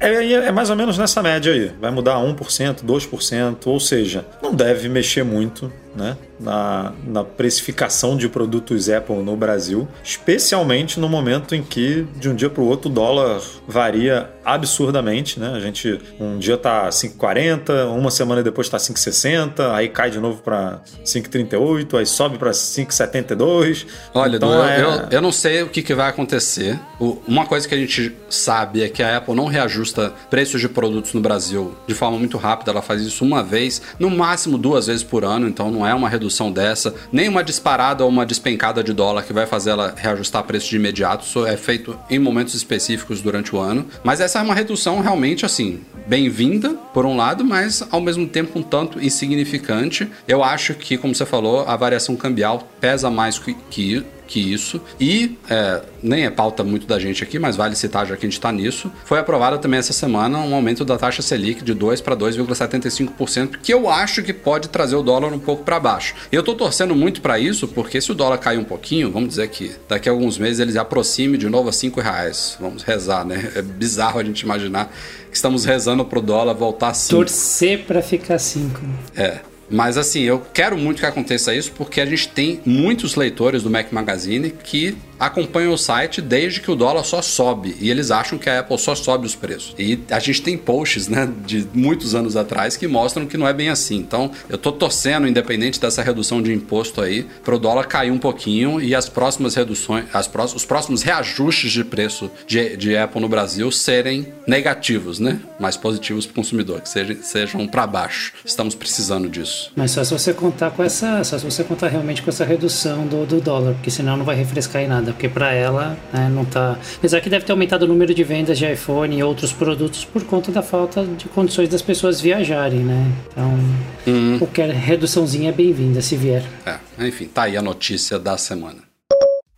[0.00, 1.72] É, é, é, mais ou menos nessa média aí.
[1.80, 8.28] Vai mudar 1%, 2%, ou seja, não deve mexer muito né, na, na precificação de
[8.28, 12.90] produtos Apple no Brasil, especialmente no momento em que de um dia para o outro
[12.90, 15.52] o dólar varia absurdamente, né?
[15.54, 20.42] A gente um dia tá 5,40, uma semana depois tá 5,60, aí cai de novo
[20.42, 23.86] para 5,38, aí sobe para 5,72.
[24.14, 24.82] Olha, então, é...
[24.82, 26.78] eu, eu não sei o que, que vai acontecer.
[26.98, 30.68] O, uma coisa que a gente sabe é que a Apple não reajusta preços de
[30.68, 34.86] produtos no Brasil de forma muito rápida, ela faz isso uma vez, no máximo duas
[34.86, 38.82] vezes por ano, então não é uma redução dessa, nem uma disparada ou uma despencada
[38.82, 42.54] de dólar que vai fazer ela reajustar preço de imediato, isso é feito em momentos
[42.54, 47.44] específicos durante o ano, mas essa é uma redução realmente assim, bem-vinda por um lado,
[47.44, 50.08] mas ao mesmo tempo um tanto insignificante.
[50.26, 54.80] Eu acho que, como você falou, a variação cambial pesa mais que, que que isso.
[54.98, 58.28] E, é, nem é pauta muito da gente aqui, mas vale citar já que a
[58.28, 62.00] gente está nisso, foi aprovada também essa semana um aumento da taxa Selic de 2
[62.00, 66.14] para 2,75%, que eu acho que pode trazer o dólar um pouco para baixo.
[66.32, 69.48] Eu estou torcendo muito para isso, porque se o dólar cair um pouquinho, vamos dizer
[69.48, 72.56] que daqui a alguns meses ele se aproxime de novo a 5 reais.
[72.58, 73.52] Vamos rezar, né?
[73.54, 74.90] É bizarro a gente imaginar
[75.30, 77.16] que estamos rezando pro dólar voltar a 5.
[77.16, 78.80] Torcer para ficar 5.
[79.14, 79.51] É.
[79.72, 83.70] Mas assim, eu quero muito que aconteça isso porque a gente tem muitos leitores do
[83.70, 88.36] Mac Magazine que acompanham o site desde que o dólar só sobe e eles acham
[88.36, 89.72] que a Apple só sobe os preços.
[89.78, 93.52] E a gente tem posts, né, de muitos anos atrás que mostram que não é
[93.52, 93.96] bem assim.
[93.96, 98.18] Então, eu tô torcendo, independente dessa redução de imposto aí, para o dólar cair um
[98.18, 103.20] pouquinho e as próximas reduções, as pró os próximos reajustes de preço de, de Apple
[103.20, 105.38] no Brasil serem negativos, né?
[105.60, 108.32] Mais positivos para o consumidor, que sejam, sejam para baixo.
[108.44, 109.70] Estamos precisando disso.
[109.76, 113.06] Mas só se você contar com essa, só se você contar realmente com essa redução
[113.06, 116.44] do, do dólar, porque senão não vai refrescar em nada porque para ela né, não
[116.44, 116.78] tá.
[116.96, 120.24] Apesar que deve ter aumentado o número de vendas de iPhone e outros produtos por
[120.24, 123.12] conta da falta de condições das pessoas viajarem, né?
[123.30, 123.58] Então,
[124.06, 124.38] hum.
[124.38, 126.42] qualquer reduçãozinha é bem-vinda se vier.
[126.66, 128.91] É, enfim, tá aí a notícia da semana.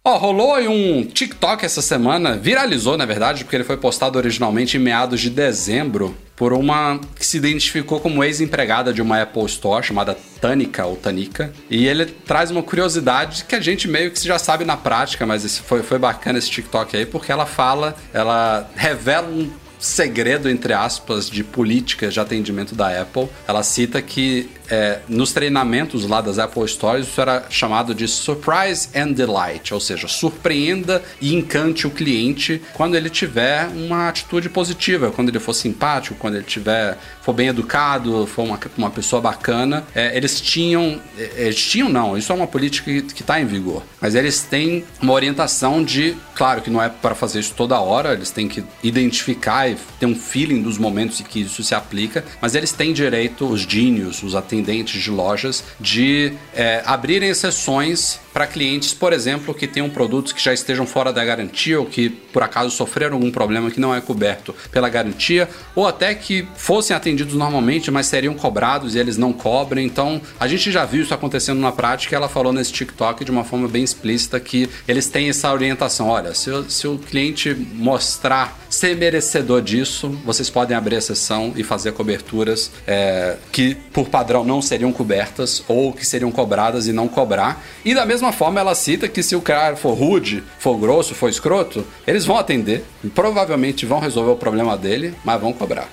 [0.07, 4.19] Ó, oh, rolou aí um TikTok essa semana, viralizou na verdade, porque ele foi postado
[4.19, 9.47] originalmente em meados de dezembro por uma que se identificou como ex-empregada de uma Apple
[9.47, 11.55] Store chamada Tanica ou Tanica.
[11.71, 15.43] E ele traz uma curiosidade que a gente meio que já sabe na prática, mas
[15.43, 20.73] esse foi, foi bacana esse TikTok aí, porque ela fala, ela revela um segredo, entre
[20.73, 23.29] aspas, de política de atendimento da Apple.
[23.47, 28.89] Ela cita que é, nos treinamentos lá das Apple Stores isso era chamado de Surprise
[28.95, 35.11] and Delight, ou seja, surpreenda e encante o cliente quando ele tiver uma atitude positiva,
[35.11, 39.85] quando ele for simpático, quando ele tiver for bem educado, for uma, uma pessoa bacana.
[39.95, 43.83] É, eles tinham, é, eles tinham não, isso é uma política que está em vigor,
[44.01, 48.13] mas eles têm uma orientação de, claro que não é para fazer isso toda hora,
[48.13, 52.25] eles têm que identificar e ter um feeling dos momentos em que isso se aplica,
[52.41, 58.49] mas eles têm direito, os genios, os atendentes de lojas, de é, abrirem exceções para
[58.49, 62.43] clientes, por exemplo, que tenham produtos que já estejam fora da garantia ou que por
[62.43, 67.35] acaso sofreram algum problema que não é coberto pela garantia, ou até que fossem atendidos
[67.35, 69.87] normalmente, mas seriam cobrados e eles não cobrem.
[69.87, 72.17] Então, a gente já viu isso acontecendo na prática.
[72.17, 76.09] Ela falou nesse TikTok de uma forma bem explícita que eles têm essa orientação.
[76.09, 81.63] Olha, se, se o cliente mostrar ser merecedor disso, vocês podem abrir a sessão e
[81.63, 87.09] fazer coberturas é, que, por padrão, não seriam cobertas ou que seriam cobradas e não
[87.09, 87.65] cobrar.
[87.85, 91.29] E da mesma forma, ela cita que se o cara for rude, for grosso, for
[91.29, 92.85] escroto, eles vão atender,
[93.15, 95.89] provavelmente vão resolver o problema dele, mas vão cobrar.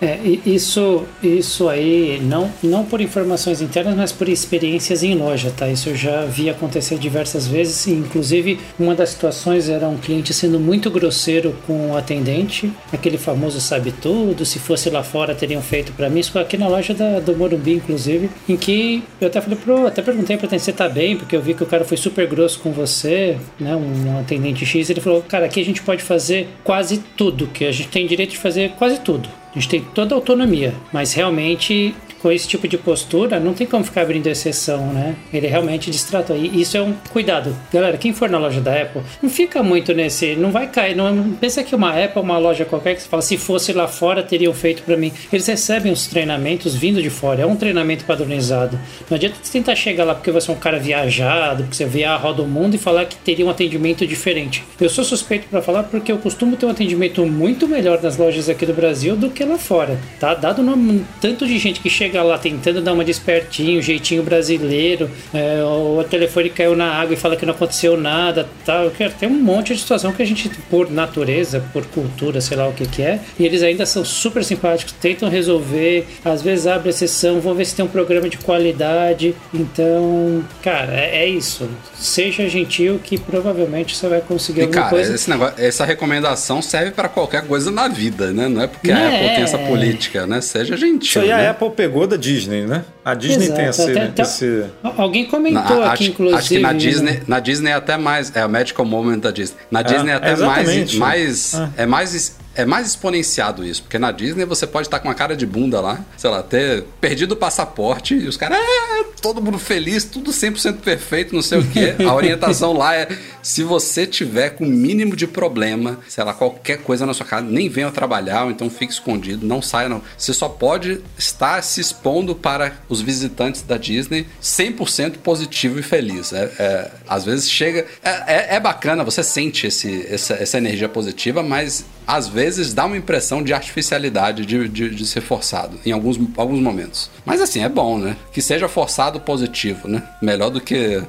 [0.00, 5.68] É, isso, isso aí, não, não por informações internas, mas por experiências em loja, tá?
[5.68, 7.86] Isso eu já vi acontecer diversas vezes.
[7.86, 13.60] Inclusive, uma das situações era um cliente sendo muito grosseiro com o atendente, aquele famoso
[13.60, 16.20] sabe tudo, se fosse lá fora teriam feito para mim.
[16.20, 20.02] Isso aqui na loja da, do Morumbi, inclusive, em que eu até falei pro, até
[20.02, 21.16] perguntei pra atendente, você tá bem?
[21.16, 23.74] Porque eu vi que o cara foi super grosso com você, né?
[23.74, 24.90] Um atendente X.
[24.90, 28.30] Ele falou, cara, aqui a gente pode fazer quase tudo, que a gente tem direito
[28.30, 29.43] de fazer quase tudo tudo.
[29.54, 31.94] A gente tem toda a autonomia, mas realmente
[32.24, 35.14] com esse tipo de postura, não tem como ficar abrindo exceção, né?
[35.30, 36.34] Ele realmente distrata.
[36.34, 37.54] E isso é um cuidado.
[37.70, 40.34] Galera, quem for na loja da Apple, não fica muito nesse.
[40.34, 40.96] Não vai cair.
[40.96, 44.22] Não pensa que uma Apple, uma loja qualquer, que você fala, se fosse lá fora,
[44.22, 45.12] teriam feito para mim.
[45.30, 47.42] Eles recebem os treinamentos vindo de fora.
[47.42, 48.80] É um treinamento padronizado.
[49.10, 52.04] Não adianta você tentar chegar lá porque você é um cara viajado, porque você vê
[52.04, 54.64] a roda do mundo e falar que teria um atendimento diferente.
[54.80, 58.48] Eu sou suspeito para falar porque eu costumo ter um atendimento muito melhor nas lojas
[58.48, 60.34] aqui do Brasil do que lá fora, tá?
[60.34, 65.62] Dado o tanto de gente que chega lá tentando dar uma despertinho, jeitinho brasileiro, é,
[65.62, 68.90] o telefone caiu na água e fala que não aconteceu nada, tal.
[68.90, 72.72] Tem um monte de situação que a gente, por natureza, por cultura, sei lá o
[72.72, 77.40] que que é, e eles ainda são super simpáticos, tentam resolver, às vezes abre exceção,
[77.40, 79.34] vão ver se tem um programa de qualidade.
[79.52, 81.68] Então, cara, é, é isso.
[81.94, 85.14] Seja gentil que provavelmente você vai conseguir e, alguma cara, coisa.
[85.14, 88.48] Esse negócio, essa recomendação serve para qualquer coisa na vida, né?
[88.48, 90.40] Não é porque a Apple tem essa política, né?
[90.40, 91.08] Seja gentil.
[91.08, 91.46] Isso aí né?
[91.46, 92.84] a Apple pegou da Disney, né?
[93.04, 93.56] A Disney Exato.
[93.56, 94.64] tem esse, até, até, esse...
[94.96, 96.38] Alguém comentou na, aqui, acho, inclusive.
[96.38, 96.78] Acho que na né?
[96.78, 98.34] Disney, na Disney é até mais.
[98.34, 99.58] É o Magical Moment da Disney.
[99.70, 100.94] Na Disney é até é mais.
[100.94, 101.82] mais é.
[101.82, 105.36] é mais é mais exponenciado isso, porque na Disney você pode estar com uma cara
[105.36, 109.58] de bunda lá, sei lá, ter perdido o passaporte e os caras, é, todo mundo
[109.58, 111.94] feliz, tudo 100% perfeito, não sei o quê.
[112.06, 113.08] A orientação lá é:
[113.42, 117.46] se você tiver com o mínimo de problema, sei lá, qualquer coisa na sua casa,
[117.46, 120.02] nem venha trabalhar, ou então fique escondido, não saia, não.
[120.16, 126.32] Você só pode estar se expondo para os visitantes da Disney 100% positivo e feliz.
[126.32, 127.86] É, é, às vezes chega.
[128.02, 132.84] É, é, é bacana, você sente esse, essa, essa energia positiva, mas às vezes dá
[132.84, 137.10] uma impressão de artificialidade de, de, de, ser forçado em alguns, alguns momentos.
[137.24, 138.16] Mas assim, é bom, né?
[138.32, 140.02] Que seja forçado positivo, né?
[140.20, 141.02] Melhor do que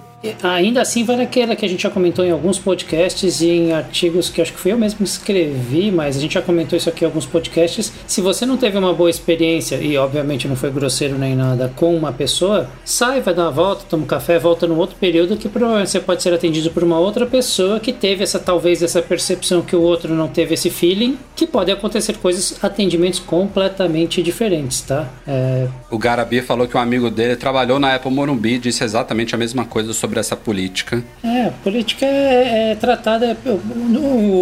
[0.43, 4.29] Ainda assim, vai naquela que a gente já comentou em alguns podcasts e em artigos
[4.29, 7.03] que acho que fui eu mesmo que escrevi, mas a gente já comentou isso aqui
[7.03, 7.91] em alguns podcasts.
[8.07, 11.95] Se você não teve uma boa experiência, e obviamente não foi grosseiro nem nada, com
[11.95, 15.49] uma pessoa, sai, vai dar uma volta, toma um café, volta num outro período que
[15.49, 19.61] provavelmente você pode ser atendido por uma outra pessoa que teve essa, talvez, essa percepção
[19.61, 25.07] que o outro não teve esse feeling, que pode acontecer coisas, atendimentos completamente diferentes, tá?
[25.27, 25.67] É...
[25.89, 29.37] O Garabi falou que um amigo dele trabalhou na Apple Morumbi e disse exatamente a
[29.37, 31.03] mesma coisa sobre sobre essa política?
[31.23, 33.37] É, a política é, é tratada.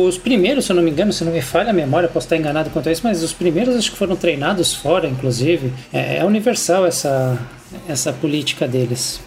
[0.07, 2.37] Os primeiros, se eu não me engano, se não me falha a memória, posso estar
[2.37, 5.73] enganado quanto a isso, mas os primeiros acho que foram treinados fora, inclusive.
[5.91, 7.37] É, é universal essa,
[7.87, 9.19] essa política deles.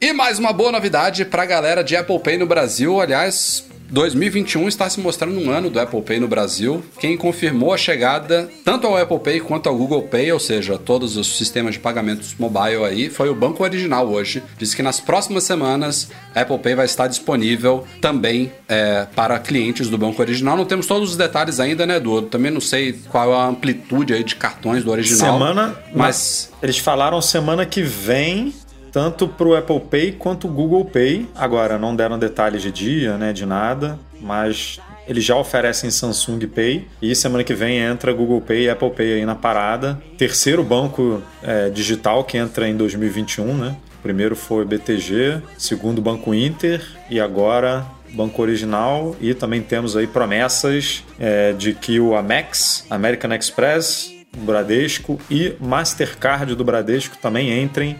[0.00, 3.00] E mais uma boa novidade para a galera de Apple Pay no Brasil.
[3.00, 6.84] Aliás, 2021 está se mostrando um ano do Apple Pay no Brasil.
[7.00, 11.16] Quem confirmou a chegada tanto ao Apple Pay quanto ao Google Pay, ou seja, todos
[11.16, 14.42] os sistemas de pagamentos mobile aí, foi o Banco Original hoje.
[14.58, 19.88] Diz que nas próximas semanas a Apple Pay vai estar disponível também é, para clientes
[19.88, 20.56] do Banco Original.
[20.56, 22.22] Não temos todos os detalhes ainda, né, Edu?
[22.22, 25.32] Também não sei qual a amplitude aí de cartões do Original.
[25.32, 28.52] Semana, mas eles falaram semana que vem
[28.98, 31.28] tanto para o Apple Pay quanto o Google Pay.
[31.36, 36.84] Agora, não deram detalhes de dia, né, de nada, mas eles já oferecem Samsung Pay
[37.00, 40.02] e semana que vem entra Google Pay e Apple Pay aí na parada.
[40.16, 43.76] Terceiro banco é, digital que entra em 2021, né?
[44.02, 51.04] Primeiro foi BTG, segundo Banco Inter e agora Banco Original e também temos aí promessas
[51.20, 57.96] é, de que o Amex, American Express, Bradesco e Mastercard do Bradesco também entrem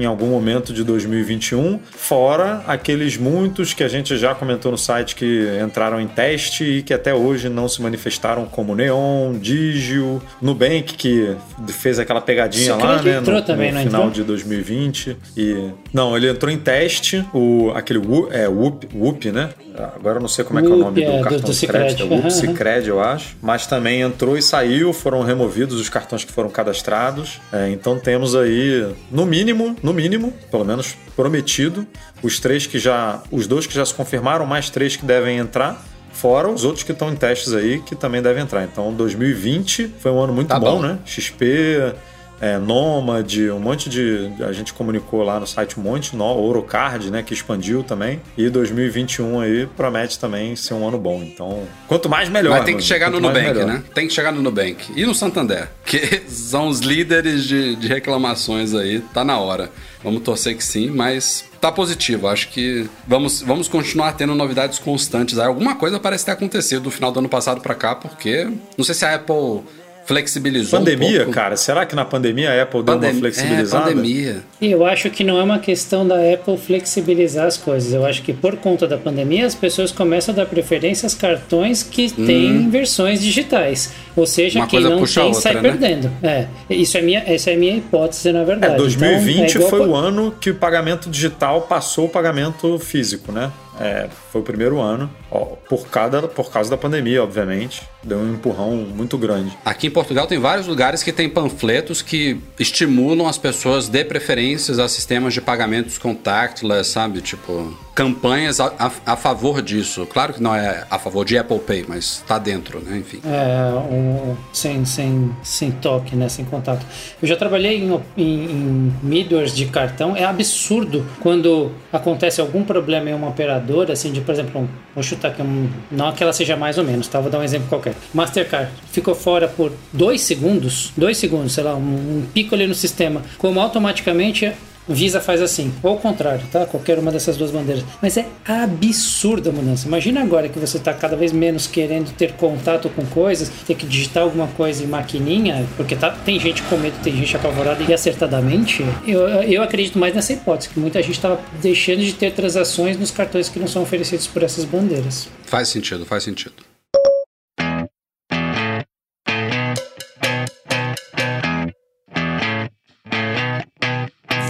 [0.00, 5.14] em algum momento de 2021, fora aqueles muitos que a gente já comentou no site
[5.14, 10.94] que entraram em teste e que até hoje não se manifestaram como Neon, Digio, Nubank
[10.94, 11.36] que
[11.68, 16.50] fez aquela pegadinha lá, né, no, também, no final de 2020 e não, ele entrou
[16.50, 18.00] em teste, o aquele
[18.30, 19.50] é Whoop, Whoop, né?
[19.94, 21.52] Agora eu não sei como é que é o nome é, do cartão do, do
[21.52, 25.88] de crédito, é Whoop Cicred, eu acho, mas também entrou e saiu, foram removidos os
[25.88, 27.40] cartões que foram cadastrados.
[27.52, 31.86] É, então temos aí no mínimo, no mínimo, pelo menos prometido,
[32.22, 35.84] os três que já, os dois que já se confirmaram, mais três que devem entrar.
[36.12, 38.64] Fora os outros que estão em testes aí, que também devem entrar.
[38.64, 40.98] Então, 2020 foi um ano muito tá bom, bom, né?
[41.06, 41.94] XP,
[42.40, 44.32] é, Nomad, um monte de.
[44.40, 47.22] A gente comunicou lá no site um monte, no, Ourocard, né?
[47.22, 48.20] Que expandiu também.
[48.36, 51.22] E 2021 aí promete também ser um ano bom.
[51.22, 52.56] Então, quanto mais melhor.
[52.56, 53.82] Mas tem que chegar no Nubank, né?
[53.94, 54.90] Tem que chegar no Nubank.
[54.96, 59.00] E no Santander, que são os líderes de, de reclamações aí.
[59.12, 59.70] Tá na hora.
[60.02, 62.26] Vamos torcer que sim, mas tá positivo.
[62.26, 65.38] Acho que vamos, vamos continuar tendo novidades constantes.
[65.38, 68.48] Alguma coisa parece ter acontecido do final do ano passado para cá, porque
[68.78, 69.62] não sei se a Apple
[70.04, 71.56] flexibilizou pandemia, um cara.
[71.56, 73.90] Será que na pandemia a Apple Pandem deu uma flexibilizada?
[73.90, 74.36] É, pandemia.
[74.60, 77.92] Eu acho que não é uma questão da Apple flexibilizar as coisas.
[77.92, 81.82] Eu acho que por conta da pandemia as pessoas começam a dar preferência aos cartões
[81.82, 82.26] que hum.
[82.26, 83.92] têm versões digitais.
[84.16, 85.60] Ou seja, uma quem não tem outra, sai né?
[85.62, 86.10] perdendo.
[86.22, 88.74] É, isso é minha, essa é a minha hipótese, na verdade.
[88.74, 93.32] É, 2020 então, é foi o ano que o pagamento digital passou o pagamento físico,
[93.32, 93.50] né?
[93.80, 97.82] É, foi o primeiro ano, ó, por, cada, por causa da pandemia, obviamente.
[98.02, 99.56] Deu um empurrão muito grande.
[99.64, 104.78] Aqui em Portugal tem vários lugares que tem panfletos que estimulam as pessoas de preferências
[104.78, 107.20] a sistemas de pagamentos contactless, sabe?
[107.20, 110.06] Tipo, campanhas a, a, a, favor disso.
[110.06, 112.96] Claro que não é a favor de Apple Pay, mas tá dentro, né?
[112.96, 113.20] Enfim.
[113.24, 116.28] É, um, sem, sem, sem toque, né?
[116.30, 116.86] Sem contato.
[117.20, 120.16] Eu já trabalhei em, em, em middlewares de cartão.
[120.16, 125.02] É absurdo quando acontece algum problema em uma operadora, assim, de, por exemplo, um, vou
[125.02, 127.20] chutar aqui, um, não que ela seja mais ou menos, tá?
[127.20, 127.94] Vou dar um exemplo qualquer.
[128.12, 132.74] Mastercard ficou fora por dois segundos, dois segundos, sei lá, um, um pico ali no
[132.74, 134.52] sistema, como automaticamente
[134.88, 136.66] Visa faz assim, ou ao contrário, tá?
[136.66, 137.84] Qualquer uma dessas duas bandeiras.
[138.02, 139.86] Mas é absurda a mudança.
[139.86, 143.86] Imagina agora que você está cada vez menos querendo ter contato com coisas, ter que
[143.86, 147.92] digitar alguma coisa em maquininha, porque tá, tem gente com medo, tem gente apavorada e
[147.92, 148.84] acertadamente.
[149.06, 153.10] Eu, eu acredito mais nessa hipótese, que muita gente estava deixando de ter transações nos
[153.10, 155.28] cartões que não são oferecidos por essas bandeiras.
[155.46, 156.69] Faz sentido, faz sentido.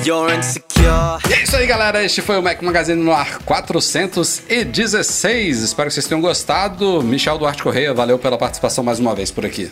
[0.05, 1.18] You're insecure.
[1.28, 2.02] E é isso aí, galera.
[2.02, 5.62] Este foi o Mac Magazine no ar 416.
[5.62, 7.02] Espero que vocês tenham gostado.
[7.02, 9.70] Michel Duarte Correia, valeu pela participação mais uma vez por aqui.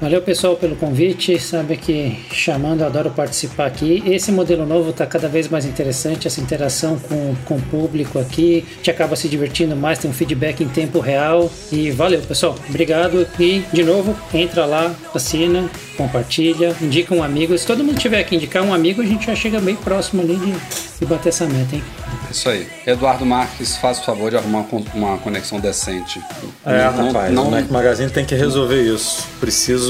[0.00, 4.02] Valeu pessoal pelo convite, sabe que chamando, adoro participar aqui.
[4.06, 8.64] Esse modelo novo está cada vez mais interessante, essa interação com, com o público aqui,
[8.82, 11.50] te acaba se divertindo mais, tem um feedback em tempo real.
[11.72, 13.26] E valeu pessoal, obrigado.
[13.38, 17.56] E de novo, entra lá, assina, compartilha, indica um amigo.
[17.56, 20.36] Se todo mundo tiver que indicar um amigo, a gente já chega bem próximo ali
[20.36, 20.52] de,
[21.00, 21.82] de bater essa meta, hein?
[22.30, 22.66] Isso aí.
[22.86, 26.20] Eduardo Marques, faz o favor de arrumar uma conexão decente.
[26.66, 27.48] É, não, rapaz, não...
[27.48, 29.26] o Mac Magazine tem que resolver isso.
[29.38, 29.83] Preciso,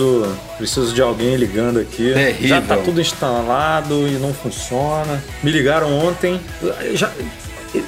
[0.57, 2.12] preciso de alguém ligando aqui.
[2.12, 2.49] Terrível.
[2.49, 5.23] Já tá tudo instalado e não funciona.
[5.43, 6.41] Me ligaram ontem.
[6.95, 7.11] Já,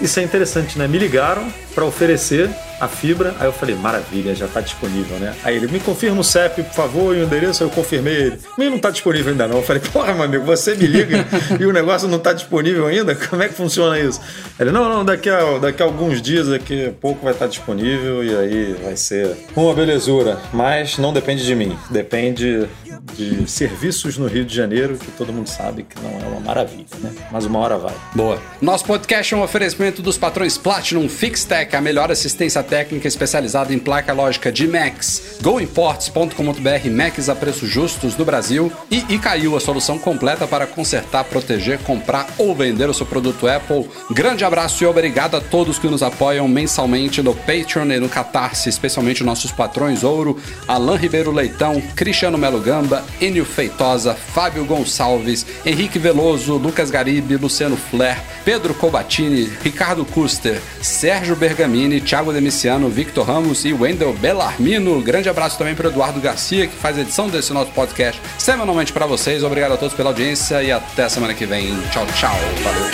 [0.00, 0.88] isso é interessante, né?
[0.88, 1.46] Me ligaram
[1.76, 2.48] para oferecer
[2.80, 3.34] a fibra.
[3.38, 5.34] Aí eu falei, maravilha, já está disponível, né?
[5.44, 7.62] Aí ele, me confirma o CEP, por favor, e o endereço.
[7.62, 8.38] Eu confirmei ele.
[8.56, 9.58] Mas não está disponível ainda não.
[9.58, 11.26] Eu falei, porra, meu amigo, você me liga
[11.60, 13.14] e o negócio não está disponível ainda?
[13.14, 14.20] Como é que funciona isso?
[14.58, 17.50] Ele, não, não, daqui a, daqui a alguns dias, daqui a pouco vai estar tá
[17.50, 20.40] disponível e aí vai ser uma belezura.
[20.50, 22.66] Mas não depende de mim, depende
[23.14, 26.86] de serviços no Rio de Janeiro, que todo mundo sabe que não é uma maravilha,
[27.00, 27.12] né?
[27.30, 27.94] Mas uma hora vai.
[28.14, 28.40] Boa.
[28.60, 33.78] Nosso podcast é um oferecimento dos patrões Platinum Fixtech, a melhor assistência técnica especializada em
[33.78, 39.98] placa lógica de Macs, goimports.com.br, Macs a preços justos no Brasil e Icaiu, a solução
[39.98, 43.88] completa para consertar, proteger, comprar ou vender o seu produto Apple.
[44.10, 48.68] Grande abraço e obrigado a todos que nos apoiam mensalmente no Patreon e no Catarse,
[48.68, 50.38] especialmente nossos patrões Ouro,
[50.68, 57.76] Alain Ribeiro Leitão, Cristiano Melo Gamba, Enio Feitosa, Fábio Gonçalves, Henrique Veloso, Lucas Garibe, Luciano
[57.76, 65.00] Flair, Pedro Cobatini, Ricardo Custer, Sérgio Bergamini, Thiago Demiciano, Victor Ramos e Wendel Bellarmino.
[65.00, 69.06] Grande abraço também para Eduardo Garcia, que faz a edição desse nosso podcast semanalmente para
[69.06, 69.42] vocês.
[69.42, 71.74] Obrigado a todos pela audiência e até semana que vem.
[71.90, 72.36] Tchau, tchau.
[72.62, 72.90] Valeu.